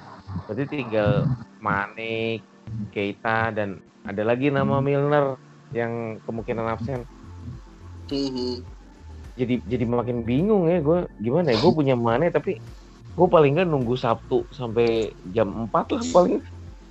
Berarti 0.47 0.64
tinggal 0.66 1.11
Mane, 1.59 2.43
Keita 2.91 3.51
dan 3.51 3.79
ada 4.07 4.22
lagi 4.22 4.49
nama 4.49 4.79
Milner 4.79 5.35
yang 5.74 6.22
kemungkinan 6.22 6.66
absen 6.70 7.03
Mhm. 8.07 8.62
jadi 9.35 9.55
jadi 9.66 9.85
makin 9.85 10.22
bingung 10.22 10.70
ya 10.70 10.79
gue 10.79 11.11
gimana 11.18 11.51
ya 11.51 11.59
gue 11.59 11.72
punya 11.74 11.99
Mane 11.99 12.31
tapi 12.31 12.62
gue 13.12 13.27
paling 13.27 13.59
nggak 13.59 13.66
nunggu 13.66 13.99
Sabtu 13.99 14.47
sampai 14.49 15.11
jam 15.35 15.66
4 15.66 15.91
lah 15.91 16.03
paling 16.14 16.39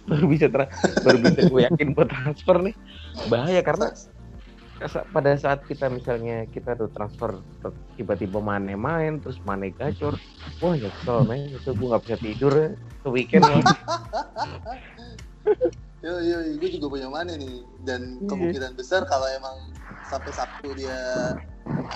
baru 0.06 0.26
bisa 0.26 0.47
tra- 0.47 0.70
baru 1.01 1.18
bisa 1.20 1.41
gue 1.45 1.62
yakin 1.66 1.88
buat 1.91 2.08
transfer 2.08 2.58
nih. 2.62 2.76
Bahaya 3.28 3.62
karena 3.62 3.89
pada 5.10 5.32
saat 5.36 5.64
kita 5.64 5.88
misalnya 5.88 6.43
kita 6.45 6.76
tuh 6.76 6.91
transfer 6.91 7.39
tiba-tiba 7.95 8.38
Mane 8.38 8.76
main 8.76 9.18
terus 9.18 9.39
Mane 9.41 9.72
gacor 9.72 10.20
wah 10.60 10.76
nyesel 10.76 11.24
men. 11.24 11.49
Itu 11.49 11.72
gue 11.72 11.88
nggak 11.88 12.03
bisa 12.03 12.18
tidur 12.20 12.53
ya. 12.53 12.70
Ke 13.01 13.08
weekend 13.10 13.43
lah. 13.43 13.62
yo 16.06 16.22
yo 16.22 16.38
gue 16.58 16.70
juga 16.70 16.88
punya 16.91 17.10
mana 17.10 17.34
nih. 17.34 17.66
Dan 17.82 18.22
Iya. 18.22 18.28
kemungkinan 18.30 18.72
besar 18.78 19.06
kalau 19.06 19.26
emang 19.32 19.58
sampai 20.06 20.32
Sabtu 20.32 20.70
dia 20.78 20.97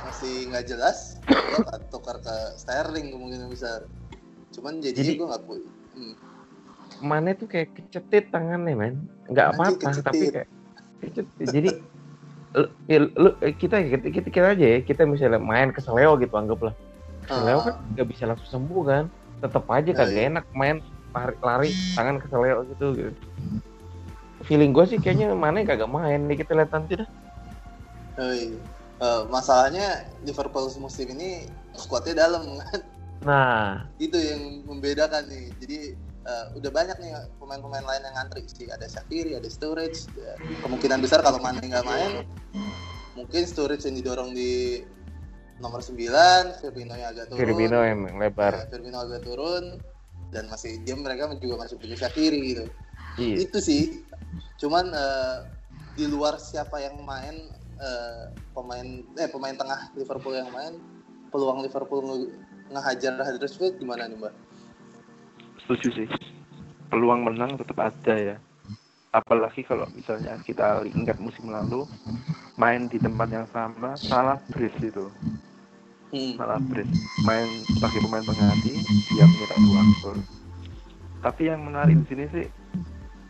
masih 0.02 0.50
nggak 0.50 0.66
jelas 0.66 1.22
gue 1.26 1.62
akan 1.62 1.82
tukar 1.90 2.18
ke 2.18 2.36
Sterling 2.58 3.14
kemungkinan 3.14 3.50
besar. 3.50 3.86
Cuman 4.50 4.82
jadinya 4.82 5.04
Jadi- 5.06 5.18
gue 5.18 5.28
nggak 5.30 5.44
punya 5.46 5.70
Mane 7.00 7.36
tuh 7.36 7.48
kayak 7.48 7.72
kecetit 7.76 8.32
tangannya 8.32 8.76
men. 8.76 8.96
Nggak 9.32 9.56
apa-apa 9.56 9.90
tapi 10.04 10.26
kayak 10.32 10.50
kecetit. 11.00 11.48
Jadi 11.48 11.70
lu- 12.56 12.74
ya, 12.90 12.98
lu, 13.04 13.30
eh, 13.40 13.54
kita, 13.56 13.80
kita 13.86 14.08
kita 14.10 14.28
kita 14.34 14.48
aja 14.58 14.66
ya 14.66 14.80
kita 14.84 15.08
misalnya 15.08 15.40
main 15.40 15.72
ke 15.72 15.80
Seleo 15.80 16.20
gitu 16.20 16.34
anggaplah. 16.36 16.76
Seleo 17.30 17.60
kan 17.64 17.76
nggak 17.96 18.08
bisa 18.10 18.24
langsung 18.28 18.50
sembuh 18.50 18.82
kan? 18.84 19.04
Tetap 19.40 19.64
aja 19.72 19.92
Nah, 19.96 19.98
kagak 20.04 20.20
iya. 20.20 20.30
enak 20.34 20.46
main 20.58 20.78
lari, 21.16 21.36
lari 21.40 21.70
tangan 21.96 22.18
ke 22.20 22.28
Seleo 22.28 22.58
gitu, 22.76 22.88
gitu. 22.98 23.12
feeling 24.48 24.72
gue 24.72 24.88
sih 24.88 25.00
kayaknya 25.04 25.36
Mane 25.36 25.68
kagak 25.68 25.92
main 25.92 26.24
nih 26.28 26.40
kita 26.44 26.56
lihat 26.56 26.72
nanti 26.72 27.00
dah. 27.00 27.10
Oh, 28.20 28.32
iya. 28.32 28.60
Eh, 29.00 29.22
masalahnya 29.32 30.12
Liverpool 30.28 30.68
musim 30.80 31.08
ini 31.16 31.48
skuadnya 31.76 32.28
dalam 32.28 32.44
kan? 32.60 32.82
Nah. 33.24 33.88
Itu 33.96 34.16
yang 34.16 34.64
membedakan 34.68 35.28
nih. 35.28 35.52
Jadi 35.60 35.78
eh, 36.30 36.46
udah 36.62 36.72
banyak 36.72 36.98
nih 37.02 37.12
pemain-pemain 37.42 37.86
lain 37.86 38.02
yang 38.06 38.16
ngantri. 38.22 38.46
Sih 38.46 38.70
ada 38.70 38.86
Shakiri 38.86 39.34
ada 39.34 39.50
Sturridge. 39.50 40.06
Ya, 40.14 40.34
kemungkinan 40.62 41.02
besar 41.02 41.26
kalau 41.26 41.42
Mane 41.42 41.66
nggak 41.66 41.86
main 41.86 42.12
mungkin 43.18 43.42
Sturridge 43.50 43.90
yang 43.90 43.98
didorong 43.98 44.32
di 44.32 44.80
nomor 45.60 45.84
9 45.84 46.62
Firmino 46.64 46.96
yang 46.96 47.12
agak 47.12 47.28
turun. 47.28 47.40
Firmino 47.42 47.80
emang 47.84 48.16
Ya, 48.16 48.30
lebar 48.30 48.54
Firmino 48.72 48.98
agak 49.04 49.22
turun 49.26 49.82
dan 50.30 50.46
masih 50.48 50.80
dia 50.86 50.94
mereka 50.94 51.28
juga 51.42 51.66
masih 51.66 51.76
punya 51.82 51.98
Shakiri 51.98 52.40
gitu. 52.54 52.66
Iya. 53.18 53.36
Itu 53.50 53.60
sih. 53.60 54.06
Cuman 54.62 54.94
eh, 54.94 55.38
di 56.00 56.06
luar 56.08 56.40
siapa 56.40 56.80
yang 56.80 57.02
main 57.04 57.36
eh, 57.76 58.24
pemain 58.56 58.88
eh 59.20 59.28
pemain 59.28 59.56
tengah 59.58 59.92
Liverpool 60.00 60.36
yang 60.38 60.48
main 60.54 60.80
peluang 61.30 61.60
Liverpool 61.60 62.02
nge- 62.06 62.32
ngehajar 62.70 63.20
Huddersfield 63.20 63.76
gimana 63.82 64.08
nih 64.08 64.16
mbak? 64.16 64.34
Setuju 65.70 66.02
sih. 66.02 66.10
Peluang 66.90 67.22
menang 67.22 67.54
tetap 67.62 67.78
ada 67.78 68.16
ya. 68.18 68.36
Apalagi 69.14 69.62
kalau 69.62 69.86
misalnya 69.94 70.42
kita 70.42 70.82
ingat 70.90 71.22
musim 71.22 71.54
lalu 71.54 71.86
main 72.58 72.90
di 72.90 72.98
tempat 72.98 73.30
yang 73.30 73.46
sama 73.54 73.94
salah 74.02 74.42
brace 74.50 74.82
itu 74.82 75.06
Hmm. 76.10 76.34
salah 76.42 76.58
brace 76.58 76.90
main 77.22 77.46
sebagai 77.70 78.02
pemain 78.02 78.26
pengganti 78.26 78.82
dia 79.14 79.30
menyetak 79.30 79.60
dua 79.62 79.82
gol. 80.02 80.18
Tapi 81.22 81.42
yang 81.54 81.62
menarik 81.62 82.02
di 82.02 82.06
sini 82.10 82.26
sih 82.34 82.46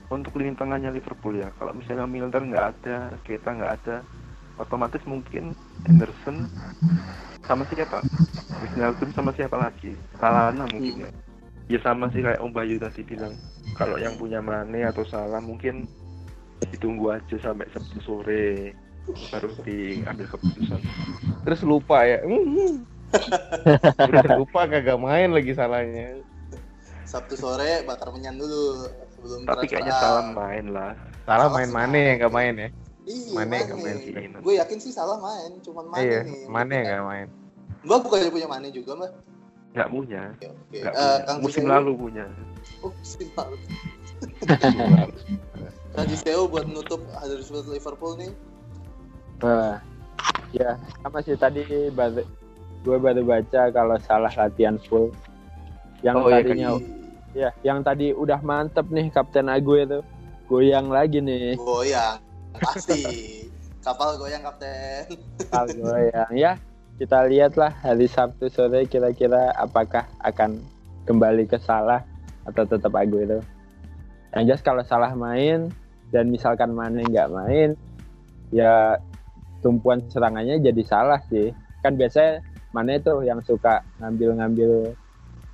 untuk 0.07 0.39
lini 0.39 0.55
tengahnya 0.55 0.87
Liverpool 0.95 1.43
ya. 1.43 1.51
Kalau 1.59 1.75
misalnya 1.75 2.07
Milner 2.07 2.39
nggak 2.39 2.65
ada 2.79 3.11
Keita 3.27 3.51
nggak 3.51 3.73
ada 3.83 3.95
otomatis 4.55 5.03
mungkin 5.03 5.51
Henderson 5.83 6.47
sama 7.43 7.67
siapa? 7.67 7.99
Wijnaldum 8.63 9.11
sama 9.11 9.35
siapa 9.35 9.59
lagi? 9.59 9.91
Salana 10.15 10.63
mungkin 10.71 11.03
ya 11.03 11.11
ya 11.69 11.79
sama 11.85 12.09
sih 12.09 12.25
kayak 12.25 12.41
Om 12.41 12.51
Bayu 12.51 12.81
tadi 12.81 13.05
bilang 13.05 13.33
kalau 13.77 13.95
yang 14.01 14.17
punya 14.17 14.41
Mane 14.41 14.83
atau 14.83 15.05
Salah 15.05 15.39
mungkin 15.39 15.85
ditunggu 16.73 17.13
aja 17.15 17.37
sampai 17.39 17.69
Sabtu 17.71 18.01
sore 18.01 18.73
baru 19.31 19.49
diambil 19.63 20.27
keputusan 20.27 20.81
terus 21.45 21.61
lupa 21.63 22.03
ya 22.03 22.19
terus 24.09 24.25
lupa 24.37 24.65
kagak 24.65 24.99
main 24.99 25.29
lagi 25.31 25.53
salahnya 25.53 26.19
Sabtu 27.05 27.33
sore 27.33 27.85
bakar 27.85 28.13
menyan 28.13 28.37
dulu 28.37 28.85
Belum 29.19 29.41
Tapi 29.43 29.65
kayaknya 29.67 29.93
salah 29.99 30.25
main 30.31 30.65
lah. 30.71 30.91
Salah 31.27 31.47
main 31.51 31.69
mana 31.69 31.91
main. 31.91 32.07
yang 32.07 32.17
nggak 32.23 32.33
main 32.33 32.53
ya? 32.55 32.69
Iya, 33.03 33.31
Mane 33.35 33.47
Mane. 33.51 33.57
nggak 33.67 33.79
main 33.83 33.97
sih. 33.99 34.13
Gue 34.39 34.53
yakin 34.55 34.77
sih 34.79 34.91
salah 34.95 35.17
main, 35.19 35.51
cuman 35.59 35.85
Mane 35.91 36.03
Iya, 36.05 36.19
nih. 36.23 36.43
mana 36.47 36.71
yang 36.71 36.85
nggak 36.87 37.05
main? 37.05 37.27
Mbak 37.83 37.99
bukannya 38.07 38.31
punya 38.31 38.47
Mane 38.47 38.67
juga, 38.71 38.91
Mbak? 38.95 39.11
Nggak 39.73 39.89
punya. 39.89 40.23
Nggak 40.73 40.93
Eh, 40.93 40.97
punya. 40.97 41.25
Kang 41.25 41.37
Musim 41.41 41.65
lalu 41.69 41.91
punya. 41.97 42.25
Oh, 42.81 42.91
musim 42.93 43.27
lalu. 43.37 43.57
Kang 45.93 46.07
Ciseo 46.09 46.45
buat 46.49 46.65
nutup 46.69 47.01
Huddersfield 47.17 47.67
Liverpool 47.69 48.13
nih. 48.17 48.31
Wah, 49.39 49.79
ya 50.51 50.75
sama 50.99 51.23
sih 51.23 51.39
tadi 51.39 51.63
baru 51.95 52.27
gue 52.83 52.97
baru 52.99 53.21
baca 53.23 53.71
kalau 53.71 53.95
salah 54.03 54.31
latihan 54.35 54.75
full. 54.87 55.11
Yang 55.99 56.15
Oh, 56.15 56.27
iya, 56.31 56.35
tadinya 56.39 56.69
ya, 57.35 57.49
yang 57.63 57.79
tadi 57.83 58.15
udah 58.15 58.39
mantep 58.39 58.87
nih 58.87 59.11
Kapten 59.11 59.51
Ague 59.51 59.83
itu 59.83 59.99
goyang 60.47 60.87
lagi 60.87 61.19
nih. 61.19 61.55
Goyang. 61.59 62.19
Pasti. 62.57 63.03
Kapal 63.79 64.19
goyang, 64.19 64.43
Kapten. 64.43 65.07
Hal 65.51 65.65
goyang 65.71 66.31
ya. 66.35 66.53
Kita 66.99 67.23
lihatlah 67.31 67.71
hari 67.79 68.11
Sabtu 68.11 68.51
sore 68.51 68.83
kira-kira 68.83 69.55
apakah 69.55 70.03
akan 70.19 70.59
kembali 71.07 71.47
ke 71.47 71.55
salah 71.63 72.03
atau 72.43 72.67
tetap 72.67 72.91
Ague 72.91 73.23
itu. 73.23 73.39
Yang 74.35 74.43
jelas 74.43 74.61
kalau 74.67 74.83
salah 74.83 75.15
main 75.15 75.71
dan 76.11 76.27
misalkan 76.27 76.75
Mane 76.75 77.07
nggak 77.07 77.31
main, 77.31 77.79
ya 78.51 78.99
tumpuan 79.63 80.03
serangannya 80.11 80.59
jadi 80.59 80.83
salah 80.83 81.23
sih. 81.31 81.55
Kan 81.79 81.95
biasanya 81.95 82.43
Mane 82.75 82.99
itu 82.99 83.15
yang 83.23 83.39
suka 83.47 83.79
ngambil-ngambil 84.03 84.91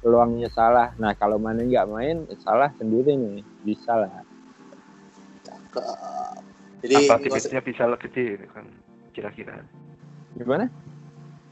peluangnya 0.02 0.50
salah. 0.50 0.98
Nah 0.98 1.14
kalau 1.14 1.38
Mane 1.38 1.70
nggak 1.70 1.86
main, 1.94 2.26
salah 2.42 2.74
sendiri 2.82 3.14
nih, 3.14 3.46
bisa 3.62 3.94
lah. 3.94 4.26
Cakep. 5.46 5.86
Jadi 6.90 6.96
Apa 7.06 7.22
bisa 7.62 7.86
lebih 7.86 8.50
kan? 8.50 8.66
Kira-kira. 9.14 9.62
Gimana? 10.34 10.66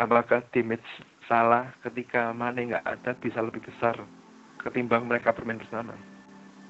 Apakah 0.03 0.43
timnya 0.51 0.83
salah 1.31 1.71
ketika 1.79 2.35
Mane 2.35 2.75
nggak 2.75 2.83
ada 2.83 3.15
bisa 3.15 3.39
lebih 3.39 3.63
besar 3.63 3.95
ketimbang 4.59 5.07
mereka 5.07 5.31
bermain 5.31 5.55
bersama? 5.55 5.95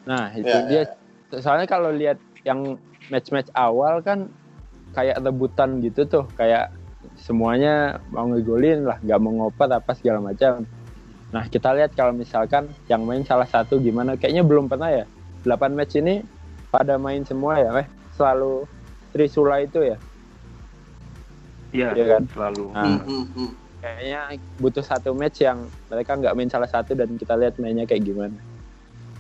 Nah 0.05 0.29
itu 0.37 0.45
Ya, 0.45 0.61
dia. 0.69 0.83
Soalnya 1.41 1.65
kalau 1.65 1.89
lihat 1.89 2.21
yang 2.45 2.77
match-match 3.09 3.49
awal 3.57 4.05
kan 4.05 4.29
kayak 4.93 5.17
rebutan 5.17 5.81
gitu 5.81 6.05
tuh, 6.05 6.29
kayak 6.37 6.69
semuanya 7.17 7.97
mau 8.13 8.29
ngegolin 8.29 8.85
lah, 8.85 9.01
nggak 9.01 9.17
mau 9.17 9.33
ngoper 9.41 9.81
apa 9.81 9.97
segala 9.97 10.21
macam. 10.21 10.61
Nah 11.33 11.49
kita 11.49 11.73
lihat 11.73 11.97
kalau 11.97 12.13
misalkan 12.13 12.69
yang 12.85 13.01
main 13.01 13.25
salah 13.25 13.49
satu 13.49 13.81
gimana, 13.81 14.13
kayaknya 14.13 14.45
belum 14.45 14.69
pernah 14.69 14.93
ya. 14.93 15.09
8 15.41 15.73
match 15.73 15.97
ini 15.97 16.21
pada 16.69 17.01
main 17.01 17.25
semua 17.25 17.57
ya, 17.57 17.73
eh 17.81 17.87
selalu 18.13 18.69
Trisula 19.09 19.65
itu 19.65 19.81
ya. 19.81 19.97
Iya, 21.73 21.89
Iya 21.97 22.05
kan? 22.05 22.23
selalu. 22.29 22.65
Nah, 22.71 22.83
Hmm, 22.85 22.99
hmm, 23.03 23.25
hmm. 23.33 23.51
kayaknya 23.81 24.21
butuh 24.61 24.85
satu 24.85 25.11
match 25.17 25.41
yang 25.43 25.65
mereka 25.89 26.15
nggak 26.15 26.33
main 26.37 26.47
salah 26.47 26.69
satu 26.69 26.93
dan 26.93 27.17
kita 27.17 27.33
lihat 27.35 27.57
mainnya 27.57 27.83
kayak 27.89 28.05
gimana. 28.05 28.37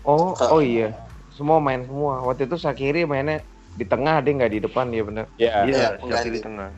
Oh, 0.05 0.37
oh 0.37 0.61
iya. 0.61 0.93
Semua 1.33 1.57
main 1.57 1.81
semua. 1.83 2.21
Waktu 2.21 2.45
itu 2.45 2.55
Sakiri 2.61 3.09
mainnya 3.09 3.41
di 3.73 3.83
tengah, 3.89 4.21
dia 4.21 4.31
nggak 4.37 4.53
di 4.53 4.59
depan, 4.61 4.85
dia 4.93 5.01
bener. 5.01 5.25
Ya, 5.41 5.65
Iya, 5.65 5.67
Iya, 5.67 5.87
Shakiri 5.97 5.99
pengganti. 5.99 6.29
di 6.29 6.41
tengah. 6.45 6.69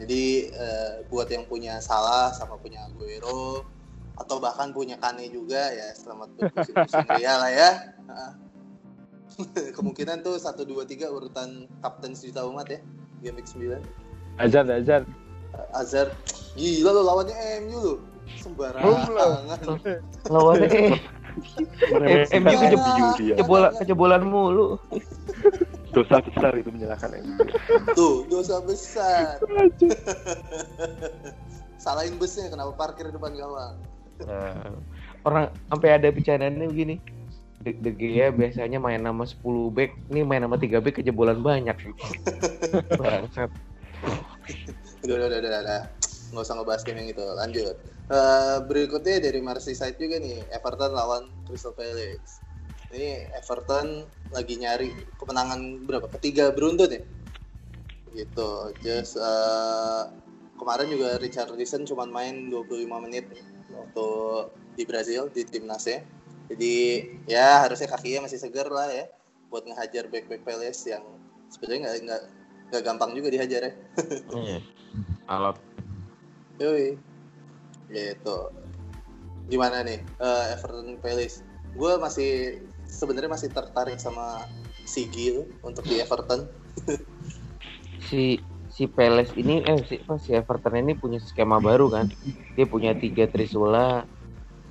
Jadi 0.00 0.48
eh, 0.48 0.92
buat 1.12 1.28
yang 1.28 1.44
punya 1.44 1.76
salah 1.84 2.32
sama 2.32 2.56
punya 2.56 2.80
Aguero 2.88 3.68
atau 4.16 4.40
bahkan 4.40 4.72
punya 4.72 4.96
Kane 4.96 5.28
juga 5.28 5.68
ya 5.72 5.92
selamat 5.92 6.28
bermusim 6.40 6.76
Ria 7.20 7.36
lah 7.36 7.52
ya. 7.52 7.70
Heeh. 8.08 8.32
Kemungkinan 9.76 10.24
tuh 10.24 10.40
1 10.40 10.64
2 10.64 10.88
3 10.88 11.12
urutan 11.12 11.68
kapten 11.84 12.16
sejuta 12.16 12.48
umat 12.48 12.72
ya. 12.72 12.80
Game 13.20 13.36
week 13.36 13.48
9. 13.52 13.76
Hazard, 14.40 14.68
Hazard. 14.72 15.04
Hazard 15.76 16.10
gila 16.56 16.90
lo 16.96 17.00
lawannya 17.04 17.36
MU 17.68 17.78
lo. 17.78 17.94
Sembarangan. 18.40 19.60
Lawannya 20.32 20.96
MU 22.40 22.56
kejebolan, 23.20 23.72
kejebolan 23.78 24.22
mulu. 24.24 24.80
Dosa 25.90 26.22
besar 26.22 26.54
itu 26.56 26.70
menyalahkan 26.70 27.10
MU. 27.20 27.34
Tuh, 27.94 28.24
dosa 28.30 28.62
besar. 28.64 29.38
Salahin 31.82 32.20
busnya 32.20 32.52
kenapa 32.52 32.76
parkir 32.76 33.08
di 33.08 33.14
depan 33.16 33.32
gawang. 33.36 33.74
Nah, 34.28 34.76
orang 35.24 35.48
sampai 35.72 35.96
ada 35.96 36.12
bercandanya 36.12 36.68
begini. 36.68 37.00
De, 37.60 37.76
De 37.76 37.92
Gea 37.92 38.32
biasanya 38.32 38.80
main 38.80 39.04
nama 39.04 39.24
10 39.24 39.44
back, 39.72 39.92
nih 40.08 40.24
main 40.24 40.40
nama 40.40 40.56
3 40.56 40.80
back 40.80 41.00
kejebolan 41.00 41.40
banyak. 41.44 41.76
Bangsat. 43.00 43.52
Udah, 45.04 45.14
udah, 45.16 45.26
udah, 45.32 45.38
udah, 45.40 45.60
udah. 45.64 45.82
Nggak 46.30 46.44
usah 46.44 46.54
ngebahas 46.60 46.82
game 46.84 46.98
yang 47.00 47.10
itu. 47.16 47.24
Lanjut. 47.24 47.76
Eh, 48.10 48.58
berikutnya 48.66 49.22
dari 49.22 49.38
Merseyside 49.38 49.94
juga 49.94 50.18
nih, 50.18 50.42
Everton 50.50 50.92
lawan 50.92 51.30
Crystal 51.46 51.70
Palace. 51.70 52.42
Ini 52.90 53.30
Everton 53.38 54.10
lagi 54.34 54.58
nyari 54.58 54.90
kemenangan 55.14 55.86
berapa? 55.86 56.10
Ketiga 56.18 56.50
beruntun 56.50 56.90
ya? 56.90 57.02
Gitu. 58.10 58.50
Just 58.82 59.14
eh, 59.14 60.02
kemarin 60.58 60.90
juga 60.90 61.22
Richarlison 61.22 61.86
cuma 61.86 62.04
main 62.04 62.50
25 62.50 63.06
menit 63.06 63.30
waktu 63.70 64.08
di 64.74 64.82
Brazil 64.84 65.30
di 65.30 65.46
timnasnya. 65.46 66.02
Jadi 66.50 67.06
ya 67.30 67.62
harusnya 67.62 67.86
kakinya 67.94 68.26
masih 68.26 68.42
segar 68.42 68.66
lah 68.74 68.90
ya 68.90 69.06
buat 69.54 69.62
ngehajar 69.66 70.10
back 70.10 70.26
back 70.26 70.42
Palace 70.42 70.82
yang 70.86 71.02
sebenarnya 71.46 71.94
nggak 72.02 72.22
nggak 72.70 72.82
gampang 72.86 73.10
juga 73.18 73.28
dihajar 73.34 73.60
ya. 73.66 73.72
Iya. 74.40 74.58
Alat 75.26 75.58
Yoi. 76.62 76.94
Gitu. 77.90 78.36
Gimana 79.50 79.82
nih 79.82 79.98
eh, 80.02 80.44
Everton 80.54 80.98
Palace? 81.02 81.42
Gue 81.74 81.98
masih 81.98 82.62
sebenarnya 82.86 83.30
masih 83.30 83.50
tertarik 83.50 83.98
sama 83.98 84.46
Sigi 84.86 85.34
tuh 85.34 85.46
untuk 85.66 85.86
di 85.86 85.98
Everton. 85.98 86.46
si 88.10 88.42
si 88.70 88.86
Peles 88.88 89.30
ini 89.36 89.60
eh 89.66 89.82
si, 89.84 90.00
apa, 90.02 90.16
si 90.16 90.32
Everton 90.32 90.78
ini 90.78 90.96
punya 90.96 91.18
skema 91.20 91.60
baru 91.60 91.90
kan 91.92 92.08
dia 92.56 92.64
punya 92.64 92.96
tiga 92.96 93.28
Trisula 93.28 94.08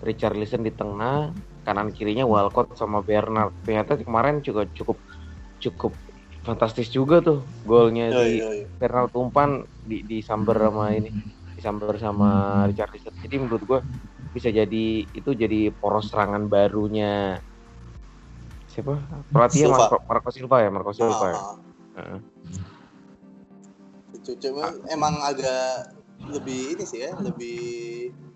Richarlison 0.01 0.65
di 0.65 0.73
tengah 0.73 1.35
kanan 1.67 1.93
kirinya 1.93 2.25
Walcott 2.25 2.73
sama 2.73 3.05
Bernard 3.05 3.53
ternyata 3.63 3.99
kemarin 3.99 4.41
juga 4.41 4.65
cukup 4.73 4.97
cukup 5.61 5.93
fantastis 6.49 6.89
juga 6.89 7.21
tuh 7.21 7.45
golnya 7.61 8.09
di 8.09 8.41
Yoi, 8.41 8.41
yoi. 8.41 8.59
Bernard 8.81 9.13
umpan 9.13 9.61
di 9.85 10.01
disamber 10.01 10.57
sama 10.57 10.85
ini 10.97 11.09
disamber 11.53 11.93
sama 12.01 12.29
Richarlison 12.65 13.13
jadi 13.21 13.35
menurut 13.37 13.63
gua 13.67 13.79
bisa 14.33 14.49
jadi 14.49 14.85
itu 15.09 15.29
jadi 15.33 15.69
poros 15.73 16.09
serangan 16.09 16.49
barunya 16.49 17.41
siapa 18.69 19.25
pelatihnya 19.29 19.69
Silva. 19.69 19.85
Marco, 19.89 19.97
Marco 20.05 20.29
Silva 20.29 20.57
ya 20.61 20.69
Marco 20.69 20.91
Silva 20.93 21.25
ya 21.29 21.37
Ah, 21.37 21.55
Heeh. 21.97 22.19
itu 24.13 24.31
cuma 24.41 24.73
emang 24.89 25.21
agak 25.21 25.93
lebih 26.29 26.77
ini 26.77 26.83
sih 26.85 27.01
ya, 27.01 27.11
lebih 27.17 27.59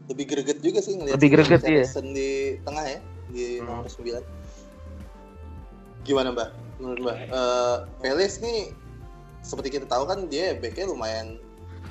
lebih 0.09 0.25
greget 0.25 0.59
juga 0.61 0.79
sih 0.81 0.97
ngelihat 0.97 1.17
Lebih 1.21 1.29
greget, 1.33 1.61
iya. 1.65 1.85
Richarlison 1.85 2.07
di 2.13 2.57
tengah 2.65 2.85
ya, 2.89 2.99
di 3.29 3.45
Hmm. 3.61 3.67
nomor 3.69 3.87
9. 3.89 4.23
Gimana 6.03 6.29
Mbak? 6.33 6.49
Menurut 6.83 6.99
Mbak, 7.07 7.17
Eh 7.31 7.77
Palace 8.03 8.43
nih 8.43 8.75
seperti 9.39 9.79
kita 9.79 9.87
tahu 9.87 10.03
kan 10.03 10.27
dia 10.27 10.55
backnya 10.59 10.91
lumayan 10.91 11.39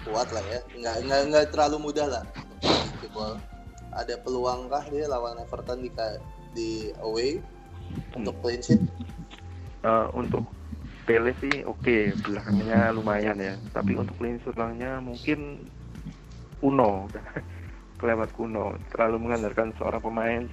kuat 0.05 0.28
lah 0.36 0.45
ya, 0.53 0.61
nggak 0.76 0.97
nggak 1.09 1.20
nggak 1.32 1.45
terlalu 1.49 1.88
mudah 1.88 2.07
lah. 2.20 2.24
Ada 3.93 4.20
peluang 4.20 4.68
kah 4.68 4.84
dia 4.93 5.09
lawan 5.09 5.40
Everton 5.40 5.80
di 5.80 5.88
di 6.53 6.70
away? 7.01 7.40
Untuk 8.12 8.36
clean 8.45 8.61
sheet? 8.61 8.80
Eh, 9.84 10.07
untuk 10.12 10.45
Pele 11.03 11.34
sih 11.43 11.66
oke. 11.66 12.14
Belakangnya 12.24 12.95
lumayan 12.95 13.36
ya. 13.36 13.55
Tapi 13.74 13.99
untuk 13.99 14.16
lini 14.22 14.38
serangnya 14.47 15.03
mungkin 15.03 15.66
kuno. 16.62 17.11
Kelewat 18.01 18.30
kuno. 18.32 18.78
Terlalu 18.95 19.16
mengandalkan 19.28 19.74
seorang 19.76 20.01
pemain 20.01 20.45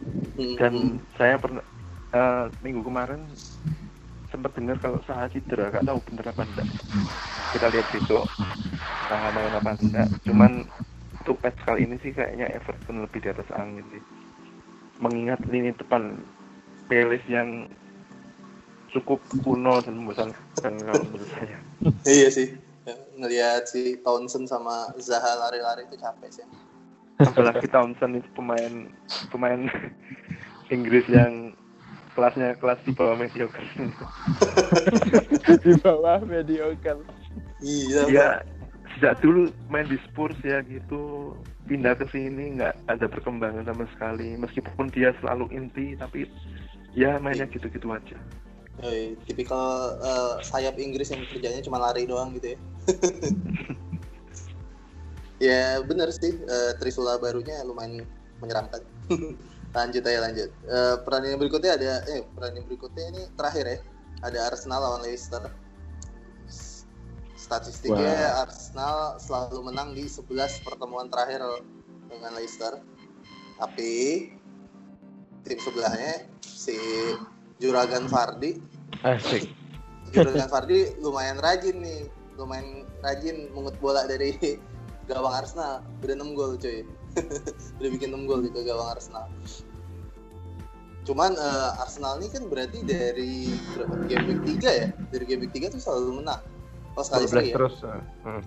Hmm, 0.00 0.56
dan 0.56 0.96
saya 1.20 1.36
pernah 1.36 1.60
eh, 2.14 2.44
minggu 2.62 2.82
kemarin 2.86 3.22
sempat 4.30 4.54
dengar 4.54 4.78
kalau 4.78 5.02
Zaha 5.04 5.26
cedera 5.30 5.74
gak 5.74 5.86
tahu 5.86 5.98
bener 6.06 6.30
apa 6.30 6.42
enggak 6.46 6.68
kita 7.50 7.66
lihat 7.74 7.86
besok 7.90 8.24
Zaha 9.10 9.28
main 9.34 9.54
apa 9.58 9.70
enggak 9.82 10.08
cuman 10.22 10.52
untuk 11.20 11.36
match 11.42 11.60
kali 11.66 11.84
ini 11.84 11.96
sih 12.00 12.14
kayaknya 12.14 12.46
Everton 12.54 13.02
lebih 13.04 13.20
di 13.20 13.28
atas 13.28 13.50
angin 13.52 13.84
sih 13.90 14.02
mengingat 15.02 15.42
lini 15.50 15.74
depan 15.74 16.14
Peles 16.86 17.22
yang 17.30 17.66
cukup 18.90 19.22
kuno 19.46 19.78
dan 19.82 19.94
membosankan 20.02 20.74
kalau 20.82 21.02
menurut 21.06 21.30
saya 21.38 21.58
Iya 22.02 22.28
sih. 22.32 22.48
Ngelihat 23.18 23.70
si 23.70 24.00
Townsend 24.02 24.50
sama 24.50 24.90
Zaha 24.98 25.38
lari-lari 25.46 25.86
itu 25.86 25.94
capek 26.00 26.30
sih. 26.32 26.46
apalagi 27.20 27.68
Townsend 27.68 28.18
itu 28.18 28.28
pemain 28.32 28.88
pemain 29.28 29.68
Inggris 30.74 31.04
yang 31.12 31.49
kelasnya 32.14 32.58
kelas 32.58 32.80
di 32.84 32.92
bawah 32.92 33.16
mediocre. 33.16 33.62
Di 35.64 35.72
bawah 35.80 36.20
mediocre. 36.26 37.02
Iya, 37.60 38.00
ya 38.08 38.28
sejak 38.96 39.20
dulu 39.22 39.52
main 39.70 39.86
di 39.86 39.98
Spurs 40.08 40.36
ya 40.42 40.64
gitu. 40.66 41.34
Pindah 41.70 41.94
ke 41.94 42.08
sini 42.10 42.58
nggak 42.58 42.74
ada 42.90 43.06
perkembangan 43.06 43.64
sama 43.68 43.86
sekali. 43.94 44.34
Meskipun 44.34 44.90
dia 44.90 45.14
selalu 45.22 45.48
inti 45.54 45.94
tapi 45.94 46.26
ya 46.96 47.20
mainnya 47.22 47.46
gitu-gitu 47.46 47.86
aja. 47.90 48.18
Yoi, 48.80 49.12
tipikal 49.28 50.00
eh, 50.00 50.34
sayap 50.40 50.80
Inggris 50.80 51.12
yang 51.12 51.20
kerjanya 51.28 51.60
cuma 51.60 51.78
lari 51.78 52.08
doang 52.08 52.32
gitu 52.40 52.56
ya. 52.56 52.58
ya 55.52 55.62
bener 55.84 56.08
sih, 56.16 56.32
eh, 56.32 56.72
Trisula 56.80 57.20
barunya 57.20 57.60
lumayan 57.62 58.08
menyeramkan. 58.40 58.80
lanjut 59.70 60.02
aja 60.02 60.20
lanjut. 60.22 60.50
Eh, 60.66 60.94
pertandingan 61.06 61.38
berikutnya 61.38 61.72
ada, 61.78 61.92
eh 62.10 62.26
pertandingan 62.34 62.66
berikutnya 62.66 63.04
ini 63.14 63.22
terakhir 63.38 63.64
ya, 63.66 63.78
ada 64.26 64.38
Arsenal 64.50 64.80
lawan 64.82 65.02
Leicester. 65.06 65.42
Statistiknya 67.34 68.46
Arsenal 68.46 69.18
selalu 69.18 69.72
menang 69.72 69.96
di 69.96 70.06
11 70.06 70.62
pertemuan 70.62 71.10
terakhir 71.10 71.42
dengan 72.06 72.30
Leicester. 72.38 72.78
Tapi 73.58 73.90
tim 75.42 75.58
sebelahnya 75.58 76.30
si 76.44 76.76
Juragan 77.58 78.06
Vardy 78.06 78.60
Asik. 79.00 79.48
Juragan 80.12 80.48
Fardi 80.50 80.92
lumayan 81.04 81.40
rajin 81.40 81.80
nih, 81.80 82.10
lumayan 82.36 82.84
rajin 83.00 83.48
mengut 83.56 83.74
bola 83.80 84.04
dari 84.04 84.36
gawang 85.08 85.32
Arsenal. 85.32 85.80
Udah 86.04 86.16
6 86.18 86.36
gol 86.36 86.52
cuy. 86.60 86.84
Udah 87.80 87.90
bikin 87.90 88.10
6 88.14 88.28
gol 88.28 88.40
juga 88.46 88.60
gawang 88.66 88.88
Arsenal. 88.94 89.26
Cuman 91.04 91.32
eh, 91.34 91.70
Arsenal 91.82 92.20
ini 92.20 92.28
kan 92.28 92.44
berarti 92.46 92.78
dari 92.84 93.50
berapa? 93.74 93.94
Game 94.06 94.24
week 94.30 94.60
3 94.62 94.80
ya? 94.80 94.86
Dari 95.10 95.24
game 95.24 95.42
week 95.48 95.54
3 95.56 95.74
tuh 95.74 95.80
selalu 95.80 96.22
menang. 96.22 96.42
Oh 96.94 97.04
sekali 97.06 97.24
12 97.26 97.30
sekali 97.30 97.48
ya? 97.48 97.54
terus. 97.56 97.74
Hmm. 98.26 98.42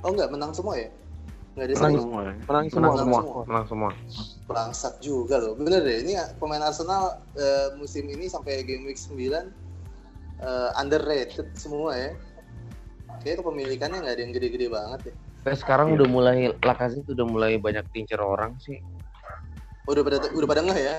Oh 0.00 0.10
enggak, 0.12 0.28
menang 0.32 0.52
semua 0.52 0.74
ya? 0.76 0.88
Enggak 1.56 1.66
ada 1.66 1.74
Menang 1.74 1.92
seri. 1.92 2.02
semua 2.02 2.20
Menang 2.22 2.38
Menang 2.46 2.66
semua. 2.70 2.94
semua. 2.94 3.20
semua. 3.20 3.42
Menang 3.48 3.66
semua. 3.66 3.90
Bangsat 4.46 4.94
juga 5.02 5.36
loh. 5.42 5.54
Bener 5.58 5.80
deh, 5.82 5.98
ini 6.06 6.14
pemain 6.38 6.62
Arsenal 6.62 7.18
eh, 7.34 7.68
musim 7.76 8.06
ini 8.06 8.30
sampai 8.30 8.62
game 8.62 8.86
week 8.86 9.00
9 9.00 9.18
eh, 9.18 9.44
underrated 10.78 11.48
semua 11.58 11.96
ya. 11.96 12.12
Kayaknya 13.20 13.36
kepemilikannya 13.42 13.98
nggak 14.00 14.14
ada 14.16 14.22
yang 14.22 14.32
gede-gede 14.32 14.66
banget 14.72 15.00
ya. 15.12 15.14
Tapi 15.40 15.56
sekarang 15.56 15.96
udah 15.96 16.08
mulai 16.08 16.52
Lacazette 16.60 17.16
udah 17.16 17.26
mulai 17.26 17.56
banyak 17.56 17.84
tincer 17.96 18.20
orang 18.20 18.60
sih. 18.60 18.76
Udah 19.88 20.04
pada 20.04 20.16
udah 20.36 20.48
pada 20.48 20.60
ngeh 20.60 20.80
ya? 20.80 20.96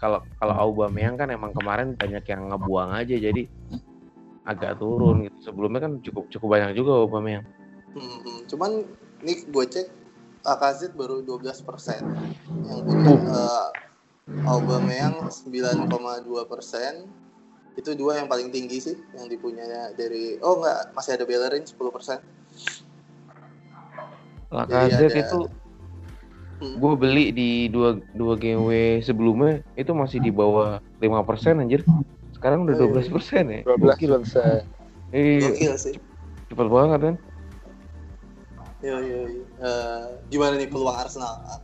Kalau 0.00 0.24
kalau 0.40 0.54
Aubameyang 0.56 1.20
kan 1.20 1.28
emang 1.28 1.52
kemarin 1.52 1.92
banyak 1.92 2.24
yang 2.24 2.48
ngebuang 2.48 2.90
aja 2.96 3.14
jadi 3.20 3.44
agak 4.48 4.80
turun 4.80 5.28
gitu. 5.28 5.52
Sebelumnya 5.52 5.84
kan 5.84 5.92
cukup 6.00 6.32
cukup 6.32 6.48
banyak 6.56 6.72
juga 6.72 7.04
Aubameyang. 7.04 7.44
Hmm. 7.92 8.48
Cuman 8.48 8.88
ini 9.20 9.44
gue 9.44 9.64
cek 9.68 9.86
Lacazette 10.48 10.96
baru 10.96 11.20
12 11.20 11.44
persen, 11.66 12.00
yang 12.64 12.80
punya 12.80 13.12
eh, 13.12 13.68
Aubameyang 14.48 15.28
9,2 15.28 15.88
persen. 16.48 17.04
Itu 17.76 17.94
dua 17.94 18.18
yang 18.18 18.26
paling 18.26 18.50
tinggi 18.50 18.82
sih 18.82 18.96
yang 19.14 19.30
dipunyanya 19.30 19.94
dari 19.94 20.40
oh 20.42 20.58
enggak 20.58 20.96
masih 20.96 21.14
ada 21.20 21.24
Bellerin 21.28 21.62
10 21.62 21.76
persen. 21.92 22.18
Lacazette 24.48 25.12
ada- 25.12 25.22
itu 25.24 25.40
Hmm. 26.58 26.74
gue 26.74 26.92
beli 26.98 27.30
di 27.30 27.50
dua 27.70 28.02
dua 28.18 28.34
GW 28.34 28.98
sebelumnya 28.98 29.62
itu 29.78 29.94
masih 29.94 30.18
di 30.18 30.34
bawah 30.34 30.82
5% 30.98 31.62
anjir. 31.62 31.86
Sekarang 32.34 32.66
udah 32.66 32.74
Oh, 32.74 32.82
iya. 32.82 32.86
12% 33.06 33.44
ya. 33.46 33.60
12 33.62 33.94
Gokil. 33.94 34.10
persen. 34.18 34.60
Iya, 35.14 35.74
cepet 36.50 36.66
banget 36.66 36.98
kan. 36.98 37.14
Yo 38.82 38.96
yo. 38.98 39.20
yo. 39.26 39.42
Eh, 39.58 40.04
gimana 40.28 40.58
nih 40.58 40.66
peluang 40.66 40.98
Arsenal? 40.98 41.62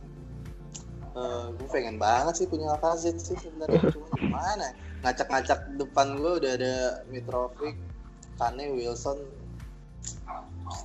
gue 1.55 1.67
pengen 1.71 1.95
banget 1.95 2.43
sih 2.43 2.47
punya 2.47 2.75
Lacazette 2.75 3.19
sih 3.19 3.35
sebenarnya. 3.39 3.79
Cuma 3.95 4.07
gimana? 4.15 4.67
Ngacak-ngacak 4.99 5.75
depan 5.75 6.19
gue 6.19 6.31
udah 6.43 6.51
ada 6.55 6.75
Mitrovic, 7.07 7.75
Kane, 8.35 8.75
Wilson. 8.75 9.15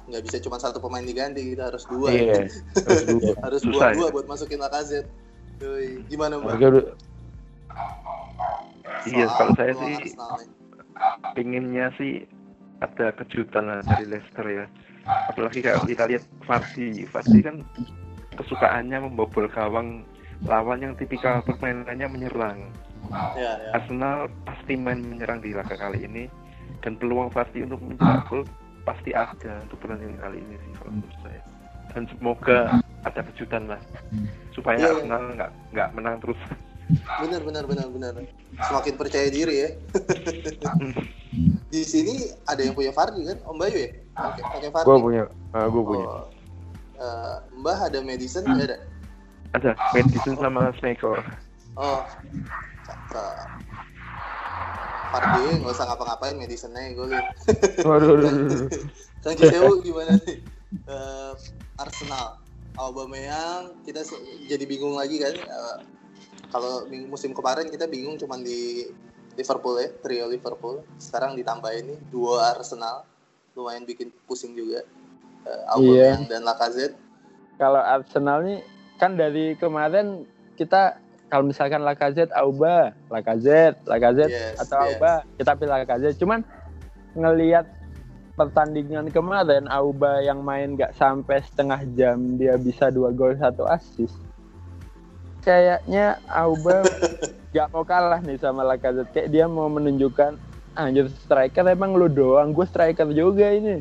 Nggak 0.08 0.22
bisa 0.28 0.36
cuma 0.44 0.56
satu 0.60 0.78
pemain 0.78 1.04
diganti, 1.04 1.56
kita 1.56 1.72
harus 1.72 1.84
dua. 1.88 2.08
Iya. 2.12 2.48
Terus 2.76 3.02
dua. 3.08 3.32
harus 3.40 3.62
dua 3.64 3.82
dua 3.96 4.08
ya? 4.08 4.12
buat 4.12 4.26
masukin 4.28 4.60
Lacazette. 4.60 5.08
Yoi. 5.60 6.04
Gimana 6.08 6.40
mbak? 6.40 6.56
Harga 6.56 6.96
iya 9.08 9.26
kalau 9.32 9.52
saya 9.56 9.72
sih 9.76 10.12
pinginnya 11.32 11.88
sih 11.96 12.26
ada 12.80 13.12
kejutan 13.16 13.68
lah 13.68 13.80
dari 13.84 14.04
Leicester 14.08 14.46
ya 14.48 14.64
apalagi 15.28 15.64
kalau 15.64 15.84
kita 15.88 16.04
lihat 16.08 16.24
Vardy 16.44 17.08
Vardy 17.08 17.40
kan 17.40 17.56
kesukaannya 18.36 19.08
membobol 19.08 19.48
gawang 19.48 20.04
lawan 20.44 20.80
yang 20.80 20.94
tipikal 20.96 21.40
permainannya 21.44 22.08
menyerang 22.08 22.60
Ya, 23.10 23.56
ya. 23.58 23.74
Arsenal 23.74 24.28
pasti 24.44 24.76
main 24.76 25.00
menyerang 25.02 25.40
di 25.42 25.50
laga 25.56 25.72
kali 25.74 26.04
ini 26.04 26.28
dan 26.84 26.94
peluang 27.00 27.32
Vardy 27.32 27.64
untuk 27.66 27.80
mencetak 27.82 28.22
gol 28.28 28.44
pasti 28.90 29.10
ada 29.14 29.62
untuk 29.62 29.78
pertandingan 29.78 30.18
kali 30.18 30.42
ini 30.42 30.54
sih 30.58 30.72
kalau 30.74 30.90
menurut 30.90 31.16
saya 31.22 31.40
dan 31.90 32.02
semoga 32.10 32.58
ada 33.02 33.20
kejutan 33.30 33.62
lah 33.70 33.80
supaya 34.50 34.76
Iya. 34.76 34.90
Arsenal 34.92 35.22
nggak 35.38 35.50
nggak 35.70 35.88
menang 35.94 36.16
terus 36.18 36.40
Benar 37.22 37.46
benar 37.46 37.64
benar 37.70 37.86
benar. 37.86 38.12
Semakin 38.66 38.98
percaya 38.98 39.30
diri 39.30 39.62
ya. 39.62 39.70
Di 41.70 41.86
sini 41.86 42.34
ada 42.42 42.66
yang 42.66 42.74
punya 42.74 42.90
Fardi 42.90 43.30
kan? 43.30 43.38
Om 43.46 43.62
Bayu 43.62 43.78
ya? 43.78 43.90
Oke, 44.18 44.42
pakai 44.42 44.70
Fardi. 44.74 44.86
gue 44.90 44.96
punya, 44.98 45.22
ah, 45.54 45.70
gue 45.70 45.82
punya. 45.86 46.06
Oh. 46.10 46.26
Eh, 46.98 47.34
Mbah 47.62 47.78
ada 47.86 47.98
Madison 48.02 48.42
nggak 48.42 48.66
ada? 48.66 48.78
ada 49.54 49.70
Madison 49.94 50.34
sama 50.34 50.74
Smeko 50.82 51.14
Oh, 51.78 52.02
cakep. 52.82 53.69
Fardi 55.10 55.42
nggak 55.58 55.74
usah 55.74 55.86
ngapa-ngapain 55.90 56.38
Madison 56.38 56.72
aja 56.74 56.90
gue. 56.94 57.06
Waduh. 57.82 58.14
Kang 59.20 59.36
Cisewu 59.38 59.82
gimana 59.82 60.14
nih? 60.22 60.38
Eh, 60.86 61.32
Arsenal, 61.82 62.38
Aubameyang 62.78 63.82
kita 63.82 64.06
jadi 64.46 64.64
bingung 64.70 64.94
lagi 64.94 65.18
kan? 65.18 65.34
Eh, 65.34 65.76
kalau 66.54 66.86
musim 67.10 67.34
kemarin 67.34 67.66
kita 67.66 67.90
bingung 67.90 68.14
cuman 68.18 68.42
di 68.46 68.86
Liverpool 69.34 69.82
ya, 69.82 69.90
trio 69.98 70.30
Liverpool. 70.30 70.86
Sekarang 71.02 71.34
ditambah 71.34 71.70
ini 71.74 71.98
dua 72.14 72.54
Arsenal, 72.54 73.02
lumayan 73.58 73.82
bikin 73.82 74.14
pusing 74.30 74.54
juga. 74.54 74.86
Eh, 75.42 75.62
Aubameyang 75.74 76.30
dan 76.30 76.46
Lacazette. 76.46 76.94
Kalau 77.58 77.82
Arsenal 77.82 78.46
nih 78.46 78.60
kan 79.02 79.18
dari 79.18 79.58
kemarin 79.58 80.22
kita 80.54 81.00
kalau 81.30 81.46
misalkan 81.46 81.86
Lacazette, 81.86 82.34
Auba, 82.34 82.90
Lacazette, 83.06 83.78
Lacazette 83.86 84.34
Yes, 84.34 84.58
atau 84.58 84.82
yes. 84.82 84.98
Auba, 84.98 85.12
kita 85.38 85.50
pilih 85.54 85.72
Lacazette. 85.78 86.18
Cuman 86.18 86.42
ngelihat 87.14 87.70
pertandingan 88.34 89.06
kemarin 89.14 89.70
Auba 89.70 90.18
yang 90.26 90.42
main 90.42 90.74
nggak 90.74 90.98
sampai 90.98 91.38
setengah 91.46 91.86
jam 91.94 92.34
dia 92.34 92.58
bisa 92.58 92.90
dua 92.90 93.14
gol 93.14 93.38
satu 93.38 93.62
assist. 93.70 94.18
Kayaknya 95.46 96.18
Auba 96.26 96.82
nggak 97.54 97.68
mau 97.70 97.86
kalah 97.86 98.18
nih 98.20 98.36
sama 98.42 98.66
Lacazette. 98.66 99.14
Kayak 99.14 99.28
dia 99.30 99.46
mau 99.46 99.70
menunjukkan 99.70 100.34
anjir 100.74 101.06
striker 101.14 101.62
emang 101.70 101.94
lu 101.94 102.10
doang, 102.10 102.50
gue 102.50 102.66
striker 102.66 103.06
juga 103.14 103.54
ini. 103.54 103.78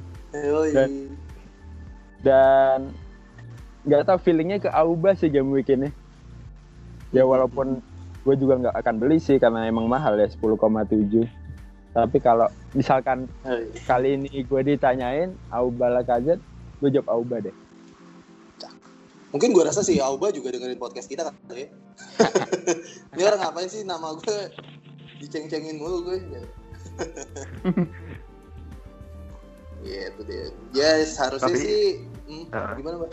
Dan- 0.77 1.17
dan 2.19 2.79
nggak 3.87 4.05
tahu 4.05 4.19
feelingnya 4.21 4.59
ke 4.59 4.69
Auba 4.69 5.15
sih 5.15 5.31
game 5.31 5.49
week 5.55 5.71
ini 5.71 5.87
ya 7.09 7.23
walaupun 7.25 7.81
gue 8.23 8.35
juga 8.35 8.59
nggak 8.59 8.75
akan 8.75 8.95
beli 8.99 9.17
sih 9.17 9.37
karena 9.37 9.65
emang 9.65 9.89
mahal 9.89 10.13
ya 10.15 10.27
10,7 10.27 11.25
tapi 11.89 12.17
kalau 12.21 12.45
misalkan 12.71 13.25
Yoi. 13.41 13.65
kali 13.83 14.09
ini 14.15 14.45
gue 14.45 14.61
ditanyain 14.61 15.33
Auba 15.49 15.89
Lacazette 15.89 16.43
gue 16.79 16.89
jawab 16.91 17.09
Auba 17.09 17.41
deh 17.41 17.55
Mungkin 19.29 19.53
gue 19.53 19.61
rasa 19.61 19.85
sih 19.85 20.01
Auba 20.01 20.33
juga 20.33 20.49
dengerin 20.49 20.81
podcast 20.81 21.05
kita 21.05 21.21
kan 21.21 21.37
ya. 21.53 21.69
Ini 23.13 23.21
orang 23.29 23.45
ngapain 23.45 23.69
sih 23.69 23.85
nama 23.85 24.17
gue 24.17 24.49
diceng-cengin 25.21 25.77
mulu 25.77 26.01
gue. 26.01 26.17
Iya 29.85 30.01
itu 30.09 30.21
dia. 30.25 30.49
Ya 30.73 30.89
seharusnya 31.13 31.45
Tapi- 31.45 31.61
sih. 31.61 31.85
Hmm, 32.25 32.45
Nah. 32.49 32.73
gimana 32.73 33.05
mbak? 33.05 33.09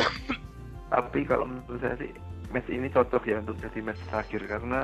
tapi 0.86 1.20
kalau 1.28 1.44
menurut 1.53 1.80
saya 1.84 2.01
sih 2.01 2.09
match 2.57 2.72
ini 2.72 2.88
cocok 2.88 3.22
ya 3.28 3.36
untuk 3.44 3.61
jadi 3.61 3.78
match 3.84 4.00
terakhir 4.09 4.40
karena 4.48 4.80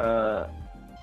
eh, 0.00 0.42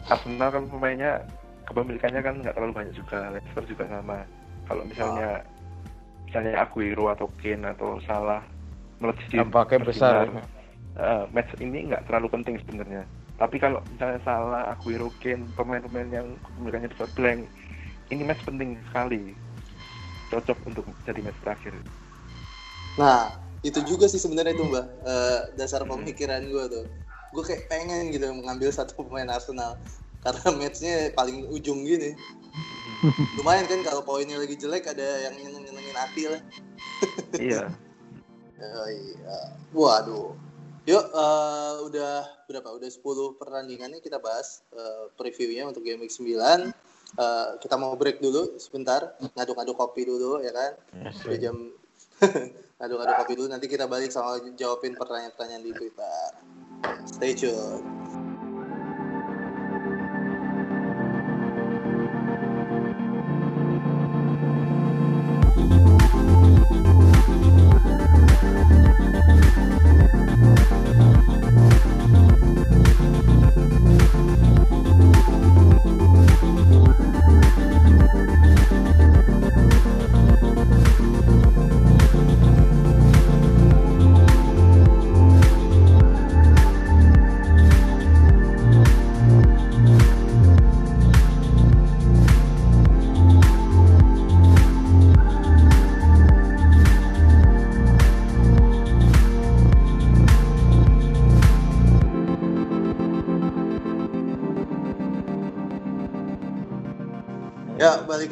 Arsenal 0.09 0.49
kan 0.49 0.63
pemainnya 0.65 1.22
kepemilikannya 1.70 2.22
kan 2.26 2.36
nggak 2.41 2.57
terlalu 2.57 2.74
banyak 2.74 2.93
juga 2.97 3.30
Leicester 3.30 3.63
juga 3.70 3.86
sama 3.86 4.26
kalau 4.65 4.82
misalnya 4.89 5.45
misalnya 6.26 6.53
Aguero 6.65 7.05
atau 7.13 7.30
Kane 7.38 7.70
atau 7.70 8.01
Salah 8.09 8.41
melejit 8.97 9.30
Dampaknya 9.38 9.80
besar. 9.86 10.26
eh, 10.97 11.24
match 11.30 11.53
ini 11.61 11.93
nggak 11.93 12.09
terlalu 12.09 12.28
penting 12.34 12.57
sebenarnya 12.65 13.05
Tapi 13.39 13.55
kalau 13.55 13.80
misalnya 13.88 14.20
salah 14.28 14.63
Aguero 14.74 15.07
Kane 15.24 15.47
pemain-pemain 15.55 16.11
yang 16.11 16.28
kepemilikannya 16.43 16.91
besar 16.91 17.07
blank, 17.15 17.39
ini 18.11 18.22
match 18.28 18.43
penting 18.43 18.76
sekali. 18.91 19.32
Cocok 20.28 20.59
untuk 20.67 20.84
jadi 21.07 21.24
match 21.24 21.39
terakhir. 21.39 21.72
Nah, 22.99 23.32
itu 23.60 23.80
juga 23.84 24.07
sih 24.07 24.22
sebenarnya 24.22 24.55
itu 24.55 24.66
mbak 24.68 24.86
Eh, 25.03 25.39
dasar 25.60 25.84
pemikiran 25.84 26.43
gue 26.47 26.66
tuh. 26.72 26.86
Gue 27.36 27.43
kayak 27.45 27.68
pengen 27.68 28.12
gitu 28.14 28.32
mengambil 28.32 28.72
satu 28.76 28.95
pemain 29.03 29.28
Arsenal 29.28 29.76
karena 30.20 30.47
matchnya 30.55 31.12
paling 31.16 31.47
ujung 31.51 31.84
gini. 31.84 32.16
Lumayan 33.39 33.68
kan 33.68 33.80
kalau 33.84 34.03
poinnya 34.03 34.36
lagi 34.36 34.60
jelek 34.60 34.91
ada 34.91 35.30
yang 35.30 35.36
nyeneng 35.39 35.64
nyenengin 35.72 35.95
hati 35.95 36.24
lah. 36.28 36.41
iya. 37.39 37.64
Oh, 38.60 38.89
iya. 38.91 39.38
Waduh. 39.72 40.36
Yuk, 40.84 41.05
eh, 41.05 41.74
udah 41.86 42.14
berapa? 42.49 42.70
Udah 42.76 42.89
10 42.89 43.39
pertandingan 43.39 43.93
nih 43.93 44.01
kita 44.03 44.20
bahas 44.20 44.64
eh, 44.76 45.07
previewnya 45.16 45.68
untuk 45.68 45.84
game 45.88 46.03
week 46.03 46.12
9. 46.12 46.28
Eh, 46.30 47.47
kita 47.64 47.76
mau 47.80 47.95
break 47.95 48.20
dulu 48.20 48.60
sebentar, 48.60 49.16
ngaduk-ngaduk 49.36 49.80
kopi 49.80 50.03
dulu 50.03 50.43
ya 50.43 50.51
kan. 50.51 50.72
Udah 51.24 51.39
jam 51.39 51.55
ngaduk-ngaduk 52.80 53.15
kopi 53.19 53.34
dulu 53.36 53.47
nanti 53.51 53.67
kita 53.67 53.86
balik 53.91 54.07
sama 54.07 54.39
jawabin 54.55 54.95
pertanyaan-pertanyaan 54.95 55.63
di 55.67 55.71
Twitter. 55.75 56.27
Stay 57.03 57.36
tune. 57.36 57.84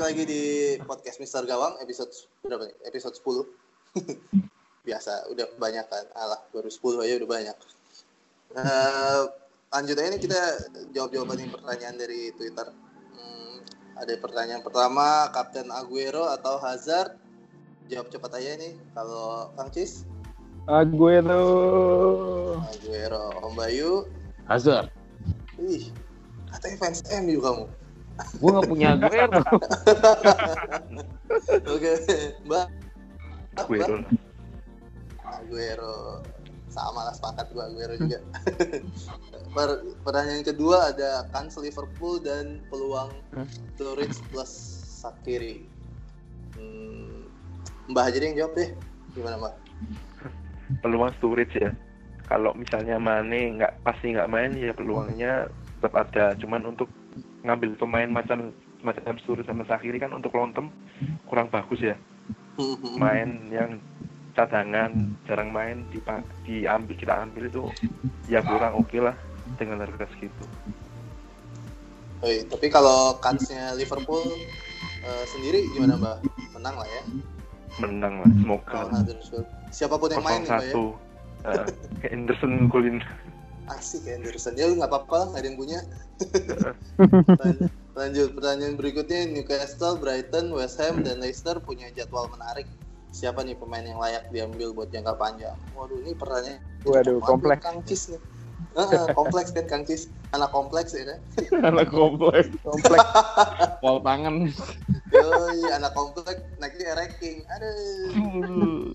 Lagi 0.07 0.23
di 0.23 0.43
podcast 0.87 1.19
Mister 1.19 1.43
Gawang 1.43 1.83
episode 1.83 2.07
berapa 2.39 2.63
nih? 2.63 2.79
Episode 2.87 3.19
10. 3.19 3.43
Biasa, 4.87 5.27
udah 5.35 5.51
banyak 5.59 5.83
kan. 5.83 6.07
Alah, 6.15 6.39
baru 6.55 6.71
10 6.71 7.03
aja 7.03 7.13
udah 7.19 7.27
banyak. 7.27 7.57
Eh, 8.55 9.23
lanjut 9.67 9.95
aja 9.99 10.07
nih 10.07 10.21
kita 10.23 10.39
jawab-jawaban 10.95 11.43
yang 11.43 11.51
pertanyaan 11.51 11.99
dari 11.99 12.31
Twitter. 12.39 12.71
Hmm, 13.19 13.59
ada 13.99 14.15
pertanyaan 14.15 14.63
pertama, 14.63 15.27
Kapten 15.35 15.67
Aguero 15.75 16.31
atau 16.31 16.55
Hazard? 16.55 17.19
Jawab 17.91 18.07
cepat 18.07 18.39
aja 18.39 18.63
nih. 18.63 18.79
Kalau 18.95 19.51
Kang 19.59 19.75
Cis, 19.75 20.07
Aguero. 20.71 21.43
Aguero. 22.63 23.43
Om 23.43 23.59
Bayu, 23.59 24.07
Hazard. 24.47 24.87
ih, 25.59 25.91
katanya 26.55 26.75
fans 26.79 27.03
MU 27.11 27.43
kamu. 27.43 27.67
Gue 28.37 28.49
gak 28.49 28.69
punya 28.69 28.87
Aguero. 28.97 29.41
Oke, 31.69 31.91
Mbak. 32.45 32.67
Aguero. 33.57 33.95
Aguero. 35.25 35.95
Sama 36.67 37.09
lah 37.09 37.13
sepakat 37.15 37.49
gua 37.53 37.69
Aguero 37.69 37.93
juga. 37.97 38.19
Per- 39.55 39.83
pertanyaan 40.05 40.45
kedua 40.45 40.93
ada 40.93 41.25
kans 41.33 41.57
Liverpool 41.57 42.21
dan 42.21 42.61
peluang 42.69 43.09
Sturridge 43.73 44.21
plus 44.29 44.51
Sakiri. 45.01 45.65
Hmm, 46.53 47.25
Mbak 47.89 48.03
aja 48.05 48.17
deh 48.17 48.27
yang 48.29 48.37
jawab 48.45 48.53
deh. 48.57 48.69
Gimana 49.17 49.35
Mbak? 49.41 49.55
Peluang 50.85 51.11
Sturridge 51.17 51.55
ya. 51.57 51.71
Kalau 52.27 52.51
misalnya 52.53 52.99
Mane 52.99 53.55
nggak 53.57 53.87
pasti 53.87 54.11
nggak 54.13 54.29
main 54.29 54.51
ya 54.53 54.75
peluangnya 54.75 55.47
tetap 55.79 55.95
ada. 55.95 56.35
Cuman 56.37 56.75
untuk 56.75 56.91
ngambil 57.47 57.79
pemain 57.79 58.09
macam 58.11 58.51
macam 58.83 59.15
Sturridge 59.23 59.47
sama 59.47 59.63
Sakiri 59.63 59.97
kan 59.97 60.11
untuk 60.11 60.35
long 60.35 60.51
term 60.51 60.67
kurang 61.25 61.47
bagus 61.47 61.79
ya. 61.79 61.95
Main 62.99 63.47
yang 63.49 63.79
cadangan 64.35 64.93
jarang 65.25 65.49
main 65.49 65.81
dipa- 65.89 66.25
diambil 66.45 66.93
kita 66.93 67.13
ambil 67.25 67.49
itu 67.49 67.63
ya 68.29 68.43
kurang 68.45 68.77
oke 68.77 68.97
lah 68.99 69.15
dengan 69.55 69.81
harga 69.81 70.05
segitu. 70.13 70.45
Oi, 72.21 72.45
tapi 72.49 72.67
kalau 72.69 73.17
kansnya 73.21 73.73
Liverpool 73.77 74.25
eh, 75.05 75.25
sendiri 75.29 75.69
gimana 75.73 75.97
Mbak? 75.97 76.17
Menang 76.57 76.75
lah 76.81 76.87
ya. 76.89 77.01
Menang 77.77 78.13
lah 78.25 78.29
semoga. 78.41 78.77
Huddersfield. 78.89 79.47
Siapa 79.69 79.95
pun 80.01 80.09
yang 80.09 80.25
main 80.25 80.41
nih 80.41 80.49
Mbak 80.49 80.65
ya. 80.69 80.73
0-1. 80.73 81.07
Eh, 81.47 81.65
kayak 82.01 82.13
Anderson 82.13 82.53
golin 82.69 82.97
Asik 83.67 84.07
ya 84.07 84.15
Anderson. 84.15 84.55
Ya 84.55 84.71
lu 84.71 84.79
nggak 84.79 84.87
apa-apa 84.87 85.15
lah, 85.15 85.25
nggak 85.31 85.41
ada 85.43 85.47
yang 85.47 85.59
punya. 85.59 85.79
Lan- 87.39 87.71
Lanjut 87.97 88.37
pertanyaan 88.37 88.77
berikutnya 88.77 89.25
Newcastle, 89.25 89.97
Brighton, 89.97 90.53
West 90.53 90.77
Ham 90.77 91.01
dan 91.01 91.17
Leicester 91.17 91.57
punya 91.57 91.89
jadwal 91.97 92.29
menarik. 92.29 92.69
Siapa 93.09 93.41
nih 93.41 93.57
pemain 93.57 93.81
yang 93.81 93.97
layak 93.97 94.29
diambil 94.29 94.69
buat 94.69 94.93
jangka 94.93 95.17
panjang? 95.17 95.57
Waduh, 95.73 95.97
ini 96.05 96.13
pertanyaan. 96.13 96.61
Waduh, 96.85 97.17
kompleks. 97.25 97.65
Kang 97.65 97.81
Cis 97.89 98.13
nih. 98.13 98.21
Ah, 98.77 99.09
kompleks 99.17 99.49
kan 99.49 99.65
Kang 99.65 99.81
Cis. 99.81 100.13
Anak 100.29 100.53
kompleks 100.53 100.93
ya 100.93 101.09
kan? 101.09 101.19
Anak 101.65 101.89
kompleks. 101.89 102.53
Kompleks. 102.61 103.01
Pol 103.81 103.97
tangan. 104.05 104.45
Yoi, 105.09 105.59
anak 105.73 105.97
kompleks 105.97 106.37
naiknya 106.61 106.93
ranking. 106.93 107.41
Aduh. 107.49 108.93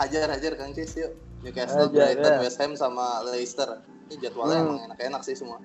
Hajar 0.00 0.32
hajar 0.32 0.56
Kang 0.56 0.72
Cis 0.72 0.96
yuk. 0.96 1.12
Newcastle, 1.42 1.90
Hajar, 1.90 2.14
Brighton, 2.14 2.32
ya. 2.32 2.40
West 2.46 2.58
Ham 2.62 2.72
sama 2.78 3.18
Leicester. 3.26 3.82
Ini 4.06 4.14
jadwalnya 4.22 4.56
Hmm. 4.56 4.66
emang 4.70 4.78
enak-enak 4.90 5.22
sih 5.26 5.34
semua. 5.34 5.58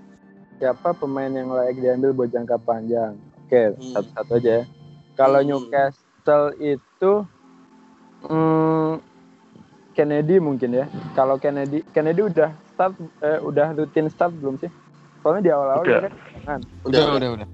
Siapa 0.58 0.90
pemain 0.98 1.30
yang 1.30 1.54
layak 1.54 1.78
diambil 1.78 2.18
buat 2.18 2.30
jangka 2.34 2.58
panjang? 2.66 3.14
Oke, 3.46 3.78
Hmm. 3.78 3.94
satu-satu 3.94 4.32
aja 4.42 4.52
ya. 4.52 4.64
Kalau 5.14 5.40
Hmm. 5.40 5.48
Newcastle 5.48 6.48
itu 6.58 7.12
hmm, 8.26 8.92
Kennedy 9.94 10.42
mungkin 10.42 10.70
ya. 10.74 10.86
Kalau 11.14 11.38
Kennedy 11.38 11.86
Kennedy 11.94 12.26
udah 12.26 12.50
start 12.74 12.98
eh, 13.22 13.38
udah 13.38 13.78
rutin 13.78 14.10
start 14.10 14.34
belum 14.34 14.58
sih? 14.58 14.70
Soalnya 15.22 15.42
di 15.46 15.52
awal-awal 15.54 15.86
Udah. 15.86 16.10
kan 16.42 16.60
Udah, 16.86 17.02
udah, 17.14 17.30
udah. 17.38 17.48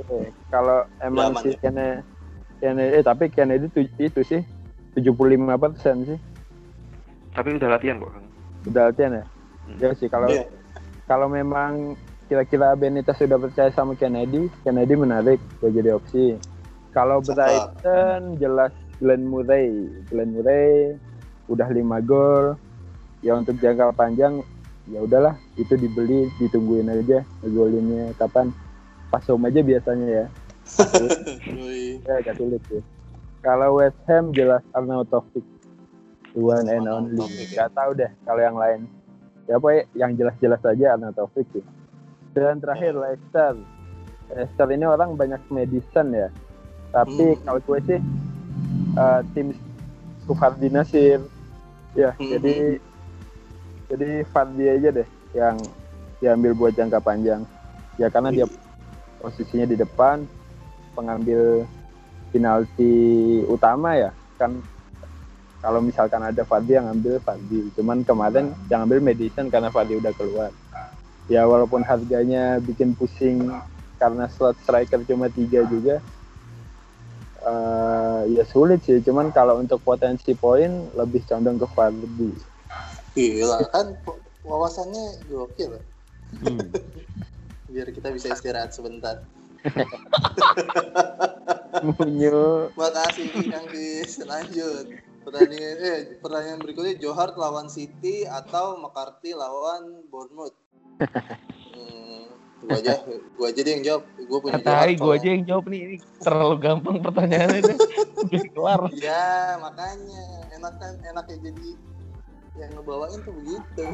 Oke, 0.00 0.18
Kalau 0.48 0.78
emang 1.04 1.36
si 1.36 1.52
ya? 1.52 1.60
Kennedy, 1.60 2.00
Kennedy 2.56 2.90
eh, 2.96 3.04
tapi 3.04 3.28
Kennedy 3.28 3.68
tu, 3.68 3.84
itu 3.84 4.20
sih 4.24 4.40
75 4.96 5.60
persen 5.60 5.96
sih 6.08 6.18
tapi 7.32 7.56
udah 7.56 7.68
latihan 7.72 7.96
kok 7.98 8.12
Kang. 8.12 8.26
udah 8.68 8.82
latihan 8.88 9.12
ya. 9.18 9.24
Hmm. 9.62 9.78
Ya 9.80 9.88
sih 9.96 10.08
kalau 10.08 10.28
Iya. 10.28 10.44
kalau 11.06 11.26
memang 11.28 11.96
kira-kira 12.28 12.72
Benitez 12.72 13.18
sudah 13.18 13.36
percaya 13.36 13.68
sama 13.72 13.92
Kennedy, 13.94 14.48
Kennedy 14.64 14.94
menarik 14.96 15.38
buat 15.60 15.72
jadi 15.72 15.96
opsi. 15.96 16.38
Kalau. 16.92 17.20
Brighton 17.24 18.36
jelas 18.36 18.72
Glenn 19.00 19.24
Murray, 19.26 19.88
Glenn 20.12 20.36
Murray 20.36 20.96
udah 21.48 21.68
5 21.68 22.00
gol. 22.00 22.56
Ya 23.22 23.38
untuk 23.38 23.56
jangka 23.60 23.94
panjang 23.94 24.42
ya 24.90 24.98
udahlah 24.98 25.38
itu 25.54 25.78
dibeli 25.78 26.26
ditungguin 26.42 26.90
aja 26.90 27.22
golinnya 27.46 28.10
kapan 28.18 28.50
pas 29.14 29.22
home 29.30 29.46
aja 29.46 29.62
biasanya 29.62 30.06
ya. 30.08 30.26
Ya 32.02 32.12
agak 32.18 32.34
sulit 32.36 32.62
sih. 32.66 32.82
Kalau 33.42 33.78
West 33.78 33.98
Ham 34.06 34.30
jelas 34.34 34.62
Arnautovic. 36.32 36.52
One 36.56 36.66
and 36.68 36.88
only. 36.88 37.44
Ya. 37.52 37.66
Gak 37.66 37.70
tahu 37.76 37.90
deh 37.96 38.10
kalau 38.24 38.40
yang 38.40 38.56
lain. 38.56 38.80
Ya 39.50 39.58
pokoknya 39.58 39.82
yang 39.98 40.12
jelas-jelas 40.16 40.62
aja 40.64 40.86
Arnautovic 40.96 41.46
sih. 41.52 41.64
Dan 42.32 42.60
terakhir 42.60 42.96
Leicester. 42.96 43.56
Leicester 44.32 44.68
ini 44.72 44.84
orang 44.88 45.16
banyak 45.16 45.40
medicine 45.52 46.10
ya. 46.12 46.28
Tapi 46.92 47.36
Hmm. 47.36 47.40
kalau 47.44 47.60
gue 47.60 47.78
sih 47.88 48.00
eh, 48.92 49.20
tim 49.32 49.56
Sufardi 50.24 50.68
Nasir. 50.68 51.20
Ya, 51.92 52.16
Hmm. 52.16 52.28
jadi 52.28 52.80
jadi 53.92 54.24
Fardi 54.32 54.64
aja 54.64 54.88
deh 54.88 55.08
yang 55.36 55.60
diambil 56.20 56.56
buat 56.56 56.72
jangka 56.72 57.00
panjang. 57.04 57.44
Ya 58.00 58.08
karena 58.08 58.32
dia 58.32 58.48
posisinya 59.20 59.68
di 59.68 59.76
depan, 59.76 60.24
pengambil 60.96 61.68
penalti 62.32 62.94
utama 63.44 63.92
ya 63.92 64.10
kan 64.40 64.56
kalau 65.62 65.78
misalkan 65.78 66.18
ada 66.18 66.42
Fadli 66.42 66.74
yang 66.74 66.90
ambil 66.90 67.22
Fadli 67.22 67.70
cuman 67.78 68.02
kemarin 68.02 68.50
yang 68.66 68.84
ambil 68.84 68.98
Madison 68.98 69.46
karena 69.46 69.70
Fadli 69.70 70.02
udah 70.02 70.12
keluar 70.18 70.50
ya 71.30 71.46
walaupun 71.46 71.86
harganya 71.86 72.58
bikin 72.58 72.98
pusing 72.98 73.48
karena 74.02 74.26
slot 74.26 74.58
striker 74.66 74.98
cuma 75.06 75.30
tiga 75.30 75.62
juga 75.70 76.02
eh, 77.46 78.20
ya 78.34 78.42
sulit 78.50 78.82
sih 78.82 78.98
cuman 78.98 79.30
kalau 79.30 79.62
untuk 79.62 79.78
potensi 79.86 80.34
poin 80.34 80.90
lebih 80.98 81.22
condong 81.30 81.62
ke 81.62 81.66
Vardy 81.70 82.32
Gila 83.12 83.68
kan 83.68 83.92
wawasannya 84.40 85.28
gokil. 85.28 85.76
Hmm. 86.40 86.72
Biar 87.72 87.88
kita 87.92 88.08
bisa 88.08 88.32
istirahat 88.32 88.72
sebentar. 88.72 89.20
Munyo 91.86 92.72
Makasih 92.72 93.28
Kang 93.52 93.68
Kis. 93.68 94.24
Lanjut. 94.24 95.11
Pertandingan 95.22 95.76
eh 95.78 95.98
pertandingan 96.18 96.60
berikutnya 96.62 96.94
Johar 96.98 97.30
lawan 97.38 97.70
City 97.70 98.26
atau 98.26 98.74
McCarthy 98.78 99.34
lawan 99.38 100.02
Bournemouth. 100.10 100.54
Hmm, 100.98 102.26
gua 102.66 102.78
aja, 102.78 102.94
gua 103.38 103.46
aja 103.50 103.60
deh 103.62 103.72
yang 103.78 103.84
jawab. 103.86 104.02
Gua 104.26 104.38
punya 104.42 104.58
Katai 104.58 104.98
gue 104.98 105.02
soalnya. 105.02 105.22
aja 105.22 105.28
yang 105.30 105.44
jawab 105.46 105.64
nih. 105.70 105.80
Ini 105.86 105.96
terlalu 106.22 106.56
gampang 106.58 106.96
pertanyaannya 107.02 107.60
deh. 107.62 107.78
Udah 108.26 108.42
kelar. 108.50 108.80
Ya, 108.98 109.58
makanya 109.62 110.22
enak 110.58 110.74
kan 110.78 110.94
enaknya 111.06 111.36
jadi 111.50 111.68
yang 112.52 112.70
ngebawain 112.76 113.18
tuh 113.24 113.34
begitu. 113.38 113.86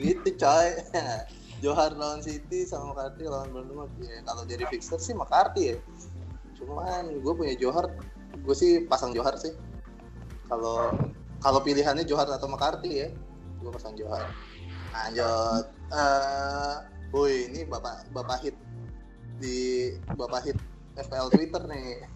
gitu 0.00 0.28
coy. 0.40 0.68
Johar 1.62 1.96
lawan 1.96 2.20
City 2.20 2.68
sama 2.68 2.92
McCarthy 2.92 3.24
lawan 3.28 3.48
Bournemouth. 3.52 3.92
Ya, 4.00 4.20
kalau 4.24 4.44
dari 4.44 4.64
fixture 4.68 5.00
sih 5.00 5.12
McCarthy 5.16 5.72
ya. 5.72 5.76
Cuman 6.60 7.12
gue 7.20 7.32
punya 7.36 7.54
Johar, 7.56 7.92
gue 8.40 8.56
sih 8.56 8.84
pasang 8.84 9.12
Johar 9.12 9.36
sih. 9.36 9.52
Kalau 10.48 10.92
kalau 11.40 11.60
pilihannya 11.60 12.04
Johar 12.08 12.28
atau 12.28 12.48
McCarthy 12.48 13.04
ya, 13.04 13.08
gue 13.60 13.70
pasang 13.72 13.96
Johar. 13.96 14.28
Lanjut. 14.92 15.64
Eh, 15.92 16.74
woi, 17.12 17.50
ini 17.52 17.60
bapak 17.68 18.08
bapak 18.10 18.38
hit 18.42 18.56
di 19.38 19.90
bapak 20.14 20.50
hit 20.50 20.58
FPL 20.94 21.28
Twitter 21.34 21.62
nih. 21.66 22.06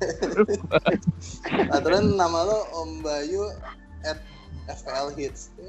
Aturan 1.74 2.14
nama 2.14 2.46
lo 2.46 2.58
Om 2.78 3.02
Bayu 3.02 3.50
at 4.06 4.22
FPL 4.70 5.10
Hits. 5.18 5.50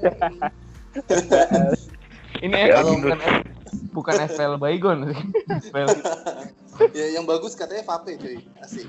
Ini 2.40 2.72
Kalau- 2.72 2.96
bukan 2.96 3.20
bukan 3.90 4.14
FPL 4.30 4.56
Baygon 4.56 5.10
sih. 5.10 5.18
FPL 5.70 5.88
ya 6.98 7.06
yang 7.12 7.28
bagus 7.28 7.52
katanya 7.58 7.84
Vape 7.84 8.16
cuy. 8.16 8.38
Asik. 8.62 8.86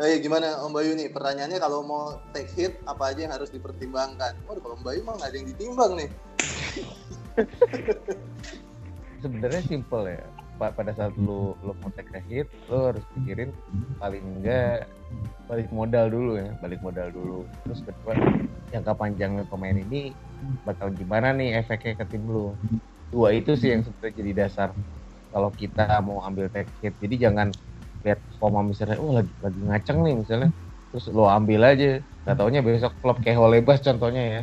Eh 0.00 0.16
gimana 0.22 0.64
Om 0.64 0.72
Bayu 0.72 0.96
nih? 0.96 1.12
Pertanyaannya 1.12 1.58
kalau 1.60 1.84
mau 1.84 2.16
take 2.32 2.50
hit 2.56 2.74
apa 2.88 3.12
aja 3.12 3.26
yang 3.26 3.34
harus 3.34 3.52
dipertimbangkan? 3.52 4.38
Waduh 4.48 4.62
kalau 4.62 4.74
Om 4.80 4.84
Bayu 4.86 5.00
mah 5.04 5.18
nggak 5.20 5.28
ada 5.28 5.36
yang 5.36 5.48
ditimbang 5.50 5.92
nih. 5.98 6.08
sebenarnya 9.20 9.62
simple 9.66 10.06
ya 10.06 10.24
Pa- 10.56 10.72
pada 10.72 10.92
saat 10.96 11.12
lu 11.20 11.52
lu 11.60 11.76
mau 11.84 11.92
take 11.92 12.16
a 12.16 12.20
hit 12.24 12.48
lu 12.72 12.94
harus 12.94 13.04
pikirin 13.12 13.52
paling 14.00 14.24
enggak 14.40 14.88
balik 15.50 15.68
modal 15.68 16.08
dulu 16.08 16.40
ya 16.40 16.48
balik 16.64 16.80
modal 16.80 17.12
dulu 17.12 17.44
terus 17.66 17.84
kedua 17.84 18.16
jangka 18.72 18.96
panjangnya 18.96 19.44
pemain 19.46 19.76
ini 19.76 20.16
bakal 20.64 20.88
gimana 20.94 21.36
nih 21.36 21.60
efeknya 21.60 22.00
ke 22.00 22.04
tim 22.08 22.24
lu 22.24 22.56
dua 23.12 23.28
itu 23.38 23.50
sih 23.60 23.68
yang 23.72 23.82
sebenarnya 23.86 24.14
jadi 24.20 24.32
dasar 24.40 24.68
kalau 25.32 25.50
kita 25.52 25.82
mau 26.06 26.18
ambil 26.26 26.46
take 26.54 26.70
hit 26.82 26.94
jadi 27.02 27.28
jangan 27.30 27.48
lihat 28.06 28.20
forma 28.38 28.62
misalnya 28.62 28.96
oh 29.02 29.10
lagi 29.18 29.32
lagi 29.42 29.60
ngaceng 29.66 29.98
nih 30.06 30.14
misalnya. 30.22 30.50
Terus 30.94 31.04
lo 31.10 31.26
ambil 31.26 31.60
aja. 31.66 31.86
Nggak 32.22 32.36
taunya 32.38 32.60
besok 32.62 32.92
klub 33.02 33.16
kayak 33.22 33.38
Holebas 33.42 33.78
contohnya 33.82 34.22
ya. 34.22 34.40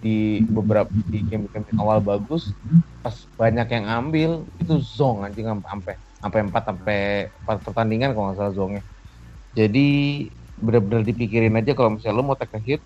Di 0.00 0.44
beberapa 0.48 0.88
di 1.12 1.24
game-game 1.28 1.76
awal 1.80 2.00
bagus 2.00 2.56
pas 3.04 3.16
banyak 3.40 3.68
yang 3.72 3.86
ambil 3.88 4.30
itu 4.60 4.74
zong 4.80 5.24
anjing 5.24 5.48
sampai 5.48 5.94
sampai 6.20 6.40
empat 6.48 6.62
sampai 6.68 6.98
empat 7.40 7.56
pertandingan 7.64 8.12
kalau 8.12 8.24
nggak 8.32 8.38
salah 8.40 8.52
zongnya. 8.56 8.82
Jadi 9.56 9.88
benar-benar 10.60 11.02
dipikirin 11.08 11.56
aja 11.56 11.72
kalau 11.72 11.96
misalnya 11.96 12.16
lo 12.20 12.24
mau 12.28 12.36
take 12.36 12.60
hit 12.60 12.80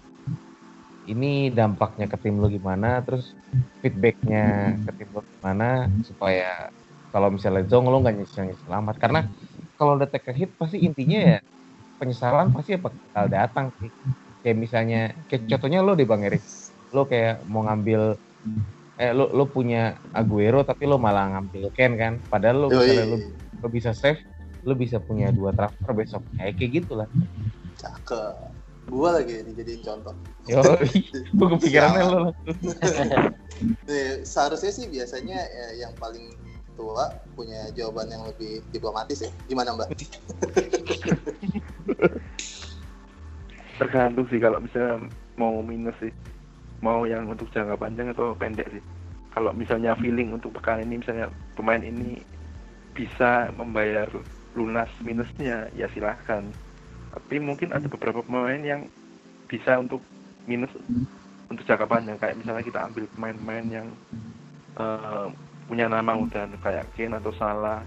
ini 1.04 1.52
dampaknya 1.52 2.08
ke 2.08 2.16
tim 2.16 2.40
lo 2.40 2.48
gimana 2.48 3.04
terus 3.04 3.36
feedbacknya 3.84 4.76
ke 4.88 4.90
tim 4.96 5.08
lo 5.12 5.20
gimana 5.20 5.88
supaya 6.00 6.72
kalau 7.14 7.30
misalnya 7.30 7.62
zong 7.70 7.86
lo 7.86 8.02
nggak 8.02 8.18
nyesel 8.18 8.50
nyesel 8.50 8.74
amat. 8.74 8.98
Karena 8.98 9.20
kalau 9.78 9.94
udah 9.94 10.10
take 10.10 10.26
a 10.26 10.34
hit 10.34 10.50
pasti 10.58 10.82
intinya 10.82 11.38
ya 11.38 11.38
penyesalan 12.02 12.50
pasti 12.50 12.74
bakal 12.74 13.30
datang 13.30 13.70
sih. 13.78 13.86
Kayak 14.42 14.58
misalnya 14.58 15.00
kayak 15.30 15.46
contohnya 15.46 15.78
lo 15.86 15.94
deh 15.94 16.02
bang 16.02 16.26
Erik. 16.26 16.42
Lo 16.90 17.06
kayak 17.06 17.46
mau 17.46 17.62
ngambil 17.62 18.18
eh 18.98 19.14
lo 19.14 19.30
lo 19.30 19.46
punya 19.46 19.94
Aguero 20.10 20.66
tapi 20.66 20.90
lo 20.90 20.98
malah 20.98 21.38
ngambil 21.38 21.70
Ken 21.70 21.94
kan? 21.94 22.18
Padahal 22.26 22.66
lo 22.66 22.68
Yoi. 22.74 22.82
misalnya 22.82 23.06
lo, 23.06 23.16
lo 23.62 23.68
bisa 23.70 23.94
save 23.94 24.18
lo 24.66 24.74
bisa 24.74 24.98
punya 24.98 25.30
dua 25.30 25.54
transfer 25.54 25.94
besok. 25.94 26.22
Kayak 26.34 26.58
kayak 26.58 26.70
gitulah 26.82 27.08
Cakep. 27.78 28.63
Gua 28.88 29.20
lagi 29.20 29.42
dijadiin 29.44 29.82
contoh. 29.84 30.14
yo 30.44 30.60
gue 31.40 31.48
kepikirannya 31.56 32.04
lo 32.04 32.28
Nih, 33.88 34.20
seharusnya 34.28 34.68
sih 34.68 34.92
biasanya 34.92 35.40
ya, 35.40 35.88
yang 35.88 35.92
paling 35.96 36.36
tua 36.76 37.16
punya 37.32 37.70
jawaban 37.72 38.12
yang 38.12 38.28
lebih 38.28 38.60
diplomatis 38.68 39.24
ya. 39.24 39.30
Gimana 39.48 39.72
Mbak? 39.72 39.88
tergantung 43.78 44.26
sih 44.30 44.38
kalau 44.38 44.62
misalnya 44.62 45.10
mau 45.34 45.58
minus 45.62 45.96
sih 45.98 46.12
mau 46.78 47.02
yang 47.08 47.26
untuk 47.26 47.50
jangka 47.50 47.74
panjang 47.78 48.12
atau 48.14 48.36
pendek 48.36 48.68
sih 48.70 48.82
kalau 49.34 49.50
misalnya 49.50 49.98
feeling 49.98 50.30
untuk 50.30 50.54
pekan 50.54 50.84
ini 50.86 51.02
misalnya 51.02 51.26
pemain 51.58 51.82
ini 51.82 52.22
bisa 52.94 53.50
membayar 53.58 54.06
lunas 54.54 54.86
minusnya 55.02 55.66
ya 55.74 55.90
silahkan 55.90 56.46
tapi 57.14 57.38
mungkin 57.38 57.70
ada 57.70 57.86
beberapa 57.86 58.20
pemain 58.26 58.58
yang 58.58 58.90
bisa 59.46 59.78
untuk 59.78 60.02
minus 60.50 60.70
untuk 61.46 61.64
jangka 61.64 61.86
panjang. 61.86 62.16
Kayak 62.18 62.36
misalnya 62.42 62.64
kita 62.66 62.80
ambil 62.82 63.04
pemain-pemain 63.14 63.66
yang 63.70 63.86
eh, 64.82 65.26
punya 65.70 65.86
nama 65.88 66.12
udah 66.18 66.50
kayak 66.60 66.90
Kane 66.98 67.16
atau 67.22 67.32
Salah. 67.38 67.80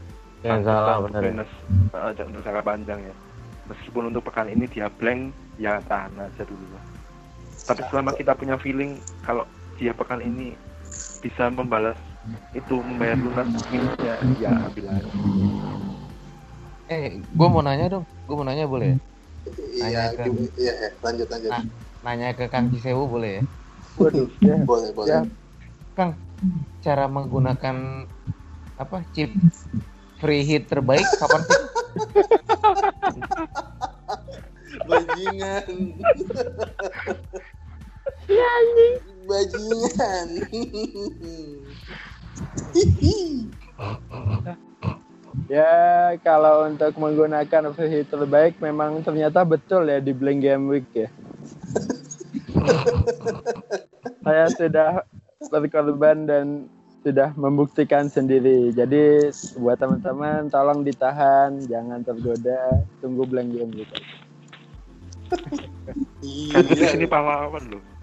Yang 0.45 0.63
Nah, 0.63 0.65
salah 0.65 0.97
ya. 1.11 1.21
minus 1.21 1.51
j- 2.15 2.28
untuk 2.30 2.41
jangka 2.45 2.61
panjang 2.63 2.99
ya. 3.03 3.15
Meskipun 3.67 4.03
untuk 4.13 4.23
pekan 4.23 4.47
ini 4.47 4.65
dia 4.71 4.88
blank 4.88 5.36
ya 5.59 5.84
tahan 5.91 6.15
aja 6.15 6.43
dulu 6.47 6.65
lah. 6.71 6.84
Tapi 7.67 7.84
selama 7.91 8.15
kita 8.15 8.32
punya 8.39 8.55
feeling 8.63 8.95
kalau 9.28 9.43
dia 9.75 9.91
pekan 9.91 10.23
ini 10.23 10.55
bisa 11.19 11.51
membalas 11.51 11.99
itu 12.55 12.80
membayar 12.80 13.19
lunas 13.19 13.49
minusnya 13.67 14.15
ya 14.39 14.51
ambil 14.55 14.88
aja. 14.88 15.11
Eh 16.88 17.19
gue 17.19 17.47
mau 17.51 17.59
nanya 17.59 17.91
dong. 17.91 18.05
Gue 18.23 18.36
mau 18.39 18.47
nanya 18.47 18.63
boleh? 18.63 18.95
ya? 18.95 18.97
Iya, 19.78 20.04
gim- 20.18 20.52
iya, 20.58 20.74
iya. 20.74 20.89
lanjut 21.00 21.28
lanjut. 21.30 21.52
Ah. 21.52 21.64
nanya 22.06 22.30
ke 22.34 22.45
Kang 22.48 22.70
Cisewu 22.70 23.10
boleh 23.10 23.41
ya 23.41 23.43
waduh 23.98 24.30
ya 24.45 24.56
Boleh, 24.64 24.89
boleh. 24.93 25.10
Ya. 25.10 25.22
Kang 25.98 26.14
cara 26.86 27.10
menggunakan 27.10 28.06
apa 28.78 28.98
chip 29.12 29.34
free 30.22 30.45
hit 30.45 30.70
terbaik 30.70 31.06
kapan 31.18 31.41
sih 31.45 31.58
Bajingan. 34.88 35.68
Bajingan. 39.28 40.30
Ya, 45.46 46.18
kalau 46.26 46.66
untuk 46.66 46.98
menggunakan 46.98 47.70
versi 47.78 48.02
terbaik 48.10 48.58
memang 48.58 49.06
ternyata 49.06 49.46
betul 49.46 49.86
ya 49.86 50.02
di 50.02 50.10
Blank 50.10 50.42
Game 50.42 50.66
Week 50.66 50.88
ya. 50.98 51.08
Saya 54.26 54.50
sudah 54.58 55.06
berkorban 55.54 56.26
dan 56.26 56.66
sudah 57.06 57.32
membuktikan 57.38 58.10
sendiri. 58.10 58.74
Jadi 58.74 59.32
buat 59.62 59.78
teman-teman 59.78 60.50
tolong 60.50 60.82
ditahan, 60.82 61.62
jangan 61.70 62.02
tergoda, 62.04 62.82
tunggu 63.00 63.24
Blank 63.24 63.50
Game 63.54 63.74
Week. 63.78 63.92
kan 66.52 66.64
di 66.64 66.88
sini 66.88 67.06
pahlawan 67.08 67.64
loh 67.68 67.97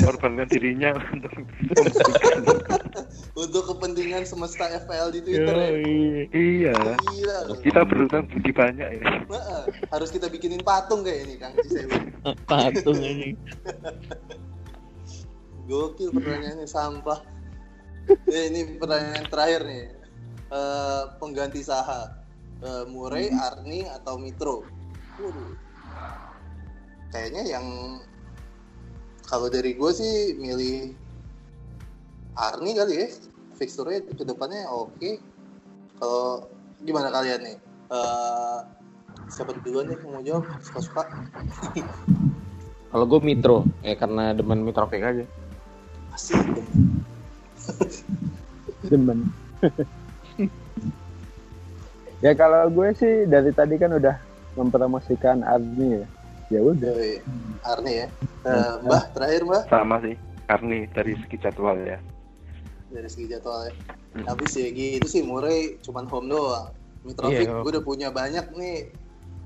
korbankan 0.00 0.48
dirinya 0.48 0.96
untuk. 1.12 1.32
Untuk 3.34 3.62
kepentingan 3.74 4.24
semesta 4.24 4.70
FPL 4.70 5.10
di 5.10 5.20
Twitter 5.20 5.54
ya. 5.54 5.70
iya 6.32 6.74
Gila. 7.10 7.38
kita 7.66 7.82
berutang 7.82 8.24
budi 8.30 8.54
banyak 8.54 8.88
ya 8.98 9.02
Heeh. 9.26 9.62
Harus 9.90 10.14
kita 10.14 10.30
bikinin 10.30 10.62
patung 10.62 11.02
kayak 11.02 11.26
ini 11.28 11.34
Kang 11.36 11.52
Cisewu. 11.58 11.90
patung 12.50 13.00
ini 13.02 13.34
Gokil 15.68 16.12
pertanyaannya 16.12 16.68
sampah. 16.68 17.24
Eh, 18.28 18.52
ini 18.52 18.76
pertanyaan 18.76 19.24
terakhir 19.32 19.64
nih. 19.64 19.84
Eh, 20.52 21.02
pengganti 21.16 21.64
Saha. 21.64 22.20
Eh, 22.60 22.84
Murray, 22.92 23.32
Arni 23.32 23.88
atau 23.88 24.20
Mitro? 24.20 24.60
Waduh. 25.16 25.56
Kayaknya 27.08 27.42
yang 27.48 27.66
kalau 29.28 29.48
dari 29.48 29.76
gue 29.76 29.90
sih 29.94 30.36
milih 30.36 30.92
Arni 32.34 32.74
kali 32.74 32.94
ya. 32.98 33.08
Fixture 33.54 33.94
ke 34.02 34.24
depannya 34.26 34.66
oke. 34.66 35.10
Kalau 36.02 36.50
gimana 36.82 37.08
kalian 37.14 37.46
nih? 37.46 37.56
Eh, 37.94 38.58
siapa 39.30 39.54
duluan 39.62 39.86
nih 39.86 39.98
mau 40.02 40.20
jawab? 40.20 40.44
Suka-suka? 40.60 41.06
Kalau 42.94 43.10
gue 43.10 43.20
Mitro, 43.26 43.66
ya 43.82 43.98
karena 43.98 44.30
demen 44.30 44.62
Mitrovic 44.62 45.02
aja. 45.02 45.26
asik. 46.14 46.38
Demen. 48.90 49.30
Ya 52.24 52.32
kalau 52.32 52.72
gue 52.72 52.88
sih 52.96 53.28
dari 53.28 53.52
tadi 53.52 53.76
kan 53.76 54.00
udah 54.00 54.16
mempromosikan 54.56 55.44
Arni 55.44 56.00
ya 56.00 56.08
ya 56.54 56.60
udah. 56.62 56.94
Arni 57.66 57.92
ya. 58.04 58.06
Eh, 58.46 58.74
Mbah 58.86 59.02
terakhir 59.10 59.42
Mbah. 59.42 59.62
Sama 59.66 59.98
sih 60.06 60.14
Arni 60.46 60.86
dari 60.94 61.18
segi 61.18 61.36
jadwal 61.42 61.78
ya. 61.82 61.98
Dari 62.94 63.08
segi 63.10 63.26
jadwal 63.34 63.66
ya. 63.66 63.74
Tapi 64.22 64.44
sih 64.46 64.70
gitu 64.70 65.06
sih 65.10 65.22
Murray 65.26 65.82
cuman 65.82 66.06
home 66.06 66.30
doang. 66.30 66.70
Mitrovic 67.02 67.44
Iya. 67.50 67.60
gue 67.60 67.70
udah 67.74 67.84
punya 67.84 68.08
banyak 68.14 68.46
nih. 68.54 68.94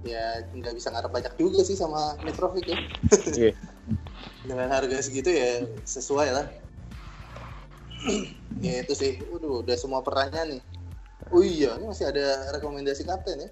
Ya 0.06 0.44
nggak 0.54 0.78
bisa 0.78 0.92
ngarep 0.94 1.10
banyak 1.10 1.32
juga 1.40 1.64
sih 1.64 1.74
sama 1.74 2.14
Mitrovic 2.22 2.68
ya. 2.68 2.78
Iya. 3.32 3.52
dengan 4.48 4.68
harga 4.68 5.00
segitu 5.00 5.32
ya 5.32 5.64
sesuai 5.88 6.28
lah. 6.36 6.46
Ya 8.58 8.82
itu 8.82 8.90
sih. 8.90 9.22
Waduh, 9.30 9.62
udah 9.62 9.76
semua 9.78 10.02
pertanyaan 10.02 10.58
nih. 10.58 10.62
Oh 11.30 11.44
iya 11.44 11.76
ini 11.78 11.86
masih 11.86 12.10
ada 12.10 12.50
rekomendasi 12.56 13.04
kapten 13.06 13.46
ya 13.46 13.48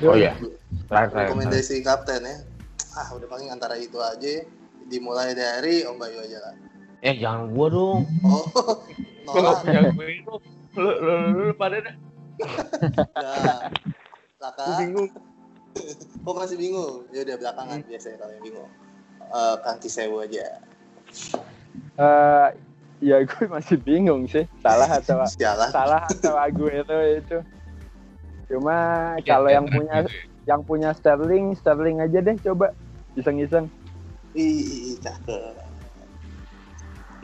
Oh 0.00 0.14
iya, 0.14 0.32
terakhir 0.86 1.08
terakhir. 1.10 1.26
rekomendasi 1.26 1.74
kapten 1.82 2.22
ya 2.22 2.36
ah 2.94 3.08
udah 3.14 3.26
paling 3.26 3.48
antara 3.48 3.74
itu 3.74 3.98
aja 3.98 4.42
ya. 4.42 4.42
dimulai 4.86 5.32
dari 5.32 5.84
Om 5.84 5.96
Bayu 5.96 6.18
aja 6.18 6.38
lah 6.40 6.54
Eh 6.98 7.14
jangan 7.14 7.54
gua 7.54 7.66
dong. 7.70 8.02
oh 8.26 8.42
nolak 9.28 9.62
punya 9.62 9.80
gue 9.86 10.06
itu. 10.18 10.34
Lu, 10.74 10.90
lu, 10.90 11.14
lu, 11.14 11.38
lu 11.46 11.54
pada 11.54 11.78
dah. 11.78 11.94
Nah, 13.14 13.70
Laka, 14.42 14.82
bingung. 14.82 15.06
kok 16.26 16.34
masih 16.34 16.58
bingung? 16.58 17.06
Ya 17.14 17.22
udah 17.22 17.36
belakangan 17.38 17.78
biasanya 17.86 18.18
kalau 18.18 18.32
yang 18.34 18.42
bingung. 18.42 18.70
Eh 19.22 19.54
Kang 19.62 19.78
Kisewu 19.78 20.26
aja. 20.26 20.58
Eh, 21.94 22.48
ya 22.98 23.22
gue 23.22 23.44
masih 23.46 23.78
bingung 23.78 24.26
sih 24.26 24.42
salah 24.58 24.90
atau 24.90 25.22
Sialan. 25.30 25.70
salah 25.70 26.02
atau 26.02 26.34
Aguero 26.34 26.98
itu 27.06 27.38
cuma 28.48 28.76
Ya, 29.20 29.36
kalau 29.36 29.48
yang 29.48 29.68
punya 29.68 30.02
gitu 30.02 30.10
ya. 30.10 30.22
yang 30.48 30.60
punya 30.64 30.90
Sterling 30.92 31.52
Sterling 31.54 32.00
aja 32.00 32.18
deh 32.18 32.36
coba 32.40 32.72
iseng-iseng 33.14 33.68
Ih, 34.32 34.94
cakep. 35.00 35.56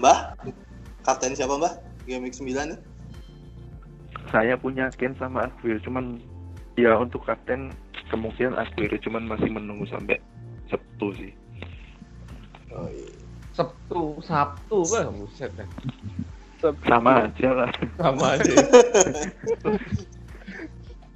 Mbah, 0.00 0.34
kapten 1.04 1.32
siapa 1.32 1.54
Mbah? 1.54 1.74
Game 2.04 2.26
Week 2.26 2.34
9 2.34 2.74
nih? 2.74 2.80
saya 4.28 4.58
punya 4.58 4.90
Ken 4.90 5.14
sama 5.14 5.46
Aguero 5.46 5.78
cuman 5.80 6.18
ya 6.74 6.98
untuk 6.98 7.22
kapten 7.22 7.70
kemungkinan 8.10 8.58
Aguero 8.58 8.98
cuman 8.98 9.24
masih 9.24 9.46
menunggu 9.48 9.86
sampai 9.86 10.18
Sabtu 10.66 11.14
sih 11.14 11.32
Oh 12.74 12.90
iya. 12.90 13.06
Sabtu, 13.54 14.18
Sabtu 14.18 14.82
buset 15.14 15.54
dah. 15.54 15.68
sama 16.82 17.30
aja 17.30 17.48
lah 17.54 17.70
Sama 17.94 18.34
aja. 18.34 18.50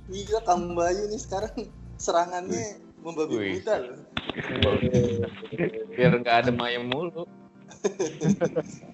Gila 0.09 0.41
Kang 0.49 0.73
Bayu 0.73 1.05
nih 1.13 1.21
sekarang 1.21 1.69
serangannya 2.01 2.81
membabi 3.05 3.61
buta 3.61 3.75
loh. 3.77 3.97
Biar 5.93 6.13
nggak 6.17 6.37
ada 6.47 6.51
mayem 6.53 6.89
mulu. 6.89 7.29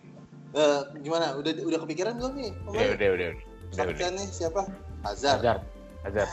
Eh, 0.54 0.80
gimana? 1.02 1.34
Udah 1.34 1.50
udah 1.50 1.78
kepikiran 1.82 2.14
belum 2.14 2.38
nih? 2.38 2.54
Om 2.62 2.78
Ya 2.78 2.94
udah, 2.94 2.94
udah, 2.94 3.08
udah. 3.10 3.10
Udah, 3.10 3.34
udah. 3.74 3.74
Kaptennya 3.74 4.24
siapa? 4.30 4.62
Hazard. 5.02 5.42
Hazard. 5.42 5.60
Hazard. 6.06 6.30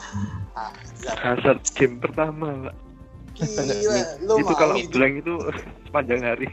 Ah, 0.53 0.69
Hazard. 0.77 1.17
Hazard 1.17 1.59
game 1.73 1.97
pertama 1.97 2.69
Pak. 2.69 2.75
Gila, 3.41 4.01
lu 4.21 4.33
itu 4.45 4.53
kalau 4.53 4.73
nih, 4.77 4.85
blank 4.93 5.13
itu 5.25 5.33
sepanjang 5.89 6.21
hari 6.21 6.45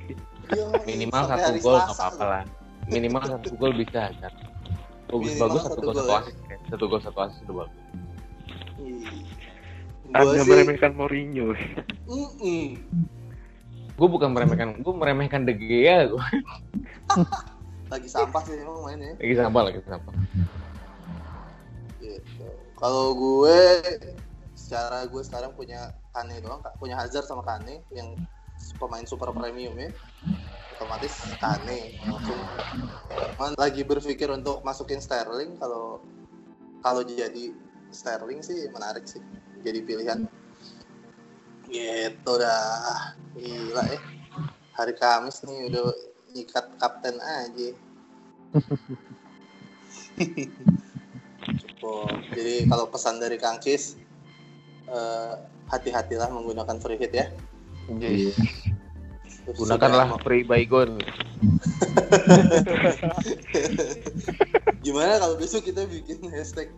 Iya, 0.49 0.64
Minimal 0.89 1.22
satu 1.29 1.45
hari 1.45 1.61
gol 1.61 1.76
nggak 1.76 1.97
apa-apa 2.01 2.24
lah. 2.24 2.43
Minimal 2.89 3.22
satu 3.37 3.49
gol 3.61 3.72
bisa 3.76 3.99
Hazard. 4.09 4.37
Bagus 5.12 5.29
Minimal 5.29 5.45
bagus 5.45 5.61
satu 5.61 5.68
satu 5.68 5.85
gol 5.85 5.93
gol 5.93 6.01
satu 6.01 6.09
ya. 6.09 6.20
asis. 6.24 6.37
ya. 6.41 6.57
Satu 6.72 6.85
gol 6.89 7.01
satu 7.05 7.18
asis 7.20 7.39
udah 7.45 7.55
bagus. 7.68 7.76
Anda 10.09 10.41
sih, 10.41 10.49
meremehkan 10.49 10.93
Mourinho 10.97 11.53
mm-mm. 12.09 12.81
Gue 13.99 14.09
bukan 14.09 14.31
meremehkan, 14.31 14.79
gue 14.79 14.95
meremehkan 14.95 15.43
De 15.43 15.59
Gea. 15.59 16.07
Gue 16.07 16.22
lagi 17.93 18.07
sampah 18.07 18.43
sih 18.47 18.55
emang 18.62 18.87
mainnya. 18.87 19.18
lagi 19.18 19.35
sampah 19.35 19.62
lagi 19.66 19.81
sampah. 19.83 20.14
Gitu. 21.99 22.47
Kalau 22.79 23.11
gue 23.18 23.59
secara 24.55 25.03
gue 25.03 25.22
sekarang 25.26 25.51
punya 25.59 25.91
Kane 26.14 26.39
doang, 26.39 26.62
Kak. 26.62 26.79
punya 26.79 26.95
Hazard 26.95 27.26
sama 27.26 27.43
Kane 27.43 27.83
yang 27.91 28.14
pemain 28.79 29.03
super 29.03 29.35
premium 29.35 29.74
ya. 29.74 29.91
Otomatis 30.79 31.18
Kane 31.43 31.99
langsung. 32.07 32.39
Cuman 33.35 33.59
lagi 33.59 33.83
berpikir 33.83 34.31
untuk 34.31 34.62
masukin 34.62 35.03
Sterling 35.03 35.59
kalau 35.59 35.99
kalau 36.87 37.03
jadi 37.03 37.51
Sterling 37.91 38.41
sih 38.41 38.70
menarik 38.70 39.05
sih 39.05 39.20
jadi 39.61 39.82
pilihan. 39.82 40.24
Gitu 41.68 42.32
dah. 42.39 43.12
Gila 43.34 43.82
ya. 43.84 44.01
Hari 44.74 44.95
Kamis 44.95 45.43
nih 45.43 45.68
udah 45.68 45.84
ikat 46.32 46.66
kapten 46.78 47.18
aja. 47.18 47.68
Cukup. 51.49 52.11
Jadi 52.34 52.68
kalau 52.68 52.86
pesan 52.91 53.18
dari 53.18 53.36
Kang 53.39 53.59
Cis, 53.59 53.97
eh, 54.86 55.32
hati-hatilah 55.68 56.30
menggunakan 56.30 56.76
free 56.78 56.99
hit 56.99 57.12
ya. 57.12 57.26
Jadi 57.89 58.30
Terus 59.49 59.59
gunakanlah 59.64 60.07
sudah- 60.12 60.22
free 60.22 60.45
baygon. 60.45 60.99
Gimana 64.84 65.18
kalau 65.18 65.34
besok 65.39 65.64
kita 65.64 65.86
bikin 65.86 66.18
hashtag 66.32 66.68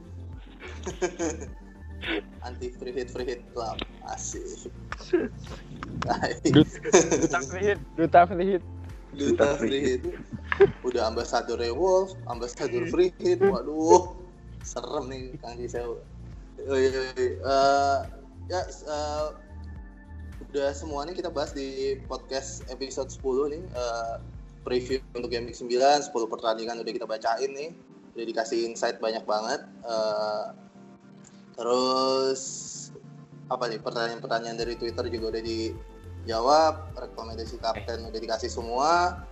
anti 2.47 2.73
free 2.81 2.95
hit 2.97 3.09
free 3.13 3.29
hit 3.29 3.43
club 3.53 3.77
asik. 4.09 4.73
Duta 6.51 7.39
free 7.45 7.65
hit 7.75 7.81
duta 7.97 8.21
free 8.25 8.49
hit 8.57 8.65
Duta 9.11 9.59
free 9.59 9.83
hit. 9.83 10.03
Udah 10.87 11.11
ambasador 11.11 11.59
Wolf, 11.75 12.15
ambasador 12.31 12.87
free 12.95 13.11
hit. 13.19 13.43
Waduh, 13.43 14.15
serem 14.63 15.11
nih 15.11 15.35
Kang. 15.43 15.59
Oh, 16.69 16.77
iya, 16.77 16.91
iya. 17.17 17.29
Eh, 17.41 17.99
ya 18.53 18.61
eh, 18.69 19.27
udah 20.51 20.69
semua 20.77 21.09
nih 21.09 21.17
kita 21.19 21.33
bahas 21.33 21.57
di 21.57 21.99
podcast 22.07 22.63
episode 22.71 23.11
10 23.11 23.59
nih. 23.59 23.63
Eh, 23.67 24.15
preview 24.63 25.01
untuk 25.17 25.33
game 25.33 25.49
week 25.51 25.59
9, 25.59 25.67
10 25.67 26.13
pertandingan 26.31 26.79
udah 26.79 26.93
kita 26.95 27.07
bacain 27.09 27.51
nih. 27.51 27.71
Udah 28.15 28.25
dikasih 28.31 28.71
insight 28.71 29.03
banyak 29.03 29.27
banget. 29.27 29.67
Eh, 29.83 30.45
terus 31.61 32.41
apa 33.53 33.69
nih 33.69 33.83
pertanyaan-pertanyaan 33.85 34.57
dari 34.57 34.81
Twitter 34.81 35.05
juga 35.13 35.37
udah 35.37 35.43
dijawab, 35.45 36.75
rekomendasi 36.97 37.61
kapten 37.61 38.09
udah 38.09 38.21
dikasih 38.23 38.49
semua. 38.49 39.27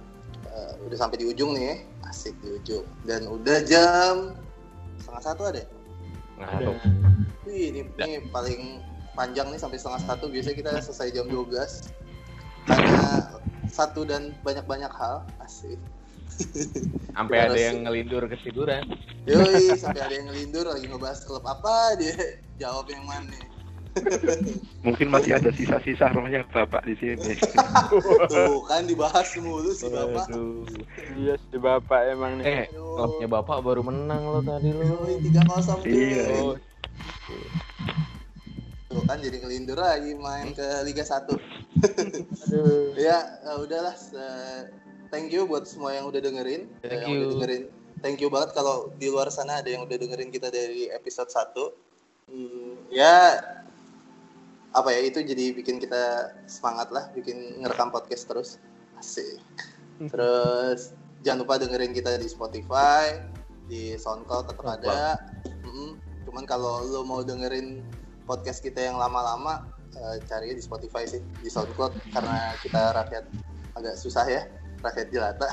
Eh, 0.44 0.72
udah 0.84 0.98
sampai 0.98 1.22
di 1.22 1.26
ujung 1.30 1.56
nih, 1.56 1.88
asik 2.04 2.36
di 2.44 2.58
ujung. 2.60 2.84
Dan 3.06 3.30
udah 3.30 3.64
jam 3.64 4.36
setengah 5.00 5.22
satu 5.22 5.42
ada. 5.48 5.64
tuh. 6.60 6.76
Wih, 7.48 7.72
ini, 7.72 7.80
ini 7.96 8.12
paling 8.28 8.82
panjang 9.14 9.48
nih 9.54 9.60
sampai 9.62 9.78
setengah 9.78 10.02
satu. 10.04 10.26
Biasanya 10.28 10.56
kita 10.58 10.70
selesai 10.82 11.14
jam 11.14 11.26
12 11.30 11.88
karena 12.68 13.38
satu 13.70 14.02
dan 14.02 14.34
banyak-banyak 14.42 14.90
hal. 14.90 15.24
Asik. 15.40 15.78
Sampai 17.16 17.36
ada 17.50 17.58
yang 17.58 17.84
ngelindur 17.84 18.24
ketiduran. 18.30 18.84
Yoi, 19.26 19.76
sampai 19.76 20.02
ada 20.02 20.14
yang 20.14 20.26
ngelindur 20.30 20.64
lagi 20.70 20.86
ngebahas 20.86 21.20
klub 21.26 21.44
apa 21.44 21.98
dia 21.98 22.14
jawab 22.62 22.86
yang 22.90 23.04
mana. 23.06 23.38
mungkin 24.86 25.10
masih 25.10 25.34
ada 25.34 25.50
sisa-sisa 25.50 26.10
rohnya 26.14 26.46
bapak 26.54 26.86
di 26.86 26.94
sini 26.98 27.34
Tuh 28.30 28.62
kan 28.70 28.86
dibahas 28.86 29.26
mulu 29.42 29.74
sih 29.74 29.90
bapak. 29.90 30.30
Aduh. 30.30 30.62
iya 31.18 31.34
si 31.50 31.56
bapak 31.58 32.14
emang 32.14 32.38
nih 32.38 32.46
Eh, 32.46 32.66
klubnya 32.70 33.26
bapak 33.26 33.58
baru 33.64 33.82
menang 33.82 34.22
lo 34.22 34.40
tadi 34.44 34.70
lo. 34.70 35.02
Tiga 35.18 35.42
kosong 35.50 35.80
Iya. 35.82 36.24
Oh, 36.46 36.54
Tuh 38.88 39.02
kan 39.04 39.18
jadi 39.20 39.36
ngelindur 39.42 39.78
lagi 39.78 40.14
main 40.16 40.54
ke 40.54 40.66
Liga 40.86 41.04
1. 41.04 41.28
Aduh. 41.28 42.94
ya 42.94 43.18
eh, 43.44 43.56
udahlah 43.62 43.94
thank 45.08 45.32
you 45.32 45.44
buat 45.44 45.64
semua 45.68 45.96
yang 45.96 46.08
udah 46.08 46.20
dengerin. 46.20 46.68
Thank 46.84 47.04
yang 47.04 47.10
udah 47.12 47.26
you. 47.26 47.32
dengerin. 47.36 47.62
Thank 47.98 48.18
you 48.22 48.30
banget 48.30 48.54
kalau 48.54 48.94
di 48.94 49.10
luar 49.10 49.28
sana 49.34 49.58
ada 49.58 49.66
yang 49.66 49.82
udah 49.82 49.98
dengerin 49.98 50.30
kita 50.30 50.48
dari 50.54 50.86
episode 50.94 51.28
1 51.30 51.88
Hmm, 52.28 52.76
ya 52.92 53.40
apa 54.76 54.92
ya 54.92 55.00
itu 55.00 55.24
jadi 55.24 55.56
bikin 55.56 55.80
kita 55.80 56.36
semangat 56.44 56.92
lah 56.92 57.08
bikin 57.16 57.64
ngerekam 57.64 57.88
podcast 57.88 58.28
terus. 58.28 58.50
Asik. 59.00 59.40
Terus 60.12 60.92
jangan 61.24 61.48
lupa 61.48 61.56
dengerin 61.56 61.96
kita 61.96 62.20
di 62.20 62.28
Spotify 62.28 63.16
di 63.64 63.96
SoundCloud 63.96 64.44
tetap 64.52 64.68
ada. 64.68 65.16
Mm-mm. 65.64 66.00
cuman 66.28 66.44
kalau 66.44 66.84
lo 66.84 67.08
mau 67.08 67.24
dengerin 67.24 67.80
podcast 68.28 68.60
kita 68.60 68.84
yang 68.84 69.00
lama-lama 69.00 69.64
eh, 69.96 70.20
cari 70.28 70.52
di 70.52 70.60
Spotify 70.60 71.08
sih 71.08 71.24
di 71.40 71.48
SoundCloud 71.48 72.12
karena 72.12 72.52
kita 72.60 72.92
rakyat 72.92 73.24
agak 73.72 73.96
susah 73.96 74.28
ya 74.28 74.44
rakyat 74.80 75.08
jelata 75.10 75.48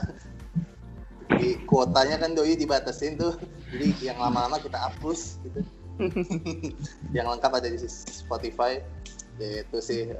jadi 1.36 1.62
kuotanya 1.66 2.16
kan 2.22 2.32
doi 2.38 2.56
dibatasin 2.56 3.18
tuh. 3.18 3.36
Jadi 3.74 4.08
yang 4.08 4.18
lama-lama 4.22 4.62
kita 4.62 4.78
hapus 4.78 5.42
gitu. 5.44 5.62
Yang 7.16 7.26
lengkap 7.38 7.52
ada 7.56 7.68
di 7.68 7.80
Spotify. 7.88 8.80
Ya, 9.36 9.68
itu 9.68 9.78
sih 9.84 10.16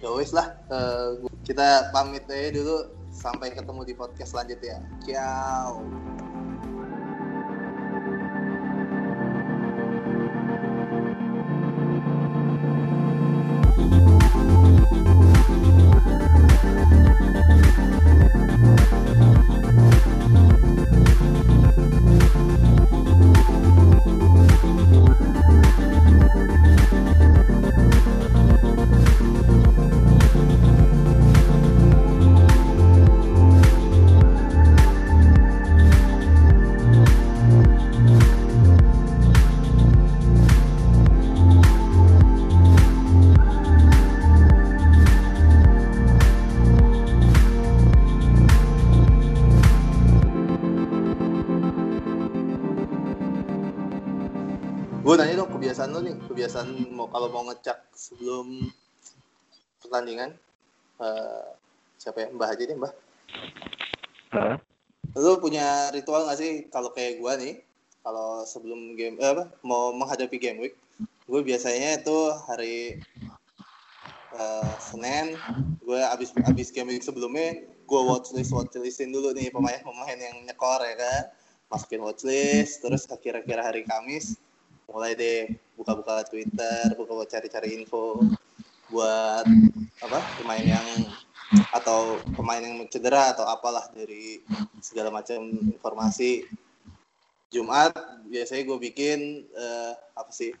ya 0.00 0.08
wis 0.16 0.32
lah 0.32 0.56
eh, 0.72 1.22
kita 1.46 1.94
pamit 1.94 2.26
aja 2.26 2.58
dulu. 2.58 2.90
Sampai 3.10 3.52
ketemu 3.52 3.84
di 3.84 3.94
podcast 3.94 4.32
selanjutnya. 4.32 4.80
Ciao 5.04 5.84
kebiasaan 56.40 56.96
mau 56.96 57.04
kalau 57.12 57.28
mau 57.28 57.44
ngecek 57.52 57.92
sebelum 57.92 58.72
pertandingan 59.84 60.32
Eh, 61.00 61.46
siapa 61.96 62.18
ya? 62.20 62.28
Mbah 62.28 62.48
aja 62.52 62.62
deh 62.68 62.76
mbah. 62.76 62.92
Hah? 64.36 64.56
lo 65.16 65.42
punya 65.42 65.90
ritual 65.90 66.28
nggak 66.28 66.38
sih? 66.38 66.52
Kalau 66.68 66.92
kayak 66.92 67.18
gue 67.18 67.32
nih 67.40 67.54
kalau 68.04 68.44
sebelum 68.44 68.94
game 69.00 69.16
eh, 69.16 69.32
apa? 69.32 69.48
Mau 69.64 69.96
menghadapi 69.96 70.36
game 70.36 70.60
week 70.60 70.76
gue 71.24 71.40
biasanya 71.40 72.04
itu 72.04 72.18
hari 72.44 73.00
eh, 74.36 74.72
Senin 74.76 75.40
gue 75.80 76.00
abis 76.04 76.36
abis 76.44 76.68
game 76.68 76.92
week 76.92 77.00
sebelumnya 77.00 77.64
gue 77.64 78.00
watchlist 78.04 78.52
watchlistin 78.52 79.10
dulu 79.10 79.32
nih 79.32 79.48
pemain-pemain 79.48 80.20
yang 80.20 80.36
nyekor 80.44 80.84
ya 80.84 81.00
kan? 81.00 81.22
Masukin 81.72 82.04
watchlist 82.04 82.84
terus 82.84 83.08
kira-kira 83.24 83.64
hari 83.64 83.88
Kamis 83.88 84.36
mulai 84.90 85.14
deh 85.14 85.46
buka-buka 85.78 86.26
Twitter 86.26 86.92
buka-buka 86.98 87.38
cari-cari 87.38 87.78
info 87.78 88.20
buat 88.90 89.46
apa 90.02 90.18
pemain 90.42 90.66
yang 90.66 90.86
atau 91.74 92.18
pemain 92.34 92.62
yang 92.62 92.78
cedera 92.90 93.34
atau 93.34 93.46
apalah 93.46 93.86
dari 93.94 94.42
segala 94.82 95.10
macam 95.10 95.50
informasi. 95.50 96.46
Jumat 97.50 97.90
biasanya 98.30 98.62
gue 98.62 98.78
bikin 98.78 99.42
eh, 99.50 99.92
apa 100.14 100.30
sih 100.30 100.54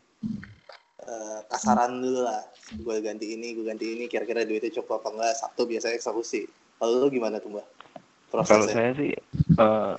eh, 1.06 1.40
kasaran 1.46 2.02
dulu 2.02 2.26
lah. 2.26 2.42
Gue 2.82 2.98
ganti 2.98 3.34
ini 3.34 3.54
gue 3.54 3.62
ganti 3.62 3.94
ini 3.94 4.10
kira-kira 4.10 4.42
duitnya 4.42 4.74
cukup 4.82 5.02
apa 5.02 5.08
enggak 5.14 5.34
Sabtu 5.38 5.70
biasanya 5.70 5.94
eksekusi. 5.94 6.50
Kalau 6.82 7.06
lu 7.06 7.08
gimana 7.14 7.38
tuh 7.38 7.54
mbak? 7.54 7.66
Kalau 8.30 8.42
prosesnya? 8.46 8.74
saya 8.74 8.90
sih 8.98 9.10
eh, 9.14 9.94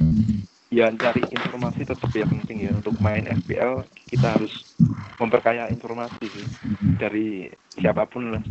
ya 0.71 0.87
cari 0.95 1.19
informasi 1.27 1.83
tetap 1.83 2.09
yang 2.15 2.31
penting 2.41 2.65
ya. 2.65 2.71
Untuk 2.71 2.95
main 3.03 3.27
FPL 3.27 3.83
kita 4.07 4.39
harus 4.39 4.63
memperkaya 5.19 5.67
informasi 5.67 6.23
sih 6.31 6.47
dari 6.95 7.51
siapa 7.75 8.07
pun 8.07 8.39
lah. 8.39 8.43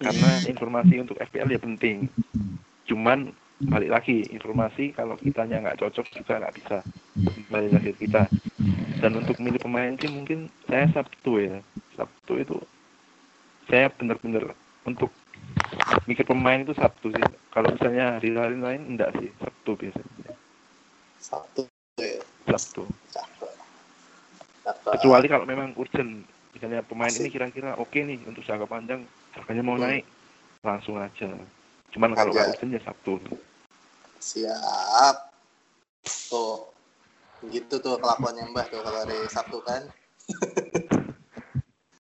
Karena 0.00 0.30
informasi 0.44 1.00
untuk 1.00 1.16
FPL 1.16 1.56
ya 1.56 1.60
penting. 1.60 2.06
Cuman 2.84 3.32
balik 3.60 3.92
lagi 3.92 4.24
informasi 4.32 4.92
kalau 4.96 5.16
kitanya 5.20 5.60
nggak 5.60 5.80
cocok 5.80 6.06
juga 6.12 6.44
nggak 6.44 6.54
bisa 6.60 6.76
balik 7.48 7.72
lagi 7.72 7.92
kita. 7.96 8.22
Dan 9.00 9.16
untuk 9.16 9.40
milih 9.40 9.60
pemain 9.64 9.96
sih 9.96 10.12
mungkin 10.12 10.52
saya 10.68 10.92
Sabtu 10.92 11.40
ya. 11.40 11.56
Sabtu 11.96 12.36
itu 12.36 12.56
saya 13.72 13.88
bener-bener 13.88 14.52
untuk 14.84 15.08
mikir 16.04 16.28
pemain 16.28 16.60
itu 16.60 16.76
Sabtu 16.76 17.16
sih. 17.16 17.24
Kalau 17.48 17.72
misalnya 17.72 18.20
hari-hari 18.20 18.60
lain 18.60 18.82
enggak 18.92 19.16
sih. 19.16 19.32
Sabtu 19.40 19.76
biasanya 19.76 20.19
Sabtu. 21.20 21.62
Ya 22.00 22.56
Sabtu. 22.56 22.88
Kecuali 24.96 25.26
kalau 25.28 25.44
memang 25.46 25.76
urgent. 25.76 26.24
Misalnya 26.50 26.82
pemain 26.82 27.14
ini 27.14 27.30
kira-kira 27.30 27.78
oke 27.78 27.94
nih 27.94 28.18
untuk 28.26 28.42
jangka 28.42 28.66
panjang 28.66 29.06
harganya 29.38 29.62
mau 29.62 29.78
Hmm. 29.78 29.86
naik 29.86 30.04
langsung 30.66 30.98
aja. 30.98 31.30
Cuman 31.94 32.10
kalau 32.18 32.34
nggak 32.34 32.50
urgent 32.56 32.74
ya 32.74 32.82
Sabtu. 32.82 33.12
Siap. 34.18 35.16
Tuh. 36.28 36.66
Gitu 37.48 37.80
tuh 37.80 37.96
kelakuannya 37.96 38.52
mbah 38.52 38.66
tuh 38.68 38.84
kalau 38.84 39.00
hari 39.00 39.16
Sabtu 39.32 39.58
kan 39.64 39.88